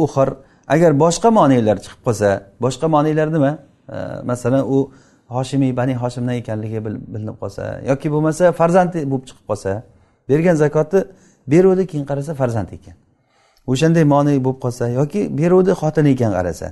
uxar 0.05 0.29
agar 0.67 0.91
boshqa 1.03 1.29
monelar 1.39 1.77
chiqib 1.83 2.01
qolsa 2.05 2.29
boshqa 2.61 2.87
monelar 2.95 3.27
nima? 3.35 3.51
Masalan 4.23 4.63
u 4.75 4.91
hoshimiy 5.35 5.71
bani 5.79 5.93
hoshimdan 6.03 6.35
ekanligi 6.41 6.79
bilinib 6.85 7.37
qolsa 7.41 7.63
yoki 7.89 8.07
bo'lmasa 8.13 8.43
farzandi 8.59 8.99
bo'lib 9.11 9.25
chiqib 9.29 9.45
qolsa 9.49 9.71
bergan 10.29 10.55
zakotni 10.63 10.99
beruvdi 11.51 11.83
keyin 11.91 12.05
qarasa 12.09 12.31
farzand 12.41 12.69
ekan. 12.77 12.95
O'shanday 13.71 14.03
moni 14.13 14.33
bo'lib 14.45 14.59
qolsa 14.65 14.83
yoki 14.99 15.21
beruvdi 15.39 15.71
xotini 15.81 16.09
ekan 16.15 16.31
qarasa. 16.37 16.67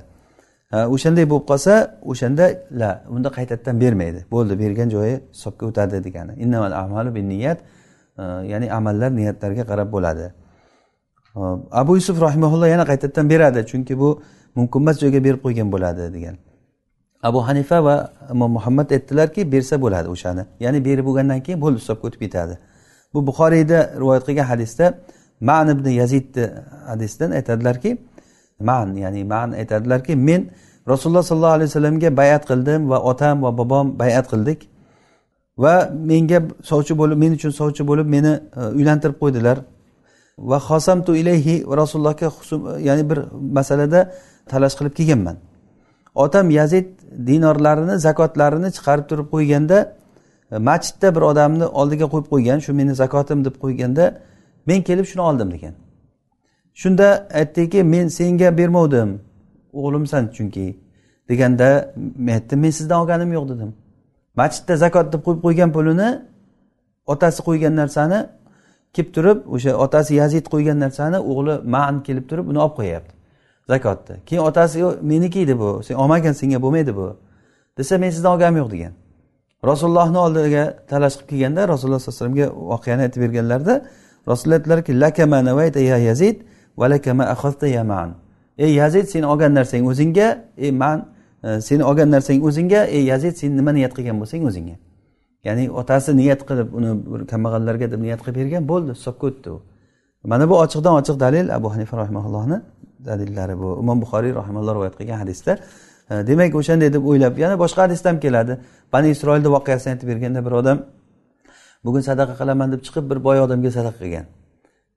O'shanday 0.94 1.24
bo'lib 1.30 1.46
qolsa 1.50 1.72
o'shanda 2.12 2.46
la 2.80 2.90
unda 3.14 3.28
qaytadan 3.38 3.76
bermaydi. 3.82 4.20
Bo'ldi 4.34 4.54
bergan 4.62 4.88
joyi 4.94 5.14
hisobga 5.34 5.64
o'tadi 5.70 6.04
degani. 6.06 6.32
Innamal 6.44 6.72
amalu 6.84 7.14
bin 7.14 7.28
niyat. 7.28 7.58
Ya'ni 8.52 8.66
amallar 8.78 9.10
niyatlarga 9.20 9.64
qarab 9.70 9.88
bo'ladi. 9.96 10.26
Abu 11.72 11.96
yusuf 11.96 12.20
rahimaulloh 12.20 12.68
yana 12.68 12.84
qaytadan 12.84 13.30
beradi 13.30 13.66
chunki 13.66 13.98
bu 13.98 14.22
mumkinmas 14.54 15.00
joyga 15.00 15.24
berib 15.24 15.40
qo'ygan 15.44 15.72
bo'ladi 15.72 16.14
degan. 16.14 16.36
Abu 17.22 17.40
hanifa 17.48 17.84
va 17.84 18.10
imom 18.30 18.50
muhammad 18.52 18.90
aytdilarki 18.90 19.52
bersa 19.52 19.82
bo'ladi 19.82 20.08
o'shani. 20.08 20.42
Ya'ni 20.60 20.84
berib 20.84 21.04
bo'lgandan 21.08 21.40
keyin 21.46 21.60
bo'ldi 21.60 21.78
hisobga 21.82 22.08
o'tib 22.08 22.20
ketadi. 22.20 22.58
Bu 23.14 23.26
buxoriyda 23.26 23.78
rivoyat 24.00 24.24
qilgan 24.28 24.46
hadisda 24.52 24.86
man 25.40 25.68
ibn 25.68 25.88
yazidni 25.90 26.44
hadisidan 26.86 27.30
aytadilarki 27.30 27.98
man 28.60 28.96
ya'ni 28.96 29.24
man 29.24 29.52
aytadilarki 29.52 30.16
men 30.16 30.50
rasululloh 30.88 31.22
sollallohu 31.22 31.56
alayhi 31.58 31.68
vasallamga 31.70 32.16
bayat 32.16 32.42
qildim 32.50 32.90
va 32.90 32.98
otam 33.10 33.42
va 33.42 33.58
bobom 33.58 33.98
bayat 33.98 34.26
qildik 34.32 34.68
va 35.58 35.74
menga 36.10 36.38
sovchi 36.70 36.98
bo'lib 37.00 37.18
men 37.24 37.32
uchun 37.38 37.50
sovchi 37.50 37.82
bo'lib 37.90 38.06
meni 38.06 38.32
e, 38.56 38.60
uylantirib 38.78 39.18
qo'ydilar. 39.22 39.56
Va 40.38 40.58
xosamtu 40.58 41.16
ilayhi 41.16 41.64
rasulullohga 41.76 42.28
ya'ni 42.80 43.10
bir 43.10 43.18
masalada 43.58 44.12
talash 44.48 44.74
qilib 44.78 44.94
kelganman. 44.98 45.36
Otam 46.14 46.50
yazid 46.50 46.86
dinorlarini 47.26 47.98
zakotlarini 48.06 48.68
chiqarib 48.76 49.06
turib 49.10 49.28
qo'yganda 49.34 49.78
e, 50.52 50.58
masjidda 50.58 51.08
bir 51.16 51.22
odamni 51.30 51.66
oldiga 51.80 52.06
qo'yib 52.12 52.28
qo'ygan 52.32 52.58
shu 52.64 52.72
meni 52.80 52.94
zakotim 52.94 53.44
deb 53.44 53.56
qo'yganda 53.62 54.04
men 54.66 54.82
kelib 54.88 55.06
shuni 55.10 55.22
oldim 55.28 55.48
degan. 55.54 55.74
Shunda 56.74 57.28
aytdiki 57.40 57.80
men 57.94 58.08
senga 58.08 58.58
bermovdim 58.58 59.10
o'g'limsan 59.72 60.24
chunki 60.36 60.66
deganda 61.28 61.68
men 62.24 62.34
aytdim 62.38 62.58
men 62.64 62.70
sizdan 62.78 62.96
olganim 63.02 63.30
yo'q 63.36 63.46
dedim. 63.52 63.70
Masjidda 64.40 64.74
zakot 64.84 65.06
deb 65.12 65.20
qo'yib 65.26 65.40
qo'ygan 65.46 65.70
pulini 65.76 66.08
otasi 67.12 67.40
qo'ygan 67.48 67.74
narsani 67.80 68.18
kelib 68.96 69.10
turib 69.16 69.38
o'sha 69.54 69.72
otasi 69.84 70.12
yazid 70.22 70.46
qo'ygan 70.52 70.78
narsani 70.84 71.18
o'g'li 71.30 71.54
man 71.74 72.02
kelib 72.06 72.24
turib 72.30 72.46
uni 72.52 72.60
olib 72.64 72.76
qo'yyapti 72.80 73.12
zakotni 73.70 74.16
keyin 74.26 74.42
otasi 74.42 74.84
meniki 75.02 75.40
edi 75.40 75.58
bu. 75.58 75.82
Sen 75.86 75.94
olmagin 75.94 76.32
senga 76.32 76.62
bo'lmaydi 76.62 76.96
bu. 76.96 77.16
Desa 77.78 77.98
men 77.98 78.10
sizdan 78.10 78.32
olganim 78.32 78.56
yo'q 78.56 78.70
degan. 78.70 78.92
Rasulullohni 79.64 80.18
oldiga 80.18 80.64
talash 80.88 81.16
qilib 81.16 81.28
kelganda 81.28 81.68
rasululloh 81.68 82.00
sallallohu 82.00 82.32
alayhi 82.32 82.50
vasallamga 82.50 82.70
voqeani 82.72 83.02
aytib 83.02 83.20
berganlarida 83.22 83.74
rasululloh 84.28 84.58
aytdilarki 84.58 85.00
lakama 85.00 85.44
navayta 85.44 85.80
ya 85.80 85.98
yazid 85.98 86.36
va 86.78 86.90
lakama 86.90 87.24
akhadta 87.24 87.66
ya 87.66 87.84
man 87.84 88.14
ey 88.58 88.74
yazid 88.74 89.06
sen 89.12 89.22
olgan 89.22 89.54
narsang 89.54 89.86
o'zingga 89.86 90.44
ey 90.56 90.70
man 90.70 90.98
e, 91.44 91.60
seni 91.60 91.84
olgan 91.84 92.10
narsang 92.10 92.44
o'zingga 92.48 92.84
ey 92.84 93.04
yazid 93.04 93.34
sen 93.36 93.56
nima 93.56 93.72
niyat 93.72 93.92
qilgan 93.96 94.16
bo'lsang 94.20 94.42
o'zingga. 94.50 94.76
Ya'ni 95.46 95.64
otasi 95.80 96.10
niyat 96.20 96.40
qilib 96.48 96.68
uni 96.78 96.90
bir 97.12 97.20
kambag'allarga 97.32 97.86
deb 97.92 98.00
niyat 98.06 98.20
qilib 98.24 98.36
bergan 98.40 98.64
bo'ldi 98.72 98.90
hisobga 98.98 99.24
o'tdi 99.30 99.48
u. 99.56 99.58
Mana 100.32 100.44
bu 100.50 100.54
ochiqdan 100.64 100.94
ochiq 101.00 101.16
dalil 101.24 101.46
abu 101.58 101.68
hanifa 101.74 101.94
rahimaullohni 102.02 102.58
dalillari 103.08 103.54
bu. 103.62 103.68
Imom 103.82 103.98
buxoriy 104.02 104.32
rahimalloh 104.40 104.74
rivoyat 104.76 104.96
qilgan 105.00 105.18
hadisda 105.22 105.52
e, 106.10 106.14
demak 106.28 106.54
o'shanday 106.60 106.90
deb 106.96 107.02
o'ylab 107.10 107.34
yana 107.44 107.54
boshqa 107.62 107.80
hadisda 107.86 108.08
ham 108.10 108.18
keladi. 108.24 108.54
Bani 108.92 109.08
isroilni 109.14 109.48
voqeasini 109.56 109.90
aytib 109.94 110.08
berganda 110.12 110.40
bir 110.46 110.52
odam 110.60 110.78
bugun 111.84 112.02
sadaqa 112.08 112.34
qilaman 112.40 112.68
deb 112.74 112.80
chiqib 112.86 113.04
bir 113.10 113.18
boy 113.26 113.38
odamga 113.46 113.70
sadaqa 113.78 113.98
qilgan. 114.02 114.26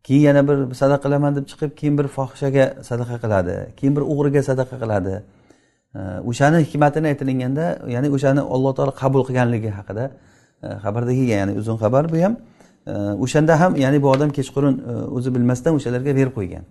Keyin 0.05 0.23
yana 0.29 0.41
bir 0.49 0.57
sadaqa 0.81 1.01
qilaman 1.05 1.31
deb 1.37 1.45
chiqib 1.51 1.71
keyin 1.79 1.95
bir 1.99 2.07
fohishaga 2.15 2.65
sadaqa 2.89 3.15
qiladi 3.23 3.55
keyin 3.77 3.93
bir 3.97 4.03
o'g'riga 4.11 4.41
sadaqa 4.49 4.75
qiladi. 4.83 5.13
E, 5.97 5.99
o'shani 6.29 6.57
hikmatini 6.65 7.07
aytilganda 7.11 7.65
ya'ni 7.95 8.07
o'shani 8.15 8.41
alloh 8.55 8.71
taolo 8.77 8.93
qabul 9.01 9.21
qilganligi 9.27 9.71
haqida 9.79 10.05
E, 10.63 10.67
xabarda 10.83 11.11
kelgan 11.11 11.37
ya'ni 11.37 11.53
uzun 11.59 11.77
xabar 11.77 12.11
bu 12.11 12.17
ham. 12.23 12.37
E, 12.87 12.91
o'shanda 13.23 13.59
ham 13.61 13.75
ya'ni 13.75 14.01
bu 14.01 14.09
odam 14.09 14.29
kechqurun 14.29 14.75
e, 14.91 14.93
o'zi 15.17 15.35
bilmasdan 15.35 15.75
o'shalarga 15.75 16.15
berib 16.15 16.33
qo'ygan. 16.39 16.63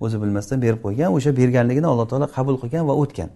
O'zi 0.00 0.22
bilmasdan 0.22 0.62
berib 0.62 0.80
qo'ygan 0.86 1.08
o'sha 1.16 1.36
berganligini 1.36 1.86
alloh 1.86 2.06
taolo 2.08 2.26
qabul 2.36 2.56
qilgan 2.62 2.88
va 2.88 2.94
o'tgan. 3.02 3.30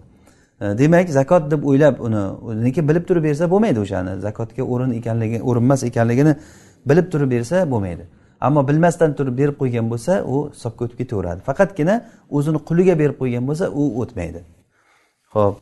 Demak 0.81 1.09
zakot 1.09 1.51
deb 1.51 1.63
o'ylab 1.69 1.99
uni 2.07 2.21
lekin 2.65 2.87
bilib 2.89 3.05
turib 3.09 3.23
bersa 3.23 3.49
bo'lmaydi 3.51 3.79
o'shani. 3.85 4.19
Zakotga 4.27 4.63
o'rin 4.73 4.91
ekanligi 4.99 5.41
o'rinmas 5.49 5.83
ekanligini 5.89 6.33
bilib 6.89 7.11
turib 7.11 7.31
bersa 7.31 7.71
bo'lmaydi. 7.71 8.03
Ammo 8.41 8.67
bilmasdan 8.67 9.13
turib 9.17 9.37
berib 9.37 9.55
qo'ygan 9.61 9.85
bo'lsa 9.91 10.23
u 10.25 10.49
hisobga 10.53 10.85
o'tib 10.85 10.97
ketaveradi. 11.01 11.41
Faqatgina 11.49 11.95
o'zini 12.29 12.59
quliga 12.69 12.99
berib 13.01 13.17
qo'ygan 13.21 13.43
bo'lsa 13.49 13.65
u 13.81 13.83
o'tmaydi. 14.01 14.41
Ho'p 15.35 15.55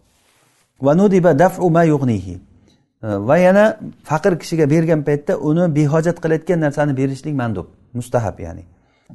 Э, 3.05 3.27
va 3.27 3.37
yana 3.37 3.79
faqir 4.03 4.39
kishiga 4.39 4.69
bergan 4.69 5.03
paytda 5.03 5.37
uni 5.49 5.75
behojat 5.75 6.17
qilayotgan 6.23 6.59
narsani 6.65 6.97
berishlik 6.97 7.35
mandub 7.41 7.67
mustahab 7.93 8.39
ya'ni. 8.39 8.63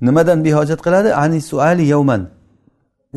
Nimadan 0.01 0.45
behojat 0.45 0.81
qiladi? 0.87 1.15
Ani 1.25 1.41
suali 1.41 1.87
yovman 1.95 2.23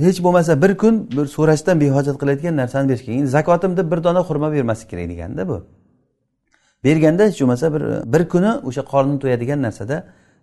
hech 0.06 0.20
bo'lmasa 0.26 0.62
bir 0.64 0.78
kun 0.82 0.96
bir 1.18 1.26
so'rashdan 1.36 1.76
behojat 1.84 2.16
qilayotgan 2.22 2.56
narsani 2.62 2.90
berish 2.90 3.04
kerak 3.06 3.28
zakotim 3.36 3.78
deb 3.78 3.92
bir 3.92 4.04
dona 4.04 4.22
xurmo 4.28 4.52
bermaslik 4.56 4.90
kerak 4.90 5.10
deganda 5.10 5.48
bu. 5.50 5.58
Berganda 6.84 7.24
hech 7.30 7.40
bo'lmasa 7.42 7.66
bir 7.74 7.84
bir 8.14 8.24
kuni 8.34 8.52
o'sha 8.70 8.84
qorni 8.92 9.16
to'yadigan 9.24 9.60
narsada 9.68 9.98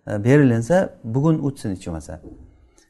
e, 0.07 0.23
berilinsa 0.25 0.75
bugun 1.03 1.35
o'tsin 1.47 1.69
hech 1.75 1.85
bo'lmasa. 1.87 2.13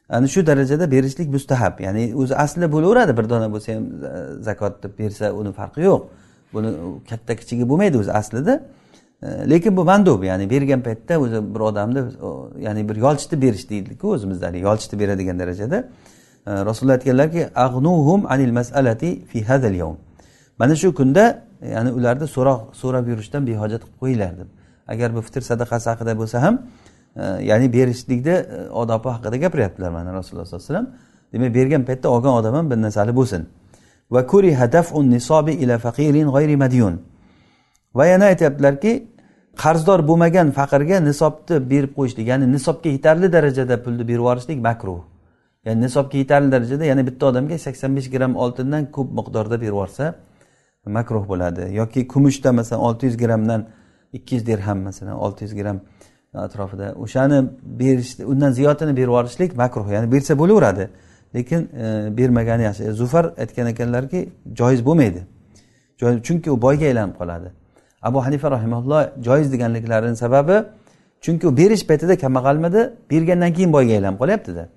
Ana 0.08 0.26
shu 0.34 0.40
darajada 0.46 0.90
berishlik 0.94 1.28
mustahab. 1.36 1.74
Ya'ni 1.86 2.04
o'zi 2.20 2.34
aslida 2.44 2.68
bo'laveradi 2.74 3.12
bir 3.18 3.26
dona 3.32 3.48
bo'lsa 3.54 3.68
ham 3.74 3.84
e, 3.84 4.42
zakot 4.48 4.74
deb 4.82 4.92
bersa 4.98 5.26
uni 5.40 5.52
farqi 5.60 5.80
yo'q. 5.90 6.02
Buni 6.54 6.70
katta 7.10 7.36
kichigi 7.36 7.68
bo'lmaydi 7.68 7.98
o'zi 7.98 8.12
aslida. 8.12 8.62
E, 9.22 9.50
lekin 9.50 9.76
bu 9.76 9.84
mandub 9.84 10.22
ya'ni 10.22 10.50
bergan 10.50 10.80
paytda 10.80 11.20
o'zi 11.20 11.54
bir 11.54 11.60
odamni 11.60 12.02
ya'ni 12.60 12.88
bir 12.88 12.96
yolchitib 12.96 13.42
berish 13.42 13.70
deydiku 13.70 14.08
o'zimizda 14.14 14.56
yolchitib 14.56 15.00
beradigan 15.00 15.38
darajada. 15.38 15.88
E, 16.46 16.50
rasululloh 16.50 16.94
aytganlarki 16.94 17.48
ag'nuhum 17.54 18.26
anil 18.32 18.52
masalati 18.52 19.24
fi 19.24 19.44
hadal 19.44 19.74
yawm. 19.74 19.96
Mana 20.58 20.76
shu 20.76 20.94
kunda 20.94 21.42
ya'ni 21.74 21.90
ularni 21.92 22.26
so'roq 22.26 22.60
so'rab 22.82 23.08
yurishdan 23.08 23.46
behojat 23.46 23.82
qilib 23.82 23.98
qo'yinglar 24.02 24.32
deb. 24.38 24.48
Agar 24.88 25.14
bu 25.16 25.20
fitr 25.26 25.40
sadaqasi 25.40 25.90
haqida 25.90 26.18
bo'lsa 26.20 26.42
ham 26.42 26.54
e, 27.16 27.22
ya'ni 27.50 27.72
berishlikni 27.72 28.36
odobi 28.82 29.08
haqida 29.08 29.36
gapiryaptilar 29.44 29.90
mana 29.90 30.12
rasululloh 30.18 30.46
sollallohu 30.46 30.64
alayhi 30.64 30.74
vasallam. 30.74 30.88
Demak 31.32 31.54
bergan 31.54 31.82
paytda 31.84 32.08
olgan 32.08 32.32
odam 32.40 32.54
ham 32.54 32.70
bir 32.70 32.76
narsali 32.82 33.16
bo'lsin. 33.16 33.42
Va 34.14 34.20
nisobi 35.14 35.52
ila 35.62 35.78
faqirin 35.78 36.28
g'ayri 36.34 36.56
madyun 36.64 36.94
va 37.94 38.04
yana 38.06 38.24
aytyaptilarki 38.32 38.92
qarzdor 39.56 40.00
bo'lmagan 40.08 40.50
faqirga 40.58 41.00
nisobni 41.08 41.56
berib 41.70 41.92
qo'yishlik 41.98 42.26
ya'ni 42.32 42.46
nisobga 42.52 42.88
yetarli 42.96 43.32
darajada 43.32 43.82
pulni 43.84 44.04
berib 44.08 44.20
yuborishlik 44.20 44.58
makruh. 44.68 45.00
Ya'ni 45.66 45.80
nisobga 45.86 46.16
yetarli 46.22 46.52
darajada 46.52 46.84
ya'ni 46.90 47.02
bitta 47.08 47.26
odamga 47.30 47.58
sakson 47.58 47.96
besh 47.96 48.08
gramm 48.14 48.36
oltindan 48.44 48.82
ko'p 48.96 49.08
miqdorda 49.18 49.56
berib 49.60 49.74
yuborsa 49.74 50.14
makruh 50.98 51.24
bo'ladi. 51.32 51.62
Yoki 51.80 52.00
kumushda 52.12 52.52
masalan 52.52 52.82
olti 52.88 53.06
yuz 53.06 53.16
grammdan 53.22 53.60
ikki 54.12 54.34
yuz 54.36 54.46
dirham 54.46 54.78
masalan 54.88 55.16
olti 55.24 55.44
yuz 55.44 55.54
gramm 55.60 55.78
atrofida 56.46 56.86
o'shani 57.04 57.38
berish 57.80 58.10
undan 58.32 58.50
ziyodini 58.58 58.92
berib 58.98 59.08
yuborishlik 59.12 59.50
makruh. 59.62 59.86
Ya'ni 59.94 60.12
bersa 60.12 60.32
bo'laveradi. 60.42 60.84
Lekin 61.34 61.70
e, 61.76 62.16
bermagani 62.16 62.62
yaxshi. 62.62 62.84
E, 62.84 62.92
Zufar 62.92 63.24
aytgan 63.38 63.66
ekanlarki 63.66 64.28
joiz 64.52 64.86
bo'lmaydi. 64.86 65.22
Chunki 65.98 66.50
u 66.50 66.62
boyga 66.62 66.86
aylanib 66.86 67.16
qoladi. 67.20 67.48
Abu 68.02 68.24
hanifa 68.24 68.50
rahimalloh 68.50 69.22
joiz 69.24 69.52
deganliklarini 69.52 70.16
sababi 70.16 70.64
chunki 71.20 71.46
u 71.46 71.56
berish 71.56 71.86
paytida 71.86 72.16
kambag'almidi 72.16 72.90
bergandan 73.10 73.52
keyin 73.52 73.72
boyga 73.72 73.92
aylanib 73.92 74.18
qolyaptida. 74.22 74.68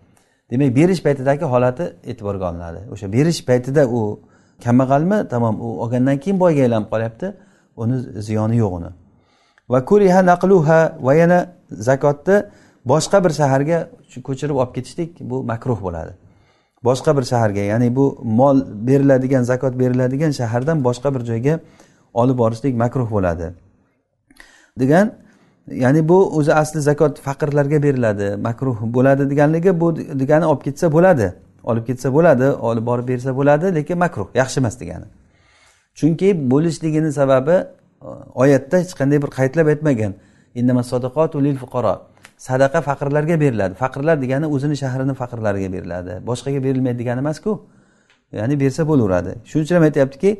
Demak 0.51 0.75
berish 0.75 1.01
paytidagi 1.03 1.45
holati 1.45 1.83
e'tiborga 2.03 2.51
olinadi. 2.51 2.79
O'sha 2.93 3.13
berish 3.13 3.45
paytida 3.45 3.87
u 3.87 4.19
kambag'almi 4.63 5.27
tamom 5.27 5.61
u 5.61 5.67
olgandan 5.83 6.17
keyin 6.17 6.39
boyga 6.39 6.61
aylanib 6.61 6.89
qolyapti. 6.93 7.33
Uni 7.75 7.97
ziyoni 8.27 8.57
yo'q 8.57 8.73
uni. 8.79 8.91
Va 9.69 9.85
kuriha 9.85 10.21
naqluha 10.31 10.79
va 11.01 11.13
yana 11.13 11.39
zakotni 11.71 12.37
boshqa 12.91 13.23
bir 13.23 13.31
shaharga 13.39 13.77
ko'chirib 14.27 14.55
olib 14.61 14.73
ketishlik 14.75 15.11
bu 15.29 15.43
makruh 15.43 15.79
bo'ladi. 15.85 16.13
Boshqa 16.87 17.17
bir 17.17 17.23
shaharga 17.31 17.63
ya'ni 17.71 17.95
bu 17.95 18.05
mol 18.39 18.57
beriladigan 18.87 19.43
zakot 19.51 19.73
beriladigan 19.81 20.31
shahardan 20.39 20.83
boshqa 20.87 21.09
bir 21.15 21.21
joyga 21.29 21.59
olib 22.13 22.37
borishlik 22.37 22.73
makruh 22.83 23.09
bo'ladi. 23.15 23.47
Degan 24.79 25.11
ya'ni 25.83 26.09
bu 26.09 26.17
o'zi 26.37 26.53
asli 26.53 26.79
zakot 26.89 27.13
faqirlarga 27.27 27.83
beriladi 27.83 28.27
makruh 28.47 28.77
bo'ladi 28.95 29.29
deganligi 29.31 29.79
bu 29.81 29.87
degani 30.21 30.45
olib 30.51 30.63
ketsa 30.67 30.91
bo'ladi 30.95 31.27
olib 31.63 31.85
ketsa 31.89 32.13
bo'ladi 32.17 32.47
olib 32.69 32.85
borib 32.89 33.07
bersa 33.07 33.31
bo'ladi 33.39 33.75
lekin 33.77 33.97
makruh 33.97 34.27
yaxshi 34.41 34.57
emas 34.59 34.75
degani. 34.81 35.07
Chunki 35.99 36.29
bo'lishligini 36.51 37.11
sababi 37.19 37.57
oyatda 38.35 38.77
hech 38.83 38.93
qanday 38.99 39.17
bir 39.23 39.29
qaydlab 39.37 39.67
aytmagan 39.73 40.13
sadaqa 42.37 42.81
faqirlarga 42.81 43.39
beriladi. 43.39 43.73
Faqirlar 43.73 44.21
degani 44.21 44.45
o'zini 44.45 44.75
shahrini 44.83 45.13
faqirlariga 45.21 45.69
beriladi. 45.75 46.11
Boshqaga 46.29 46.63
berilmaydi 46.63 46.99
degani 46.99 47.19
emasku. 47.19 47.51
Ya'ni 48.31 48.59
bersa 48.59 48.87
bo'laveradi. 48.87 49.31
Shuning 49.49 49.65
uchun 49.65 49.75
ham 49.75 49.83
aytyaptiki 49.89 50.31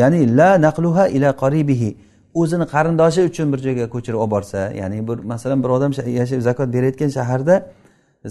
ya'ni 0.00 0.36
la 0.36 0.58
naqluha 0.58 1.08
ila 1.08 1.28
qoribihi 1.42 1.96
o'zini 2.34 2.66
qarindoshi 2.74 3.20
uchun 3.30 3.52
bir 3.52 3.58
joyga 3.66 3.86
ko'chirib 3.94 4.18
olib 4.24 4.32
borsa 4.36 4.60
ya'ni 4.80 5.08
bir 5.08 5.18
masalan 5.32 5.62
bir 5.64 5.70
odam 5.76 5.92
yashab 6.20 6.40
zakot 6.48 6.68
berayotgan 6.74 7.10
shaharda 7.16 7.54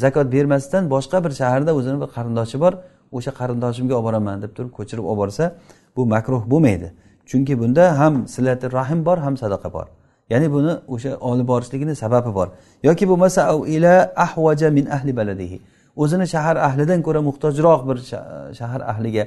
zakot 0.04 0.28
bermasdan 0.36 0.84
boshqa 0.96 1.18
bir 1.26 1.32
shaharda 1.42 1.72
o'zini 1.80 1.98
bir 2.04 2.10
qarindoshi 2.16 2.58
bor 2.64 2.74
o'sha 3.18 3.32
qarindoshimga 3.40 3.94
olib 4.00 4.06
boraman 4.08 4.42
deb 4.44 4.52
turib 4.58 4.72
ko'chirib 4.78 5.06
olib 5.12 5.20
borsa 5.22 5.44
bu 5.96 6.02
makruh 6.14 6.44
bo'lmaydi. 6.52 6.88
Chunki 7.30 7.54
bunda 7.62 7.84
ham 8.00 8.14
silati 8.28 8.66
rahim 8.78 9.00
bor 9.08 9.18
ham 9.26 9.36
sadaqa 9.44 9.70
bor. 9.74 9.88
Ya'ni 10.32 10.48
buni 10.56 10.74
o'sha 10.94 11.12
olib 11.30 11.48
borishligini 11.52 11.96
sababi 12.04 12.32
bor. 12.38 12.48
Yoki 12.84 13.06
bo'lmasa 13.12 13.42
ila 13.76 13.94
ahvaja 14.26 14.68
min 14.78 14.86
ahli 14.96 15.12
baladihi. 15.20 15.58
O'zini 15.96 16.28
shahar 16.34 16.56
ahlidan 16.68 17.00
ko'ra 17.08 17.22
muhtojroq 17.30 17.82
bir 17.90 17.98
shahar 18.60 18.82
ahliga 18.92 19.24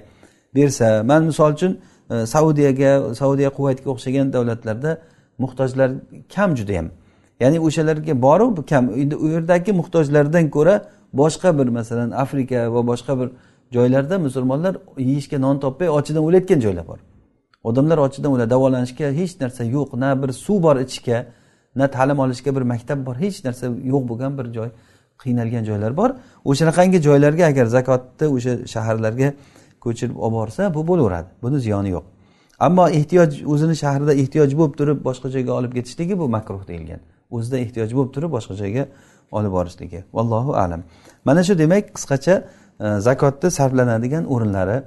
bersa 0.57 0.89
man 1.11 1.23
misol 1.31 1.53
uchun 1.57 1.73
e, 2.11 2.15
saudiyaga 2.35 2.91
saudiya 3.21 3.51
quvaytga 3.57 3.89
o'xshagan 3.95 4.27
davlatlarda 4.33 4.91
muhtojlar 5.43 5.91
kam 6.35 6.51
judayam. 6.59 6.87
Ya'ni 7.43 7.59
o'shalarga 7.67 8.15
boru 8.27 8.47
kam. 8.71 8.85
Endi 9.03 9.17
u 9.25 9.27
yerdagi 9.35 9.73
muhtojlardan 9.81 10.47
ko'ra 10.57 10.75
boshqa 11.21 11.59
bir 11.59 11.69
masalan 11.79 12.11
afrika 12.11 12.59
va 12.75 12.81
boshqa 12.91 13.13
bir 13.21 13.29
joylarda 13.77 14.19
musulmonlar 14.27 14.75
yeyishga 14.99 15.39
non 15.41 15.57
topmay 15.65 15.89
ochidan 15.99 16.23
o'layotgan 16.29 16.61
joylar 16.67 16.87
bor. 16.93 16.99
Odamlar 17.65 17.99
ochidan 18.07 18.31
o'ladi 18.35 18.51
davolanishga 18.51 19.11
hech 19.21 19.35
narsa 19.43 19.65
yo'q. 19.77 19.97
Na 20.03 20.11
bir 20.23 20.31
suv 20.45 20.63
bor 20.67 20.77
ichishga 20.85 21.27
na 21.77 21.87
ta'lim 21.97 22.19
olishga 22.25 22.57
bir 22.57 22.63
maktab 22.73 23.07
bor 23.07 23.17
hech 23.25 23.45
narsa 23.47 23.67
yo'q 23.93 24.03
bo'lgan 24.11 24.33
bir 24.39 24.47
joy 24.57 24.69
qiynalgan 25.23 25.65
joylar 25.71 25.97
bor. 25.97 26.11
O'shanaqangi 26.51 26.99
joylarga 27.09 27.45
agar 27.53 27.67
zakotni 27.77 28.27
o'sha 28.37 28.53
shaharlarga 28.75 29.29
ko'chirib 29.85 30.17
olib 30.25 30.35
borsa 30.41 30.75
bu 30.75 30.81
bo'laveradi. 30.91 31.29
Buni 31.43 31.59
ziyoni 31.67 31.91
yo'q. 31.97 32.05
Ammo 32.67 32.89
ehtiyoj 32.99 33.31
o'zini 33.53 33.77
shahrida 33.83 34.13
ehtiyoj 34.23 34.51
bo'lib 34.59 34.75
turib 34.81 34.99
boshqa 35.09 35.29
joyga 35.35 35.53
olib 35.59 35.73
ketishligi 35.79 36.19
bu 36.19 36.29
makruh 36.37 36.63
deyilgan. 36.69 37.01
O'zida 37.37 37.59
ehtiyoj 37.65 37.91
bo'lib 37.97 38.13
turib 38.17 38.31
boshqa 38.37 38.55
joyga 38.63 38.85
olib 39.33 39.53
borishligi. 39.57 40.05
Vallohu 40.17 40.53
alam. 40.65 40.83
Mana 41.25 41.43
shu 41.47 41.59
demak 41.59 41.85
qisqacha 41.97 42.35
e, 42.85 42.87
zakotni 43.07 43.51
sarflanadigan 43.59 44.25
o'rinlari 44.35 44.83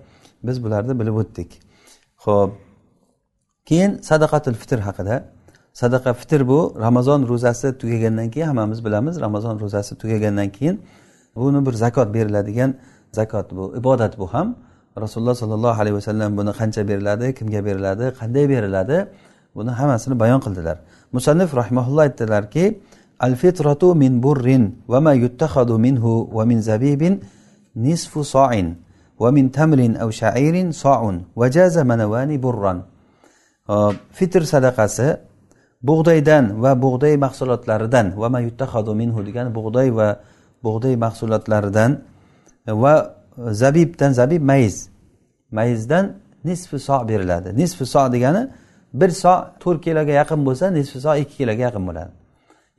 biz 0.48 0.64
bularni 0.64 1.00
bilib 1.00 1.16
o'tdik. 1.22 1.50
Ho'p 2.26 2.67
keyin 3.68 3.92
sadaqatul 4.10 4.58
fitr 4.62 4.80
haqida. 4.88 5.16
Sadaqa 5.82 6.14
fitr 6.20 6.42
bu 6.48 6.60
ramazon 6.86 7.22
ro'zasi 7.32 7.78
tugagandan 7.82 8.28
keyin 8.34 8.48
hammamiz 8.52 8.80
bilamiz 8.86 9.16
ramazon 9.26 9.56
ro'zasi 9.64 9.94
tugagandan 10.02 10.50
keyin 10.58 10.76
buni 11.36 11.60
bir 11.66 11.74
zakot 11.84 12.08
beriladigan 12.16 12.72
zakot 13.18 13.48
bu 13.58 13.64
ibodat 13.80 14.18
bu 14.20 14.26
ham. 14.34 14.48
Rasululloh 15.04 15.36
sollallohu 15.36 15.78
alayhi 15.82 15.96
vasallam 16.00 16.30
buni 16.40 16.52
qancha 16.60 16.82
beriladi 16.90 17.28
kimga 17.38 17.62
beriladi 17.68 18.06
qanday 18.20 18.46
beriladi 18.54 18.98
buni 19.56 19.72
hammasini 19.80 20.16
bayon 20.22 20.40
qildilar. 20.46 20.78
Musannif 21.16 21.50
rahmaulloh 21.62 22.04
aytdilarki 22.08 22.66
al 23.20 23.34
fitratu 23.42 23.96
min 23.96 24.24
burrin 24.26 24.64
va 24.92 25.00
ma 25.06 25.14
yuttakhadu 25.24 25.76
minhu 25.86 26.12
va 26.38 26.44
min 26.50 26.60
zabibin 26.70 27.14
nisfu 27.76 28.24
so'in 28.24 28.68
va 29.22 29.30
min 29.38 29.46
tamrin 29.58 29.94
aw 30.04 30.10
sha'irin 30.22 30.70
so'un 30.84 31.16
va 31.40 31.46
jaza 31.56 31.84
manavani 31.92 32.38
burran. 32.46 32.80
Fitr 34.18 34.42
sadaqasi 34.42 35.18
bug'doydan 35.84 36.62
va 36.64 36.82
bug'doy 36.82 37.18
mahsulotlaridan 37.18 38.22
va 38.22 38.30
mayuttahadu 38.30 38.96
minhu 38.96 39.26
degani 39.26 39.56
bug'doy 39.56 39.96
va 39.96 40.20
bug'doy 40.64 40.96
mahsulotlaridan 40.96 41.92
va 42.68 42.94
zabibdan 43.38 44.12
zabib 44.12 44.42
mayiz. 44.42 44.90
Mayizdan 45.52 46.16
nisfi 46.46 46.80
so 46.80 47.08
beriladi. 47.08 47.58
Nisfi 47.58 47.86
so 47.86 48.14
degani 48.14 48.50
bir 48.94 49.10
so 49.10 49.46
to'rt 49.60 49.84
kiloga 49.84 50.12
yaqin 50.12 50.46
bo'lsa 50.46 50.74
nisfi 50.74 51.00
so 51.02 51.16
ikki 51.16 51.38
kiloga 51.38 51.62
yaqin 51.62 51.88
bo'ladi. 51.88 52.12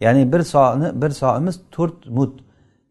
Ya'ni 0.01 0.33
bir 0.33 0.43
soni 0.43 1.03
bir 1.03 1.11
soimiz 1.11 1.61
to'rt 1.71 2.07
mut. 2.07 2.41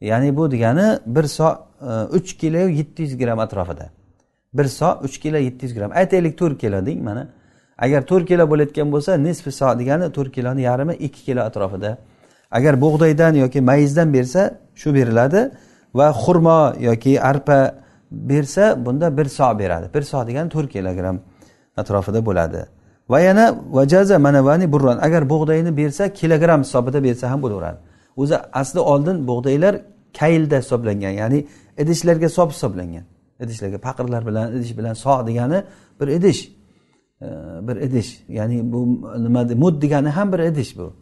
Ya'ni 0.02 0.38
bu 0.38 0.52
degani 0.52 1.00
bir 1.06 1.24
so 1.24 1.58
e, 1.82 1.92
uch 2.18 2.38
kilo 2.38 2.58
yetti 2.58 3.02
yuz 3.04 3.18
gramm 3.18 3.40
atrofida. 3.40 3.90
Bir 4.54 4.66
so 4.66 5.00
uch 5.04 5.18
kilo 5.20 5.38
yetti 5.38 5.66
yuz 5.66 5.74
gramm 5.76 5.92
aytaylik 5.92 6.38
to'rt 6.38 6.58
kilo 6.58 6.86
deng 6.86 7.04
mana. 7.04 7.28
Agar 7.78 8.02
to'rt 8.10 8.26
kilo 8.28 8.44
bo'layotgan 8.52 8.92
bo'lsa 8.94 9.12
nisfi 9.28 9.52
so 9.52 9.80
degani 9.80 10.12
to'rt 10.18 10.32
kiloni 10.36 10.62
yarmi 10.62 10.94
ikki 10.94 11.22
kilo 11.28 11.42
atrofida. 11.50 11.98
Agar 12.52 12.74
bug'doydan 12.82 13.34
yoki 13.44 13.62
mayizdan 13.62 14.14
bersa 14.14 14.42
shu 14.76 14.94
beriladi 14.98 15.42
va 15.94 16.08
xurmo 16.24 16.60
yoki 16.80 17.22
arpa 17.22 17.60
bersa 18.12 18.86
bunda 18.86 19.18
bir 19.18 19.26
so 19.26 19.60
beradi. 19.60 19.86
Bir 19.96 20.02
so 20.02 20.28
degani 20.28 20.50
to'rt 20.50 20.70
kilogramm 20.76 21.18
atrofida 21.78 22.26
bo'ladi. 22.26 22.62
Va 23.10 23.20
yana 23.20 23.56
vajaza 23.78 24.20
manavani 24.20 24.72
burron 24.72 24.98
agar 24.98 25.30
bug'doyni 25.30 25.78
bersa 25.78 26.14
kilogramm 26.14 26.62
hisobida 26.62 27.04
bersa 27.04 27.32
ham 27.32 27.42
bo'laveradi. 27.42 27.78
O'zi 28.22 28.36
asli 28.62 28.80
oldin 28.80 29.28
bug'doylar 29.28 29.74
kaylda 30.20 30.58
hisoblangan 30.64 31.14
ya'ni 31.22 31.40
idishlarga 31.82 32.26
hisob 32.32 32.50
hisoblangan. 32.56 33.06
Idishlarga 33.44 33.78
paqirlar 33.88 34.22
bilan 34.28 34.46
idish 34.58 34.78
bilan 34.78 34.94
so 34.94 35.28
degani 35.28 35.64
bir 36.00 36.08
idish. 36.08 36.57
Bir 37.68 37.76
idish. 37.76 38.24
Ya'ni 38.28 38.74
bu 38.74 39.02
nima 39.24 39.44
mud 39.44 39.82
degani 39.82 40.10
ham 40.10 40.34
bir 40.34 40.40
idish 40.40 40.78
bu. 40.78 40.94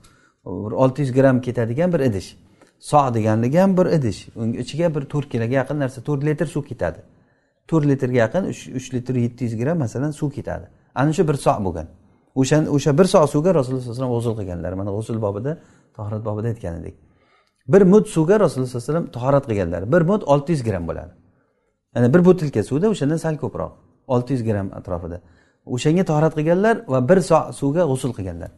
Bir 0.45 0.71
olti 0.71 1.01
yuz 1.01 1.11
gramm 1.13 1.41
ketadigan 1.41 1.93
bir 1.93 1.99
idish. 1.99 2.37
So 2.79 3.13
deganligi 3.13 3.59
ham 3.59 3.77
bir 3.77 3.85
idish. 3.85 4.27
Unga 4.35 4.57
ichiga 4.59 4.95
bir 4.95 5.01
to'rt 5.01 5.29
kiloga 5.29 5.53
yaqin 5.61 5.79
narsa 5.79 6.01
to'rt 6.01 6.23
litr 6.25 6.45
suv 6.45 6.63
ketadi. 6.63 6.99
To'rt 7.67 7.85
litrga 7.85 8.17
yaqin 8.17 8.43
uch 8.77 8.93
litr 8.93 9.15
yetti 9.15 9.43
yuz 9.45 9.55
gramm 9.57 9.77
masalan 9.79 10.11
suv 10.11 10.29
ketadi. 10.29 10.65
Ana 10.95 11.13
shu 11.13 11.27
bir 11.27 11.33
so 11.33 11.51
bo'lgan. 11.65 11.87
O'sha 12.35 12.57
o'sha 12.75 12.97
bir 12.97 13.05
so 13.13 13.27
suvga 13.27 13.55
rasululloh 13.55 13.81
sallallohu 13.81 14.01
alayhi 14.01 14.11
vasallam 14.11 14.11
g'usul 14.15 14.35
qilganlar. 14.39 14.73
Mana 14.73 14.91
g'usul 14.97 15.21
bobida 15.21 15.51
tahorat 15.95 16.25
bobida 16.25 16.47
aytgan 16.47 16.73
edik. 16.81 16.95
Bir 17.67 17.81
mud 17.81 18.05
suvga 18.15 18.39
rasululloh 18.39 18.69
sallallohu 18.69 18.91
alayhi 18.91 19.05
vasallam 19.05 19.11
tahorat 19.17 19.45
qilganlar. 19.49 19.81
Bir 19.93 20.01
mud 20.01 20.21
olti 20.33 20.51
yuz 20.55 20.63
gramm 20.63 20.87
bo'ladi. 20.89 21.13
Ya'ni 21.95 22.13
bir 22.13 22.25
butilka 22.25 22.63
suvda 22.69 22.87
o'shandan 22.93 23.17
sal 23.25 23.35
ko'proq. 23.43 23.71
Olti 24.13 24.33
yuz 24.33 24.43
gramm 24.43 24.69
atrofida. 24.79 25.17
O'shanga 25.73 26.03
tahorat 26.09 26.33
qilganlar 26.37 26.75
va 26.87 26.99
bir 27.09 27.19
so 27.29 27.39
suvga 27.59 27.83
g'usul 27.91 28.11
qilganlar. 28.17 28.51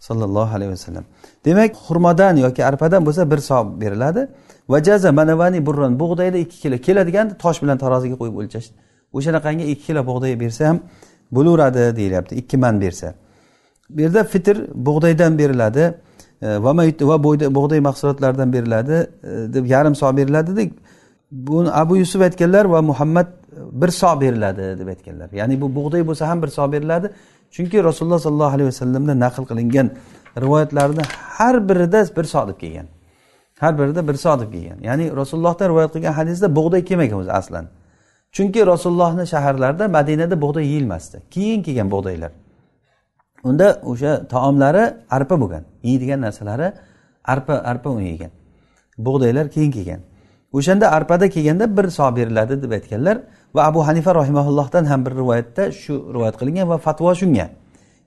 Sollallohu 0.00 0.52
alayhi 0.56 0.72
vasallam 0.76 1.04
demak 1.44 1.72
xurmodan 1.86 2.36
yoki 2.36 2.64
arpadan 2.64 3.06
bo'lsa 3.06 3.30
bir 3.30 3.38
so 3.38 3.58
beriladi. 3.80 4.28
Va 4.68 4.78
jaza 4.82 5.12
manavani 5.12 5.66
burron 5.66 5.92
bug'doyda 6.02 6.38
ikki 6.44 6.56
kilo 6.62 6.76
keladiganda 6.86 7.34
tosh 7.44 7.58
bilan 7.62 7.78
taroziga 7.78 8.16
qo'yib 8.20 8.36
o'lchash. 8.40 8.68
O'shanaqangi 9.16 9.64
ikki 9.72 9.84
kilo 9.86 10.00
bug'doy 10.10 10.40
bersa 10.42 10.62
ham 10.68 10.78
bo'laveradi 11.36 11.96
deyilyapti 11.96 12.34
ikki 12.34 12.56
man 12.56 12.80
bersa. 12.80 13.14
Bu 13.90 14.00
yerda 14.00 14.24
fitr 14.24 14.56
bug'doydan 14.88 15.38
beriladi 15.38 15.84
e, 16.42 16.48
va 16.64 16.72
va 17.10 17.16
bug'doy 17.58 17.80
mahsulotlaridan 17.88 18.52
beriladi 18.52 18.96
e, 19.22 19.30
deb 19.54 19.64
yarim 19.66 19.94
so 19.94 20.16
beriladi 20.16 20.56
dedik. 20.56 20.72
Buni 21.30 21.70
abu 21.72 21.96
yusuf 21.96 22.22
aytganlar 22.22 22.64
va 22.64 22.82
muhammad 22.82 23.26
bir 23.72 23.88
so 23.88 24.20
beriladi 24.20 24.78
deb 24.78 24.88
aytganlar. 24.88 25.28
Ya'ni 25.32 25.60
bu 25.60 25.74
bug'doy 25.74 26.06
bo'lsa 26.06 26.28
ham 26.28 26.42
bir 26.42 26.48
so 26.48 26.72
beriladi. 26.72 27.10
Chunki 27.50 27.84
rasululloh 27.84 28.18
sollallohu 28.18 28.54
alayhi 28.56 28.66
vasallamdan 28.66 29.20
naql 29.20 29.42
qilingan 29.50 29.90
rivoyatlarni 30.40 31.02
har 31.36 31.68
birida 31.68 32.00
bir 32.16 32.24
so 32.24 32.48
deb 32.48 32.58
kelgan. 32.60 32.86
Har 33.60 33.78
birida 33.78 34.08
bir 34.08 34.14
so 34.14 34.40
deb 34.40 34.52
kelgan. 34.52 34.78
Ya'ni 34.88 35.16
rasulullohdan 35.16 35.68
rivoyat 35.68 35.92
qilgan 35.94 36.12
hadisda 36.12 36.56
bug'doy 36.56 36.84
kelmagan 36.84 37.18
o'zi 37.18 37.32
aslan? 37.32 37.66
Chunki 38.32 38.66
rasulullohni 38.66 39.26
shaharlarida 39.26 39.88
madinada 39.88 40.40
bug'doy 40.44 40.64
yeyilmasdi. 40.66 41.16
Keyin 41.30 41.62
kelgan 41.62 41.90
bug'doylar. 41.90 42.32
Unda 43.44 43.80
o'sha 43.90 44.28
taomlari 44.28 44.84
arpa 45.10 45.40
bo'lgan. 45.40 45.62
Yeydigan 45.82 46.20
narsalari 46.20 46.72
arpa 47.24 47.52
arpa 47.52 47.90
un 47.90 48.00
yegan. 48.00 48.30
Bug'doylar 48.98 49.50
keyin 49.50 49.70
kelgan. 49.70 50.00
O'shanda 50.52 50.92
arpada 50.92 51.28
kelganda 51.28 51.76
bir 51.76 51.90
so 51.90 52.16
beriladi 52.16 52.62
deb 52.62 52.70
aytganlar. 52.70 53.16
Va 53.54 53.64
abu 53.64 53.86
hanifa 53.86 54.14
rahimaullohdan 54.14 54.84
ham 54.84 55.06
bir 55.06 55.10
rivoyatda 55.10 55.72
shu 55.72 56.14
rivoyat 56.14 56.36
qilingan 56.40 56.68
va 56.68 56.78
fatvo 56.78 57.14
shunga. 57.14 57.46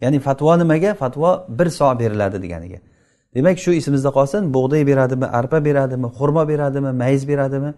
Ya'ni 0.02 0.20
fatvo 0.20 0.60
nimaga? 0.60 0.94
Fatvo 0.94 1.46
bir 1.60 1.70
so 1.70 2.00
beriladi 2.00 2.42
deganiga. 2.44 2.80
Demak 3.36 3.60
shu 3.60 3.72
esimizda 3.80 4.10
qolsin 4.18 4.54
bug'doy 4.56 4.88
beradimi 4.88 5.26
arpa 5.40 5.66
beradimi 5.66 6.08
xurmo 6.18 6.44
beradimi 6.52 6.92
mayiz 6.92 7.28
beradimi 7.28 7.74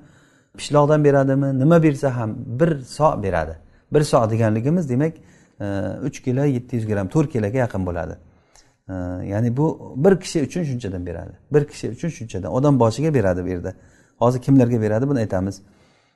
pishloqdan 0.58 1.04
beradimi 1.04 1.60
nima 1.60 1.84
bersa 1.84 2.18
ham 2.18 2.36
bir 2.60 2.82
so 2.82 3.24
beradi. 3.24 3.56
Bir 3.94 4.04
so 4.04 4.30
deganligimiz 4.30 4.90
demak 4.90 5.14
e, 5.62 5.66
uch 6.08 6.24
kilo 6.24 6.44
yetti 6.46 6.76
yuz 6.76 6.86
gramm 6.88 7.08
to'rt 7.08 7.32
kiloga 7.32 7.58
yaqin 7.58 7.86
bo'ladi. 7.86 8.16
E, 8.90 8.94
ya'ni 9.34 9.58
bu 9.58 9.94
bir 9.96 10.20
kishi 10.20 10.42
uchun 10.48 10.64
shunchadan 10.64 11.06
beradi. 11.06 11.34
Bir 11.54 11.64
kishi 11.68 11.90
uchun 11.90 12.10
shunchadan. 12.10 12.50
Odam 12.52 12.80
boshiga 12.80 13.14
beradi 13.14 13.44
bu 13.46 13.48
yerda. 13.48 13.74
Hozir 14.18 14.42
kimlarga 14.42 14.82
beradi 14.82 15.08
buni 15.10 15.20
aytamiz. 15.20 15.62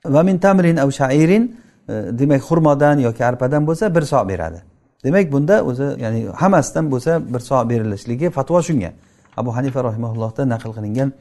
Va 0.06 0.24
min 0.24 0.39
tamrin 0.39 0.78
av 0.78 0.91
shairin 0.91 1.56
e, 1.89 1.93
demak 2.20 2.41
xurmodan 2.41 2.99
yoki 2.99 3.24
arpadan 3.26 3.68
bo'lsa 3.68 3.95
bir 3.95 4.01
so 4.01 4.28
beradi. 4.28 4.62
Demak 5.04 5.32
bunda 5.32 5.64
o'zi 5.64 5.88
ya'ni 6.04 6.28
hammasidan 6.28 6.91
bo'lsa 6.91 7.34
bir 7.34 7.39
so 7.39 7.70
berilishligi 7.70 8.30
fatvo 8.30 8.62
shunga. 8.62 8.91
Abu 9.38 9.56
hanifa 9.56 9.84
rahimaullohda 9.84 10.49
naql 10.49 10.72
qilingan 10.78 11.12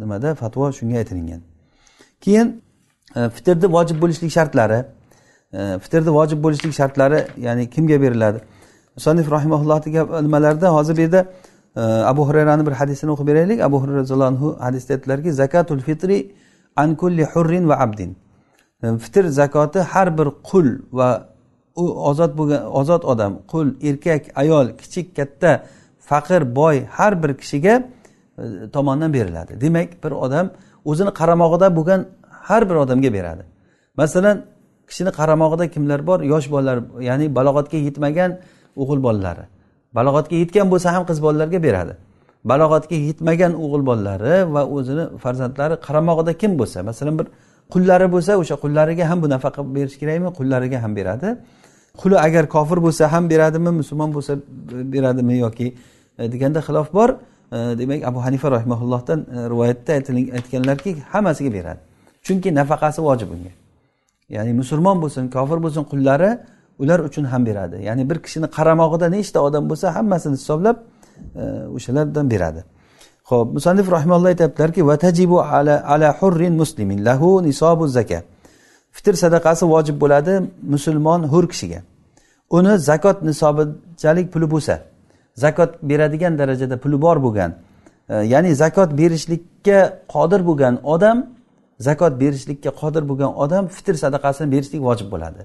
nimada? 0.00 0.34
Fatvo 0.34 0.72
shunga 0.72 0.96
aytilingan. 0.98 1.40
Keyin 2.20 2.62
e, 3.16 3.28
fitrni 3.28 3.72
vojib 3.76 4.00
bo'lishlik 4.02 4.30
shartlari 4.30 4.84
e, 5.52 5.78
fitrni 5.82 6.10
vojib 6.18 6.42
bo'lishlik 6.44 6.72
shartlari 6.72 7.26
ya'ni 7.46 7.70
kimga 7.70 8.00
beriladi? 8.00 8.38
Musanif 8.96 9.30
rahimaullohni 9.30 10.22
nimalarida 10.26 10.68
hozir 10.74 10.96
bu 10.96 11.00
yerda 11.00 11.26
abu 12.10 12.28
hurayrani 12.28 12.66
bir 12.66 12.72
hadisini 12.72 13.10
o'qib 13.10 13.26
beraylik. 13.26 13.60
Abu 13.60 13.82
hurayra 13.82 13.98
roziyallohu 13.98 14.28
anhu 14.32 14.56
hadisda 14.60 14.94
aytdilarki 14.94 15.32
zakatul 15.32 15.80
fitri 15.80 16.32
an 16.82 16.90
kulli 17.00 17.24
hurrin 17.32 17.64
va 17.70 17.76
abdin. 17.84 18.10
Fitr 19.04 19.24
zakoti 19.40 19.80
har 19.92 20.08
bir 20.18 20.28
qul 20.48 20.68
va 20.98 21.08
u 21.82 21.84
ozod 22.10 22.32
bo'lgan 22.38 22.62
ozod 22.80 23.02
odam 23.12 23.32
qul 23.52 23.66
erkak 23.88 24.22
ayol 24.42 24.66
kichik 24.80 25.06
katta 25.16 25.50
faqir 26.10 26.42
boy 26.58 26.76
har 26.96 27.12
bir 27.22 27.30
kishiga 27.40 27.74
e, 28.38 28.44
tomonidan 28.74 29.10
beriladi. 29.16 29.52
Demak 29.64 29.90
bir 30.04 30.12
odam 30.24 30.46
o'zini 30.90 31.12
qaramog'ida 31.20 31.68
bo'lgan 31.78 32.00
har 32.48 32.62
bir 32.68 32.76
odamga 32.84 33.10
beradi. 33.16 33.42
Masalan 34.00 34.36
kishini 34.88 35.10
qaramog'ida 35.18 35.64
kimlar 35.74 36.00
bor? 36.08 36.20
Yosh 36.32 36.46
bolalar 36.54 36.78
ya'ni 37.08 37.26
balog'atga 37.38 37.78
yetmagan 37.86 38.30
o'g'il 38.82 39.00
bolalari. 39.06 39.44
Balog'atga 39.98 40.36
yetgan 40.42 40.66
bo'lsa 40.72 40.88
ham 40.94 41.04
qiz 41.08 41.18
bolalarga 41.26 41.58
beradi. 41.66 41.94
Balog'atga 42.44 42.96
yetmagan 43.08 43.52
o'g'il 43.64 43.82
bolalari 43.90 44.36
va 44.54 44.62
o'zini 44.76 45.04
farzandlari 45.22 45.74
qaramog'ida 45.86 46.32
kim 46.42 46.52
bo'lsa 46.60 46.82
masalan 46.90 47.18
bir 47.18 47.26
qullari 47.74 48.06
bo'lsa 48.14 48.32
o'sha 48.42 48.56
qullariga 48.64 49.04
ham 49.10 49.18
bu 49.22 49.28
nafaqa 49.34 49.60
berish 49.76 49.96
kerakmi? 50.00 50.28
Qullariga 50.38 50.78
ham 50.84 50.92
beradi. 50.96 51.28
Quli 52.00 52.16
agar 52.26 52.44
kofir 52.54 52.78
bo'lsa 52.86 53.04
ham 53.12 53.24
beradimi 53.32 53.70
musulmon 53.80 54.10
bo'lsa 54.16 54.32
beradimi 54.94 55.34
yoki 55.44 55.66
e, 56.18 56.32
deganda 56.32 56.60
xilof 56.66 56.88
bor. 56.98 57.10
E, 57.52 57.58
demak 57.80 58.00
abu 58.10 58.18
hanifa 58.26 58.50
rahimaullohdan 58.56 59.20
e, 59.20 59.48
rivoyatda 59.52 59.92
aytganlarki 60.38 60.90
hammasiga 61.12 61.50
beradi. 61.58 61.80
Chunki 62.26 62.48
nafaqasi 62.60 63.00
vojib 63.08 63.28
unga. 63.36 63.52
Ya'ni 64.36 64.52
musulmon 64.60 64.96
bo'lsin 65.02 65.24
kofir 65.36 65.58
bo'lsin 65.64 65.84
qullari 65.92 66.30
ular 66.82 66.98
uchun 67.08 67.24
ham 67.32 67.42
beradi. 67.46 67.76
Ya'ni 67.88 68.10
bir 68.10 68.18
kishini 68.24 68.48
qaramog'ida 68.56 69.06
nechta 69.16 69.38
odam 69.48 69.64
bo'lsa 69.70 69.86
hammasini 69.96 70.36
hisoblab 70.40 70.76
E, 71.36 71.42
o'shalardan 71.76 72.30
beradi. 72.30 72.64
Ho'p 73.24 73.52
musannif 73.56 73.90
rahimalloh 73.90 74.28
aytyaptilarki 74.28 74.86
vatajibu 74.86 75.42
ala 75.42 75.84
ala 75.86 76.08
hurrin 76.20 76.52
muslimin 76.52 77.04
lahu 77.04 77.42
nisobu 77.42 77.88
zaka. 77.88 78.22
Fitr 78.92 79.14
sadaqasi 79.14 79.64
vojib 79.66 80.00
bo'ladi 80.00 80.32
musulmon 80.62 81.22
hur 81.32 81.48
kishiga. 81.48 81.80
Uni 82.50 82.78
zakot 82.78 83.22
nisobichalik 83.22 84.32
puli 84.32 84.46
bo'lsa 84.50 84.74
zakot 85.36 85.70
beradigan 85.82 86.38
darajada 86.38 86.76
puli 86.82 87.02
bor 87.04 87.16
bo'lgan 87.26 87.50
e, 88.08 88.14
ya'ni 88.32 88.54
zakot 88.54 88.90
berishlikka 88.98 89.78
qodir 90.14 90.40
bo'lgan 90.48 90.74
odam 90.94 91.26
zakot 91.78 92.20
berishlikka 92.20 92.70
qodir 92.80 93.02
bo'lgan 93.10 93.30
odam 93.44 93.64
fitr 93.76 93.94
sadaqasini 94.04 94.48
berishlik 94.54 94.80
vojib 94.88 95.08
bo'ladi. 95.12 95.42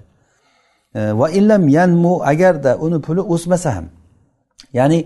E, 0.94 1.00
va 1.20 1.26
illam 1.38 1.68
yanmu 1.68 2.14
agarda 2.32 2.76
uni 2.84 2.98
puli 3.06 3.20
o'smasa 3.34 3.76
ham 3.76 3.86
ya'ni 4.78 4.98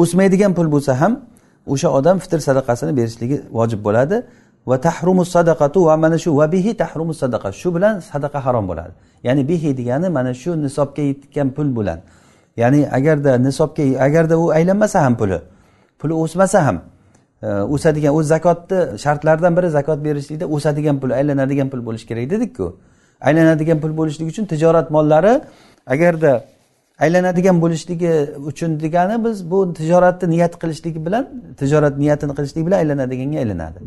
o'smaydigan 0.00 0.52
pul 0.58 0.68
bo'lsa 0.74 0.92
ham 1.00 1.12
o'sha 1.72 1.88
odam 1.98 2.16
fitr 2.22 2.38
sadaqasini 2.48 2.92
berishligi 2.98 3.36
vojib 3.58 3.80
bo'ladi. 3.86 4.16
Va 4.70 4.76
tahrumu 4.86 5.24
sadaqatu 5.24 5.78
va 5.88 5.96
mana 5.96 6.18
shu 6.18 6.30
va 6.36 6.46
bihi 6.54 6.76
tahrumu 6.82 7.14
sadaqa 7.22 7.48
shu 7.60 7.68
bilan 7.76 7.94
sadaqa 8.10 8.38
harom 8.46 8.64
bo'ladi. 8.70 8.92
Ya'ni 9.26 9.42
bihi 9.50 9.70
degani 9.78 10.08
mana 10.08 10.32
shu 10.34 10.50
nisobga 10.64 11.02
yetgan 11.10 11.48
pul 11.56 11.68
bilan. 11.78 11.98
Ya'ni 12.56 12.80
agarda 12.98 13.32
nisobga 13.46 13.84
agarda 14.06 14.34
u 14.38 14.50
aylanmasa 14.58 14.98
ham 15.04 15.14
puli 15.20 15.38
puli 16.00 16.14
o'smasa 16.22 16.58
ham 16.66 16.76
e, 17.42 17.48
o'sadigan 17.74 18.12
o'z 18.18 18.26
zakotni 18.34 18.98
shartlaridan 19.04 19.52
biri 19.56 19.68
zakot 19.78 19.98
berishlikda 20.06 20.46
o'sadigan 20.54 20.96
pul 21.00 21.10
aylanadigan 21.18 21.68
pul 21.72 21.80
bo'lishi 21.86 22.06
kerak 22.10 22.26
dedikku. 22.34 22.66
Aylanadigan 23.28 23.78
pul 23.82 23.92
bo'lishligi 23.98 24.30
uchun 24.34 24.44
tijorat 24.52 24.90
mollari 24.96 25.34
agarda 25.94 26.32
aylanadigan 27.00 27.60
bo'lishligi 27.62 28.12
uchun 28.50 28.80
degani 28.80 29.24
biz 29.24 29.50
bu 29.50 29.74
tijoratni 29.74 30.30
niyat 30.30 30.54
qilishlik 30.62 31.06
bilan 31.06 31.24
tijorat 31.60 31.98
niyatini 31.98 32.34
qilishlik 32.38 32.66
bilan 32.66 32.78
aylanadiganga 32.78 33.38
aylanadi. 33.38 33.78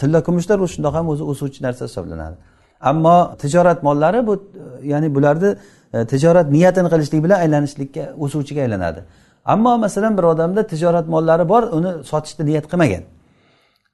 Tilla 0.00 0.22
kumushlar 0.22 0.58
u 0.58 0.68
shundoq 0.74 0.94
ham 0.98 1.08
o'zi 1.08 1.22
o'suvchi 1.32 1.60
narsa 1.66 1.84
hisoblanadi. 1.84 2.36
Ammo 2.80 3.36
tijorat 3.42 3.82
mollari 3.82 4.26
bu 4.26 4.34
ya'ni 4.82 5.14
bularni 5.14 5.50
e, 5.94 6.06
tijorat 6.12 6.50
niyatini 6.50 6.88
qilishlik 6.94 7.24
bilan 7.24 7.38
aylanishlikka 7.44 8.04
o'suvchiga 8.24 8.60
aylanadi. 8.66 9.00
Ammo 9.44 9.78
masalan 9.78 10.18
bir 10.18 10.22
odamda 10.22 10.62
tijorat 10.72 11.06
mollari 11.14 11.48
bor 11.48 11.62
uni 11.62 11.90
sotishni 12.10 12.46
niyat 12.46 12.66
qilmagan. 12.72 13.02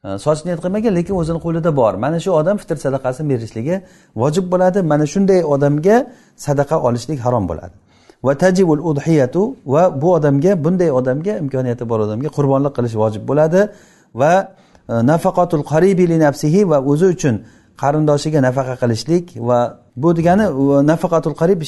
E, 0.05 0.19
Sotish 0.25 0.45
niyat 0.47 0.61
qilmagan 0.65 0.93
lekin 0.99 1.15
o'zini 1.21 1.41
qo'lida 1.47 1.71
bor. 1.81 1.95
Mana 2.05 2.19
shu 2.25 2.31
odam 2.41 2.57
fitr 2.63 2.77
sadaqasini 2.85 3.29
berishligi 3.33 3.77
vojib 4.23 4.47
bo'ladi. 4.53 4.79
Mana 4.93 5.07
shunday 5.13 5.41
odamga 5.55 5.97
sadaqa 6.47 6.77
olishlik 6.89 7.21
harom 7.27 7.45
bo'ladi. 7.51 7.75
Va 8.27 8.33
tajibul 8.43 8.81
udhiyatu 8.91 9.43
va 9.67 9.83
bu 10.03 10.09
odamga 10.19 10.53
bunday 10.65 10.91
odamga 11.01 11.35
imkoniyati 11.43 11.85
bor 11.91 12.01
odamga 12.07 12.29
qurbonlik 12.37 12.73
qilish 12.79 12.97
vojib 13.03 13.23
bo'ladi 13.31 13.61
va 14.21 14.33
e, 14.89 14.95
nafaqatul 15.11 15.65
qaribi 15.73 16.05
li 16.13 16.19
nafsihi 16.27 16.61
va 16.71 16.79
o'zi 16.93 17.07
uchun 17.15 17.35
qarindoshiga 17.83 18.41
nafaqa 18.49 18.75
qilishlik 18.83 19.25
va 19.49 19.59
bu 20.03 20.09
degani 20.19 20.45
nafaqatul 20.93 21.35
qarib 21.41 21.59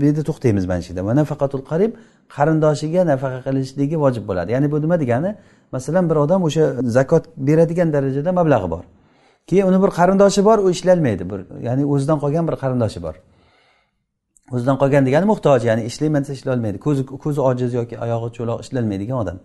bu 0.00 0.04
yerda 0.08 0.22
to'xtaymiz 0.28 0.64
mana 0.70 0.82
shu 0.84 0.90
yerda. 0.92 1.02
Va 1.08 1.14
nafaqatul 1.20 1.62
qarib 1.70 1.90
qarindoshiga 2.36 3.02
nafaqa 3.12 3.40
qilishligi 3.46 3.96
vojib 4.04 4.24
bo'ladi. 4.28 4.48
Ya'ni 4.54 4.68
bu 4.72 4.76
nima 4.84 4.96
degani? 5.02 5.30
Masalan 5.74 6.04
bir 6.10 6.16
odam 6.24 6.40
o'sha 6.48 6.64
zakot 6.96 7.24
beradigan 7.48 7.88
darajada 7.94 8.30
mablag'i 8.38 8.68
bor. 8.74 8.84
Keyin 9.48 9.64
uni 9.70 9.78
bir 9.84 9.90
qarindoshi 9.98 10.40
bor 10.48 10.58
u 10.66 10.68
ishlolmaydi. 10.74 11.24
Bir 11.30 11.40
ya'ni 11.66 11.82
o'zidan 11.92 12.18
qolgan 12.22 12.44
bir 12.48 12.56
qarindoshi 12.62 13.00
bor. 13.06 13.14
O'zidan 14.54 14.76
qolgan 14.82 15.02
degani 15.08 15.26
muhtoj 15.32 15.60
ya'ni 15.68 15.82
ishlayman 15.90 16.22
desa 16.22 16.32
ishlolmaydi. 16.38 16.78
Ko'zi 16.86 17.02
ko'zi 17.24 17.40
ojiz 17.50 17.70
yoki 17.80 17.94
oyog'i 18.04 18.28
cho'loq 18.38 18.58
ishlolmaydigan 18.64 19.18
odam. 19.24 19.38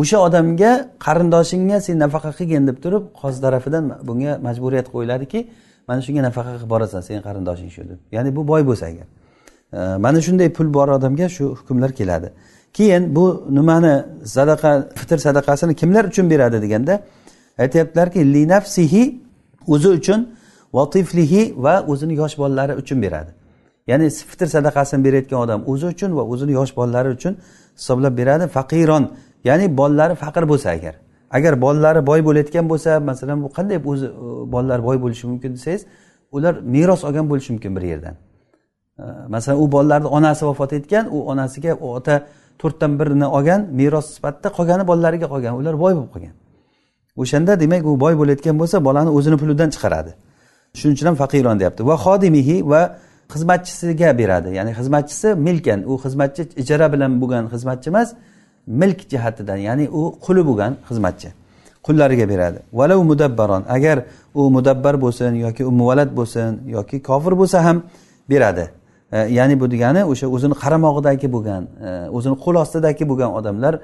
O'sha 0.00 0.18
odamga 0.26 0.72
qarindoshingga 1.06 1.78
sen 1.86 1.96
nafaqa 2.04 2.30
qilgin 2.38 2.62
deb 2.68 2.76
turib 2.84 3.04
qozi 3.20 3.38
tarafidan 3.44 3.84
bunga 4.08 4.32
majburiyat 4.46 4.86
qo'yiladiki 4.94 5.40
mana 5.88 6.00
shunga 6.06 6.22
nafaqa 6.28 6.50
qilib 6.56 6.70
borasan 6.74 7.00
sen 7.08 7.18
qarindoshing 7.26 7.70
shu 7.74 7.82
deb. 7.90 7.98
Ya'ni 8.16 8.30
bu 8.36 8.42
boy 8.50 8.62
bo'lsa 8.68 8.84
agar. 8.92 9.06
Mana 10.04 10.18
shunday 10.26 10.48
pul 10.56 10.68
bor 10.76 10.88
odamga 10.98 11.26
shu 11.36 11.44
hukmlar 11.58 11.90
keladi. 12.00 12.28
Keyin 12.76 13.02
bu 13.16 13.24
nimani 13.58 13.94
sadaqa 14.36 14.70
fitr 14.98 15.18
sadaqasini 15.26 15.74
kimlar 15.80 16.04
uchun 16.10 16.26
beradi 16.32 16.58
deganda 16.64 16.94
aytyaptilarki 17.58 18.20
li 18.34 18.42
nafsihi 18.48 19.02
o'zi 19.74 19.88
uchun 19.98 20.20
va 20.76 20.82
tiflihi 20.94 21.42
va 21.64 21.74
o'zini 21.92 22.14
yosh 22.22 22.34
bolalari 22.38 22.74
uchun 22.82 22.98
beradi. 23.02 23.30
Ya'ni 23.90 24.06
fitr 24.30 24.46
sadaqasini 24.56 25.00
berayotgan 25.06 25.38
odam 25.44 25.60
o'zi 25.72 25.86
uchun 25.94 26.10
va 26.18 26.22
o'zini 26.32 26.52
yosh 26.58 26.72
bolalari 26.78 27.08
uchun 27.16 27.34
hisoblab 27.78 28.14
beradi. 28.20 28.44
Faqiron 28.56 29.04
ya'ni 29.48 29.66
bolalari 29.80 30.14
faqir 30.24 30.44
bo'lsa 30.52 30.68
agar. 30.76 30.94
Agar 31.36 31.52
bolalari 31.64 32.00
boy 32.10 32.20
bo'layotgan 32.28 32.64
bo'lsa 32.72 32.90
masalan 33.10 33.38
bu 33.44 33.48
qanday 33.56 33.78
o'zi 33.92 34.06
e, 34.06 34.10
bolalar 34.54 34.80
boy 34.88 34.96
bo'lishi 35.04 35.24
mumkin 35.30 35.50
desangiz 35.56 35.82
ular 36.36 36.54
meros 36.74 37.00
olgan 37.08 37.26
bo'lishi 37.30 37.50
mumkin 37.54 37.76
bir 37.76 37.82
yerdan. 37.92 38.14
E, 39.02 39.04
masalan 39.34 39.58
u 39.62 39.72
bolalarni 39.74 40.08
onasi 40.18 40.42
vafot 40.46 40.72
etgan 40.78 41.04
u 41.16 41.18
onasiga 41.32 41.72
u 41.84 41.86
ota 41.98 42.14
to'rtdan 42.60 42.92
birini 43.00 43.26
olgan 43.36 43.60
meros 43.80 44.06
sifatida 44.14 44.48
qolgani 44.56 44.84
bolalariga 44.90 45.26
qolgan 45.32 45.54
ular 45.60 45.74
boy 45.84 45.92
bo'lib 45.98 46.10
qolgan. 46.14 46.34
O'shanda 47.22 47.52
demak 47.62 47.82
u 47.90 48.00
boy 48.04 48.14
bo'layotgan 48.20 48.56
bo'lsa 48.60 48.76
bolani 48.88 49.10
o'zini 49.18 49.36
pulidan 49.42 49.68
chiqaradi. 49.74 50.10
Shuning 50.78 50.94
uchun 50.96 51.06
ham 51.10 51.16
faqiron 51.22 51.56
deyapti. 51.60 51.82
Va 51.90 51.96
xodimihi 52.04 52.56
va 52.72 52.82
xizmatchisiga 53.32 54.18
beradi. 54.18 54.48
Ya'ni 54.58 54.72
xizmatchisi 54.78 55.28
milkan 55.46 55.80
u 55.90 55.92
xizmatchi 56.04 56.42
ijara 56.62 56.86
bilan 56.92 57.12
bo'lgan 57.22 57.44
xizmatchi 57.52 57.88
emas 57.92 58.08
milk 58.66 59.00
jihatidan 59.12 59.58
ya'ni 59.68 59.84
u 60.00 60.02
quli 60.24 60.42
bo'lgan 60.48 60.72
xizmatchi 60.88 61.28
qullariga 61.86 62.26
beradi. 62.32 62.58
Valau 62.72 63.00
mudabbaron 63.10 63.62
agar 63.76 63.96
u 64.34 64.50
mudabbar 64.56 64.94
bo'lsin 65.04 65.32
yoki 65.44 65.62
u 65.70 65.72
bo'lsin 66.18 66.50
yoki 66.76 67.02
kofir 67.02 67.32
bo'lsa 67.40 67.64
ham 67.66 67.82
beradi. 68.30 68.70
E, 69.12 69.18
ya'ni 69.38 69.60
bu 69.60 69.70
degani 69.70 70.02
o'sha 70.12 70.26
o'zini 70.34 70.54
qaramog'idagi 70.62 71.28
bo'lgan 71.34 71.62
e, 71.86 71.88
o'zini 72.16 72.36
qo'l 72.44 72.56
ostidagi 72.64 73.04
bo'lgan 73.10 73.30
odamlar 73.38 73.74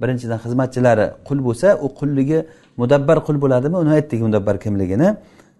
birinchidan 0.00 0.38
xizmatchilari 0.44 1.06
qul 1.28 1.38
bo'lsa 1.46 1.68
u 1.84 1.86
qulligi 1.98 2.38
mudabbar 2.80 3.18
qul 3.26 3.36
bo'ladimi? 3.44 3.76
Uni 3.82 3.90
aytdik 3.96 4.20
mudabbar 4.26 4.56
kimligini. 4.64 5.08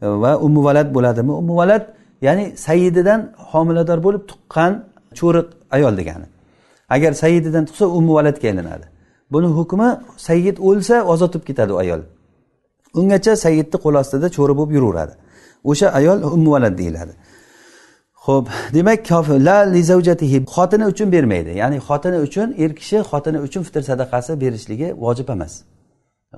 E, 0.04 0.06
va 0.22 0.30
u 0.44 0.48
bo'ladimi? 0.96 1.32
U 1.40 1.42
ya'ni 2.26 2.44
sayididan 2.66 3.20
homilador 3.50 3.98
bo'lib 4.06 4.22
tuqqan 4.30 4.72
cho'ri 5.18 5.40
ayol 5.76 5.96
degani. 6.00 6.26
Agar 6.94 7.12
sayididan 7.12 7.64
tug'sa 7.68 7.86
u 7.86 8.00
muvalatga 8.08 8.48
aylanadi. 8.48 8.86
Buni 9.32 9.46
hukmi 9.46 9.88
sayid 10.16 10.56
o'lsa 10.68 10.96
ozod 11.12 11.30
bo'lib 11.34 11.46
ketadi 11.50 11.72
u 11.72 11.78
ayol. 11.84 12.00
Ungacha 12.94 13.32
sayidni 13.44 13.76
qo'l 13.84 13.94
ostida 14.02 14.26
cho'ri 14.36 14.54
bo'lib 14.58 14.72
yuraveradi. 14.76 15.14
O'sha 15.70 15.88
ayol 15.98 16.18
muvalat 16.46 16.74
deyiladi. 16.78 17.12
Ho'p 18.26 18.46
demak 18.74 19.10
la 19.48 19.58
lizavjatihi 19.76 20.38
xotini 20.54 20.86
uchun 20.92 21.12
bermaydi. 21.12 21.50
Ya'ni 21.62 21.78
xotini 21.88 22.18
uchun 22.26 22.48
er 22.58 22.70
kishi 22.80 22.98
xotini 23.10 23.38
uchun 23.46 23.62
fitr 23.62 23.82
sadaqasi 23.90 24.32
berishligi 24.42 24.88
vojib 25.04 25.28
emas. 25.34 25.52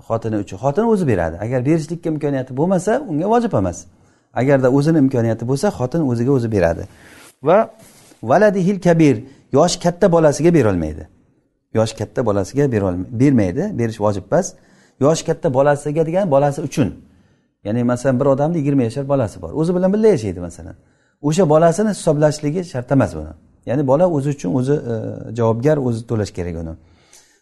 Xotini 0.08 0.36
uchun 0.44 0.56
xotini 0.64 0.86
o'zi 0.92 1.04
beradi. 1.10 1.36
Agar 1.44 1.60
berishlikka 1.68 2.08
imkoniyati 2.12 2.52
bo'lmasa 2.60 2.92
unga 3.10 3.26
vojib 3.34 3.52
emas. 3.60 3.78
Agarda 4.40 4.68
o'zini 4.70 4.98
imkoniyati 5.04 5.44
bo'lsa 5.50 5.66
xotin 5.78 6.02
o'ziga 6.10 6.32
o'zi 6.32 6.52
beradi. 6.52 6.84
Va 7.42 7.70
valadihil 8.22 8.80
kabir 8.80 9.24
yoshi 9.52 9.78
katta 9.80 10.12
bolasiga 10.12 10.54
berolmaydi. 10.54 11.08
Yoshi 11.74 11.96
katta 11.96 12.26
bolasiga 12.26 12.72
bermaydi 13.20 13.64
berish 13.78 14.00
vojib 14.00 14.24
emas. 14.32 14.54
Yoshi 15.00 15.24
katta 15.24 15.54
bolasiga 15.54 16.06
degan 16.06 16.30
bolasi 16.30 16.60
uchun. 16.68 16.88
Ya'ni 17.64 17.84
masalan 17.84 18.20
bir 18.20 18.26
odamni 18.26 18.58
yigirma 18.58 18.82
yashar 18.82 19.08
bolasi 19.08 19.42
bor. 19.42 19.52
O'zi 19.60 19.74
bilan 19.74 19.92
birga 19.94 20.08
yashaydi 20.08 20.40
masalan. 20.40 20.74
O'sha 21.22 21.48
bolasini 21.48 21.88
hisoblashligi 21.88 22.64
shart 22.64 22.92
emas 22.92 23.14
buni. 23.14 23.32
Ya'ni 23.66 23.86
bola 23.86 24.08
o'zi 24.16 24.28
uchun 24.36 24.54
o'zi 24.54 24.72
e, 24.92 24.94
javobgar 25.38 25.76
o'zi 25.76 26.06
to'lash 26.10 26.30
kerak 26.36 26.56
uni. 26.62 26.74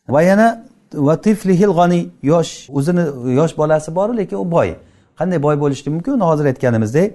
Va 0.09 0.23
yana 0.23 0.47
va 0.95 1.15
tiflihil 1.27 1.73
g'oniy 1.79 2.03
yosh 2.23 2.53
o'zini 2.79 3.05
yosh 3.39 3.55
bolasi 3.61 3.95
bor 3.95 4.09
lekin 4.21 4.37
u 4.37 4.51
boy. 4.57 4.69
Qanday 5.21 5.39
boy 5.47 5.57
bo'lishligi 5.63 5.91
mumkin 5.97 6.13
uni 6.19 6.27
hozir 6.31 6.45
aytganimizdek 6.51 7.09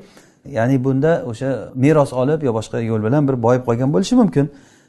ya'ni 0.58 0.84
bunda 0.84 1.24
o'sha 1.26 1.70
meros 1.76 2.14
olib 2.14 2.43
yo 2.43 2.53
boshqa 2.53 2.82
yo'l 2.82 3.03
bilan 3.03 3.28
bir 3.28 3.43
boyib 3.45 3.64
qolgan 3.68 3.93
bo'lishi 3.93 4.16
mumkin. 4.16 4.45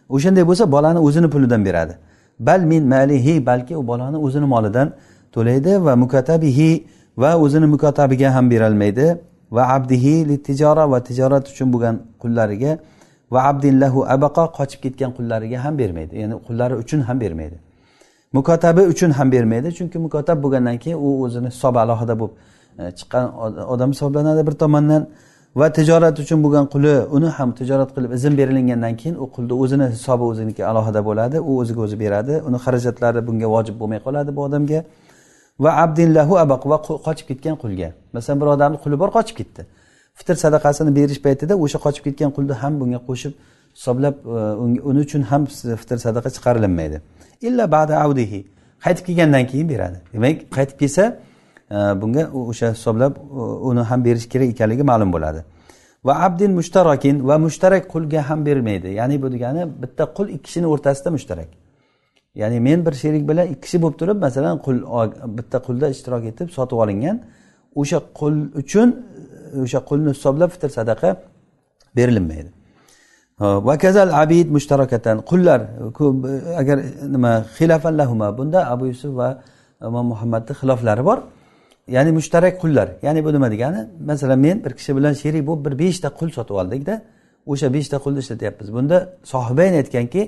O'shanday 0.09 0.45
bo'lsa 0.51 0.73
bolani 0.73 0.99
o'zini 0.99 1.29
pulidan 1.31 1.65
beradi. 1.65 1.95
Bal 2.41 2.61
min 2.61 2.83
malihi 2.89 3.47
balki 3.47 3.77
u 3.77 3.87
bolani 3.87 4.17
o'zini 4.17 4.47
molidan 4.55 4.89
to'laydi 5.33 5.85
va 5.87 5.97
mukatabihi 5.97 6.71
va 7.17 7.31
o'zini 7.45 7.67
mukotabiga 7.75 8.35
ham 8.35 8.51
berolmaydi. 8.51 9.07
Va 9.57 9.63
abdihi 9.77 10.43
tijora 10.43 10.91
va 10.91 10.99
tijorat 11.09 11.49
uchun 11.53 11.73
bo'lgan 11.73 11.95
qullariga 12.23 12.79
va 13.31 13.41
abdillahu 13.51 13.99
abaqa 14.15 14.45
qochib 14.59 14.81
ketgan 14.85 15.11
qullariga 15.19 15.59
ham 15.65 15.75
bermaydi. 15.79 16.13
Ya'ni 16.23 16.35
qullari 16.47 16.75
uchun 16.83 17.01
ham 17.09 17.21
bermaydi. 17.21 17.57
Mukotabi 18.33 18.83
uchun 18.93 19.11
ham 19.11 19.33
bermaydi 19.33 19.69
chunki 19.79 19.99
mukotab 19.99 20.43
bo'lgandan 20.45 20.77
keyin 20.83 20.99
u 21.07 21.09
o'zini 21.25 21.49
hisobi 21.55 21.79
alohida 21.85 22.15
bo'lib 22.21 22.35
E, 22.79 22.83
chiqqan 22.99 23.25
odam 23.75 23.91
hisoblanadi 23.95 24.47
bir 24.49 24.55
tomondan. 24.63 25.03
Va 25.61 25.67
tijorat 25.79 26.19
uchun 26.25 26.43
bo'lgan 26.45 26.67
quli 26.75 26.95
uni 27.17 27.29
ham 27.37 27.51
tijorat 27.59 27.91
qilib 27.97 28.13
izn 28.19 28.33
berilgandan 28.41 28.95
keyin 29.01 29.17
u 29.23 29.27
qulni 29.35 29.55
o'zini 29.63 29.87
hisobi 29.95 30.25
o'ziniki 30.31 30.63
alohida 30.71 31.01
bo'ladi. 31.09 31.37
U 31.49 31.51
o'ziga 31.61 31.81
o'zi 31.87 31.97
beradi. 32.05 32.35
Uni 32.49 32.59
xarajatlari 32.65 33.21
bunga 33.29 33.49
vojib 33.55 33.77
bo'lmay 33.81 34.01
qoladi 34.07 34.31
bu 34.37 34.41
odamga. 34.49 34.81
Va 35.65 35.71
abdillahu 35.85 36.35
abaq 36.45 36.63
va 36.71 36.79
qochib 37.07 37.27
ketgan 37.31 37.57
qulga. 37.63 37.89
Masalan 38.17 38.41
bir 38.41 38.49
odamni 38.55 38.79
quli 38.85 38.97
bor 39.03 39.11
qochib 39.17 39.37
ketdi. 39.41 39.63
Fitr 40.19 40.37
sadaqasini 40.45 40.91
berish 40.99 41.21
paytida 41.27 41.55
o'sha 41.65 41.79
qochib 41.85 42.03
ketgan 42.07 42.31
qulni 42.37 42.55
ham 42.63 42.73
bunga 42.81 43.01
qo'shib 43.09 43.33
hisoblab 43.77 44.15
e, 44.37 44.41
uni 44.91 45.01
uchun 45.07 45.23
ham 45.31 45.43
fitr 45.81 45.99
sadaqa 46.07 46.29
chiqarilinmaydi. 46.37 46.97
Illa 47.49 47.65
ba'da 47.77 47.95
avdihi. 48.05 48.41
Qaytib 48.85 49.05
kelgandan 49.09 49.45
keyin 49.51 49.69
beradi. 49.73 49.99
Demak 50.15 50.37
qaytib 50.57 50.77
kelsa 50.83 51.05
bunga 51.71 52.31
o'sha 52.33 52.73
hisoblab 52.73 53.13
uni 53.71 53.81
ham 53.81 54.05
berish 54.05 54.27
kerak 54.33 54.49
ekanligi 54.55 54.83
ma'lum 54.83 55.13
bo'ladi. 55.13 55.41
Va 56.07 56.15
abdin 56.27 56.51
mushtarakin 56.59 57.29
va 57.29 57.39
mushtarak 57.39 57.85
qulga 57.95 58.21
ham 58.29 58.47
bermaydi 58.47 58.89
ya'ni 58.89 59.23
bu 59.23 59.33
degani 59.33 59.63
bitta 59.83 60.05
qul 60.17 60.27
ikki 60.29 60.43
kishini 60.47 60.67
o'rtasida 60.67 61.11
mushtarak. 61.17 61.49
Ya'ni 62.35 62.61
men 62.61 62.87
bir 62.87 62.93
sherik 63.03 63.29
bilan 63.29 63.47
ikki 63.47 63.61
kishi 63.65 63.79
bo'lib 63.83 63.97
turib 64.01 64.19
masalan 64.27 64.55
qul 64.67 64.77
bitta 65.39 65.59
qulda 65.67 65.87
ishtirok 65.95 66.25
etib 66.31 66.49
sotib 66.57 66.79
olingan 66.85 67.17
o'sha 67.81 67.99
qul 68.19 68.35
uchun 68.61 68.89
e, 69.55 69.61
o'sha 69.65 69.81
qulni 69.89 70.11
hisoblab 70.15 70.51
fitr 70.55 70.71
sadaqa 70.79 71.11
berilinmaydi 71.97 72.51
va 73.69 73.75
kazal 73.85 74.09
abid 74.23 74.49
mushtarakatan 74.57 75.17
qullar 75.31 75.61
agar 76.61 76.77
e, 76.79 76.89
nima 77.15 77.33
xilafan 77.57 77.95
lahuma 78.01 78.29
bunda 78.39 78.61
abu 78.75 78.85
yusuf 78.93 79.13
va 79.21 79.29
imom 79.89 80.07
muhammadni 80.13 80.53
xiloflari 80.61 81.03
bor. 81.11 81.19
Ya'ni 81.89 82.13
mushtarak 82.13 82.61
qullar. 82.61 82.89
Ya'ni 83.03 83.25
bu 83.25 83.33
nima 83.33 83.51
degani? 83.51 83.89
Masalan 84.01 84.39
men 84.39 84.65
bir 84.65 84.71
kishi 84.71 84.97
bilan 84.97 85.13
sherik 85.13 85.47
bo'lib 85.47 85.65
bir 85.65 85.79
beshta 85.79 86.09
qul 86.09 86.31
sotib 86.31 86.55
oldikda 86.55 87.03
o'sha 87.47 87.75
beshta 87.75 87.97
qulni 88.05 88.19
ishlatyapmiz. 88.19 88.73
Bunda 88.73 88.97
sohibayn 89.25 89.75
aytganki 89.81 90.23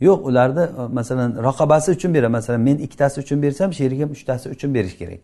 yo'q 0.00 0.18
ularni 0.28 0.64
masalan 0.92 1.30
raqobasi 1.48 1.90
uchun 1.90 2.14
beraman. 2.14 2.38
Masalan 2.38 2.60
men 2.60 2.76
ikkitasi 2.78 3.20
uchun 3.20 3.42
bersam 3.42 3.72
sherigim 3.72 4.10
uchtasi 4.10 4.48
uchun 4.48 4.74
berish 4.74 4.96
kerak. 4.98 5.20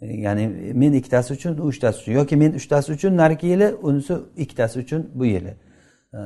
Ya'ni 0.00 0.72
men 0.74 0.92
ikkitasi 0.92 1.34
uchun 1.34 1.58
u 1.58 1.62
uchtasi 1.62 2.00
uchun. 2.00 2.12
Yoki 2.12 2.36
men 2.36 2.52
uchtasi 2.52 2.92
uchun 2.92 3.16
narigi 3.16 3.46
yili 3.46 3.74
unisi 3.82 4.14
ikkitasi 4.36 4.78
uchun 4.78 5.10
bu 5.14 5.26
yili. 5.26 5.54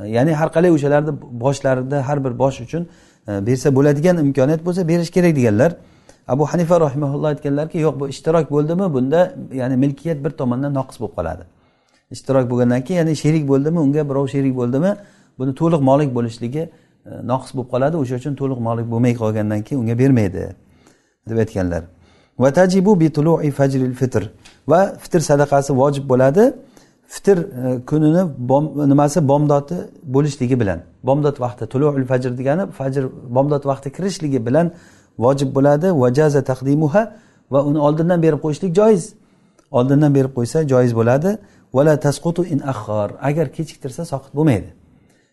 Ya'ni 0.07 0.33
har 0.33 0.49
qalay 0.53 0.71
o'shalarni 0.71 1.13
boshlarida 1.45 2.09
har 2.09 2.25
bir 2.25 2.39
bosh 2.39 2.61
uchun 2.61 2.89
e, 3.29 3.47
bersa 3.47 3.75
bo'ladigan 3.77 4.17
imkoniyat 4.25 4.65
bo'lsa 4.67 4.89
berish 4.89 5.11
kerak 5.11 5.37
deganlar. 5.37 5.73
Abu 6.29 6.45
hanifa 6.45 6.81
rahimaulloh 6.81 7.29
aytganlarki 7.29 7.79
yo'q 7.79 8.01
bu 8.01 8.09
ishtirok 8.09 8.51
bo'ldimi? 8.51 8.87
Bunda 8.95 9.35
ya'ni 9.53 9.77
milkiyat 9.77 10.25
bir 10.25 10.31
tomondan 10.31 10.75
noqis 10.75 11.01
bo'lib 11.01 11.15
qoladi. 11.19 11.45
Ishtirok 12.15 12.51
bo'lgandan 12.51 12.81
keyin 12.87 12.99
ya'ni 13.01 13.17
sherik 13.23 13.45
bo'ldimi? 13.49 13.79
Unga 13.87 14.03
birov 14.11 14.27
sherik 14.35 14.55
bo'ldimi? 14.61 14.91
Buni 15.39 15.53
to'liq 15.61 15.81
molik 15.91 16.11
bo'lishligi 16.15 16.63
e, 16.63 17.11
noqis 17.33 17.51
bo'lib 17.57 17.71
qoladi. 17.75 17.97
O'sha 18.03 18.15
uchun 18.21 18.35
to'liq 18.41 18.61
molik 18.69 18.87
bo'lmay 18.93 19.15
qolgandan 19.23 19.61
keyin 19.67 19.81
unga 19.83 19.95
bermaydi 20.03 20.43
deb 21.29 21.39
aytganlar. 21.45 21.83
Va 22.43 22.53
tajibu 22.59 23.01
bi 23.01 23.09
fajril 23.59 23.95
fitr. 24.01 24.23
Va 24.71 24.81
fitr 25.03 25.21
sadaqasi 25.31 25.71
vojib 25.83 26.05
bo'ladi. 26.13 26.45
Fitr 27.15 27.37
e, 27.39 27.85
kunini 27.91 28.23
bom, 28.51 28.65
nimasi? 28.89 29.29
Bomdodi 29.29 29.77
bo'lishligi 30.15 30.61
bilan. 30.61 30.79
Bomdod 31.03 31.37
vaqti 31.45 31.65
tuluul 31.73 32.05
fajr 32.13 32.31
degani 32.41 32.65
fajr 32.79 33.03
bomdod 33.37 33.65
vaqti 33.71 33.89
kirishligi 33.97 34.47
bilan 34.47 34.67
vojib 35.19 35.51
bo'ladi. 35.57 35.89
Vajaza 36.03 36.43
taqdimuha 36.51 37.03
va 37.53 37.61
uni 37.69 37.79
oldindan 37.79 38.23
berib 38.23 38.41
qo'yishlik 38.45 38.73
joiz. 38.81 39.15
Oldindan 39.71 40.15
berib 40.15 40.33
qo'ysa 40.39 40.59
joiz 40.73 40.93
bo'ladi. 41.01 41.39
Vala 41.77 42.01
tasqutu 42.01 42.43
in 42.45 42.61
axhor 42.73 43.11
agar 43.29 43.47
kechiktirsa 43.57 44.03
soqit 44.13 44.33
bo'lmaydi. 44.39 44.71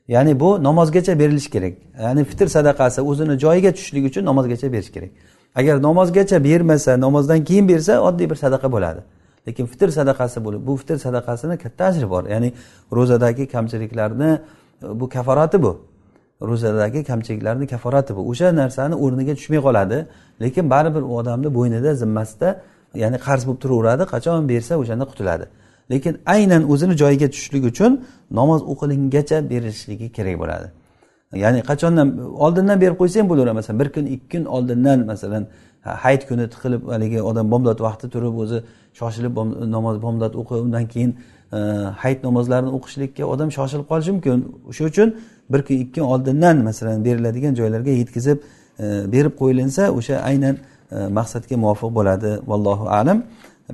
Ya'ni 0.07 0.39
bu 0.39 0.63
namozgacha 0.63 1.19
berilishi 1.19 1.49
kerak. 1.49 1.73
Ya'ni 2.01 2.23
fitr 2.23 2.47
sadaqasi 2.47 3.01
o'zini 3.01 3.39
joyiga 3.39 3.71
tushishligi 3.71 4.07
uchun 4.11 4.25
namozgacha 4.25 4.67
berish 4.73 4.91
kerak. 4.95 5.11
Agar 5.55 5.75
namozgacha 5.81 6.43
bermasa 6.43 6.99
namozdan 7.05 7.43
keyin 7.43 7.67
bersa 7.69 8.01
oddiy 8.01 8.29
bir 8.29 8.35
sadaqa 8.35 8.71
bo'ladi. 8.75 9.01
Lekin 9.47 9.65
fitr 9.65 9.89
sadaqasi 9.99 10.45
bo'lib 10.45 10.67
bu 10.67 10.75
fitr 10.81 10.97
sadaqasini 11.05 11.57
katta 11.57 11.85
ajri 11.85 12.09
bor. 12.09 12.23
Ya'ni 12.33 12.53
ro'zadagi 12.97 13.47
kamchiliklarni 13.47 14.39
bu 14.99 15.09
kaforati 15.09 15.63
bu. 15.63 15.71
Ro'zadagi 16.41 17.03
kamchiliklarni 17.03 17.67
kaforati 17.67 18.15
bu 18.15 18.21
o'sha 18.31 18.55
narsani 18.61 18.95
o'rniga 19.03 19.33
tushmay 19.39 19.59
qoladi. 19.67 19.97
Lekin 20.41 20.69
baribir 20.69 21.01
u 21.01 21.17
odamni 21.17 21.49
bo'ynida 21.57 21.91
zimmasida 22.01 22.49
ya'ni 22.95 23.17
qarz 23.27 23.43
bo'lib 23.47 23.59
turaveradi 23.63 24.03
qachon 24.13 24.49
bersa 24.49 24.73
o'shanda 24.81 25.05
qutuladi 25.11 25.45
lekin 25.91 26.17
aynan 26.25 26.71
o'zini 26.71 26.97
joyiga 26.97 27.27
tushishlik 27.33 27.63
uchun 27.71 27.91
namoz 28.31 28.61
o'qilingacha 28.71 29.37
berishligi 29.49 30.07
kerak 30.17 30.35
bo'ladi. 30.41 30.67
Ya'ni 31.43 31.61
qachondan 31.69 32.07
oldindan 32.45 32.77
berib 32.83 32.97
qo'ysa 33.01 33.15
ham 33.19 33.27
bo'laveradi 33.31 33.55
masalan 33.59 33.79
bir 33.81 33.89
kun 33.95 34.05
ikki 34.15 34.27
kun 34.31 34.43
oldindan 34.55 34.99
masalan 35.11 35.43
hayit 36.03 36.23
kuni 36.29 36.45
tiqilib 36.53 36.81
haligi 36.93 37.19
odam 37.29 37.45
bomdod 37.53 37.79
vaqti 37.87 38.05
turib 38.13 38.35
o'zi 38.43 38.57
shoshilib 38.99 39.33
namoz 39.75 39.95
bomdod 40.05 40.33
o'qib 40.41 40.59
undan 40.65 40.85
keyin 40.93 41.11
e, 41.57 41.59
hayit 42.01 42.19
namozlarini 42.27 42.71
o'qishlikka 42.77 43.23
odam 43.33 43.49
shoshilib 43.57 43.85
qolishi 43.91 44.11
mumkin. 44.15 44.37
O'sha 44.69 44.83
uchun 44.91 45.07
bir 45.49 45.61
kun 45.61 45.73
ikki 45.73 46.01
kun 46.01 46.07
oldindan 46.07 46.57
masalan 46.57 47.05
beriladigan 47.05 47.55
joylarga 47.55 47.89
yetkazib 47.89 48.37
e, 48.79 49.11
berib 49.11 49.33
qo'yilinsa 49.41 49.91
o'sha 49.91 50.15
aynan 50.15 50.57
e, 50.91 50.95
maqsadga 51.07 51.55
muvofiq 51.57 51.95
bo'ladi. 51.95 52.39
Vallohu 52.47 52.89
alam. 52.89 53.23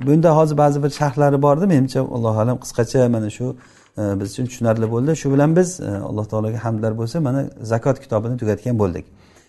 Bunda 0.06 0.36
hozir 0.36 0.58
ba'zi 0.58 0.82
bir 0.82 0.90
sharhlari 0.90 1.42
bordi 1.42 1.66
menimcha 1.66 2.00
allohu 2.00 2.40
alam 2.40 2.56
qisqacha 2.58 3.08
mana 3.08 3.30
shu 3.30 3.56
e, 3.98 4.20
biz 4.20 4.32
uchun 4.32 4.46
tushunarli 4.46 4.90
bo'ldi. 4.90 5.16
Shu 5.16 5.32
bilan 5.32 5.56
biz 5.56 5.80
e, 5.80 5.90
alloh 6.08 6.24
taologa 6.24 6.64
hamdlar 6.64 6.98
bo'lsa 6.98 7.20
mana 7.20 7.44
zakot 7.62 8.00
kitobini 8.00 8.36
tugatgan 8.36 8.78
bo'ldik. 8.78 9.04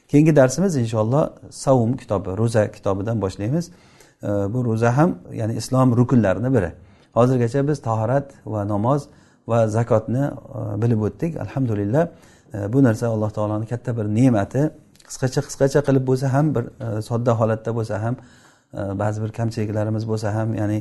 Keyingi 0.08 0.36
darsimiz 0.36 0.76
inshaalloh 0.76 1.30
savum 1.50 1.98
kitobi 1.98 2.30
ro'za 2.38 2.72
kitobidan 2.72 3.22
boshlaymiz. 3.22 3.66
E, 4.24 4.28
bu 4.28 4.66
ro'za 4.66 4.98
ham 4.98 5.16
ya'ni 5.34 5.54
islom 5.62 5.98
rukunlarini 5.98 6.54
biri. 6.56 6.72
Hozirgacha 7.14 7.68
biz 7.68 7.82
tahorat 7.82 8.32
va 8.46 8.68
namoz 8.68 9.02
va 9.48 9.68
zakotni 9.68 10.24
e, 10.26 10.82
bilib 10.82 11.02
o'tdik. 11.08 11.38
Alhamdulillah 11.38 12.08
e, 12.54 12.74
bu 12.74 12.84
narsa 12.84 13.08
alloh 13.08 13.30
taoloni 13.30 13.66
katta 13.66 13.98
bir 13.98 14.06
ne'mati. 14.20 14.62
Qisqacha 15.08 15.42
qisqacha 15.48 15.80
qilib 15.88 16.08
bo'lsa 16.10 16.34
ham 16.34 16.56
bir 16.56 16.64
e, 16.86 17.02
sodda 17.10 17.40
holatda 17.40 17.72
bo'lsa 17.80 18.02
ham 18.04 18.16
ba'zi 19.02 19.22
bir 19.24 19.32
kamchiliklarimiz 19.40 20.04
bo'lsa 20.12 20.28
ham 20.38 20.56
ya'ni 20.62 20.80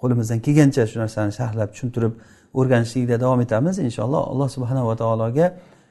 qo'limizdan 0.00 0.38
kelgancha 0.46 0.86
shu 0.90 0.96
narsani 1.02 1.32
sharhlab 1.38 1.68
tushuntirib 1.74 2.12
o'rganishlikda 2.58 3.20
davom 3.24 3.40
etamiz 3.46 3.78
inshaalloh. 3.78 4.22
Alloh 4.32 4.48
subhanava 4.56 4.96
taologa 5.02 5.46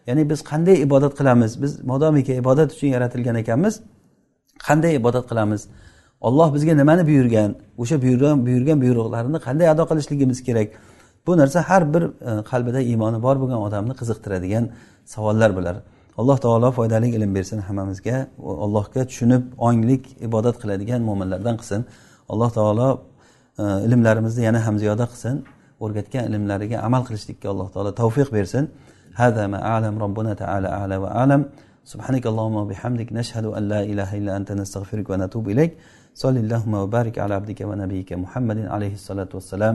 ya'ni 0.08 0.24
biz 0.32 0.40
qanday 0.52 0.76
ibodat 0.88 1.14
qilamiz? 1.20 1.52
Biz 1.64 1.72
modomiki 1.92 2.34
ibodat 2.42 2.70
uchun 2.76 2.88
yaratilgan 2.96 3.36
ekanmiz. 3.44 3.74
Qanday 4.68 4.96
ibodat 5.02 5.26
qilamiz? 5.32 5.62
Olloh 6.28 6.54
bizga 6.56 6.74
nimani 6.82 7.04
buyurgan? 7.08 7.56
O'sha 7.78 8.02
buyurgan 8.02 8.46
buyurgan 8.46 8.78
buyruqlarini 8.84 9.40
qanday 9.48 9.68
ado 9.74 9.84
qilishligimiz 9.92 10.40
kerak? 10.48 10.70
bu 11.27 11.37
narsa 11.41 11.61
har 11.69 11.83
bir 11.95 12.03
e, 12.03 12.43
qalbida 12.51 12.81
iymoni 12.91 13.19
bor 13.27 13.37
bo'lgan 13.43 13.61
odamni 13.67 13.95
qiziqtiradigan 14.01 14.65
savollar 15.15 15.51
bular 15.59 15.77
alloh 16.21 16.39
taolo 16.45 16.69
foydali 16.79 17.09
ilm 17.17 17.31
bersin 17.37 17.59
hammamizga 17.69 18.17
allohga 18.65 19.03
tushunib 19.11 19.43
onglik 19.69 20.05
ibodat 20.27 20.57
qiladigan 20.63 21.01
mo'minlardan 21.09 21.57
qilsin 21.61 21.81
alloh 22.33 22.51
taolo 22.59 22.89
e, 23.63 23.65
ilmlarimizni 23.87 24.43
yana 24.49 24.61
ham 24.67 24.75
ziyoda 24.83 25.05
qilsin 25.13 25.37
o'rgatgan 25.85 26.23
ilmlariga 26.29 26.79
amal 26.89 27.03
qilishlikka 27.09 27.47
alloh 27.53 27.69
taolo 27.75 27.91
tavfiq 28.01 28.29
bersin 28.39 28.65
هذا 29.23 29.47
ما 29.47 29.59
أعلم 29.71 29.95
ربنا 30.05 30.35
تعالى 30.43 30.69
أعلى 30.79 30.97
وأعلم 31.03 31.41
سبحانك 31.93 32.25
اللهم 32.27 32.57
وبحمدك 32.63 33.09
نشهد 33.13 33.47
أن 33.59 33.63
لا 33.73 33.81
إله 33.83 34.11
إلا 34.19 34.33
أنت 34.39 34.53
نستغفرك 34.53 35.11
ونتوب 35.11 35.45
إليك 35.55 35.73
صلى 36.23 36.41
اللهم 36.45 36.75
وبارك 36.83 37.15
على 37.19 37.35
عبدك 37.39 37.61
ونبيك 37.71 38.11
محمد 38.25 38.59
عليه 38.75 38.95
الصلاة 39.01 39.29
والسلام 39.35 39.75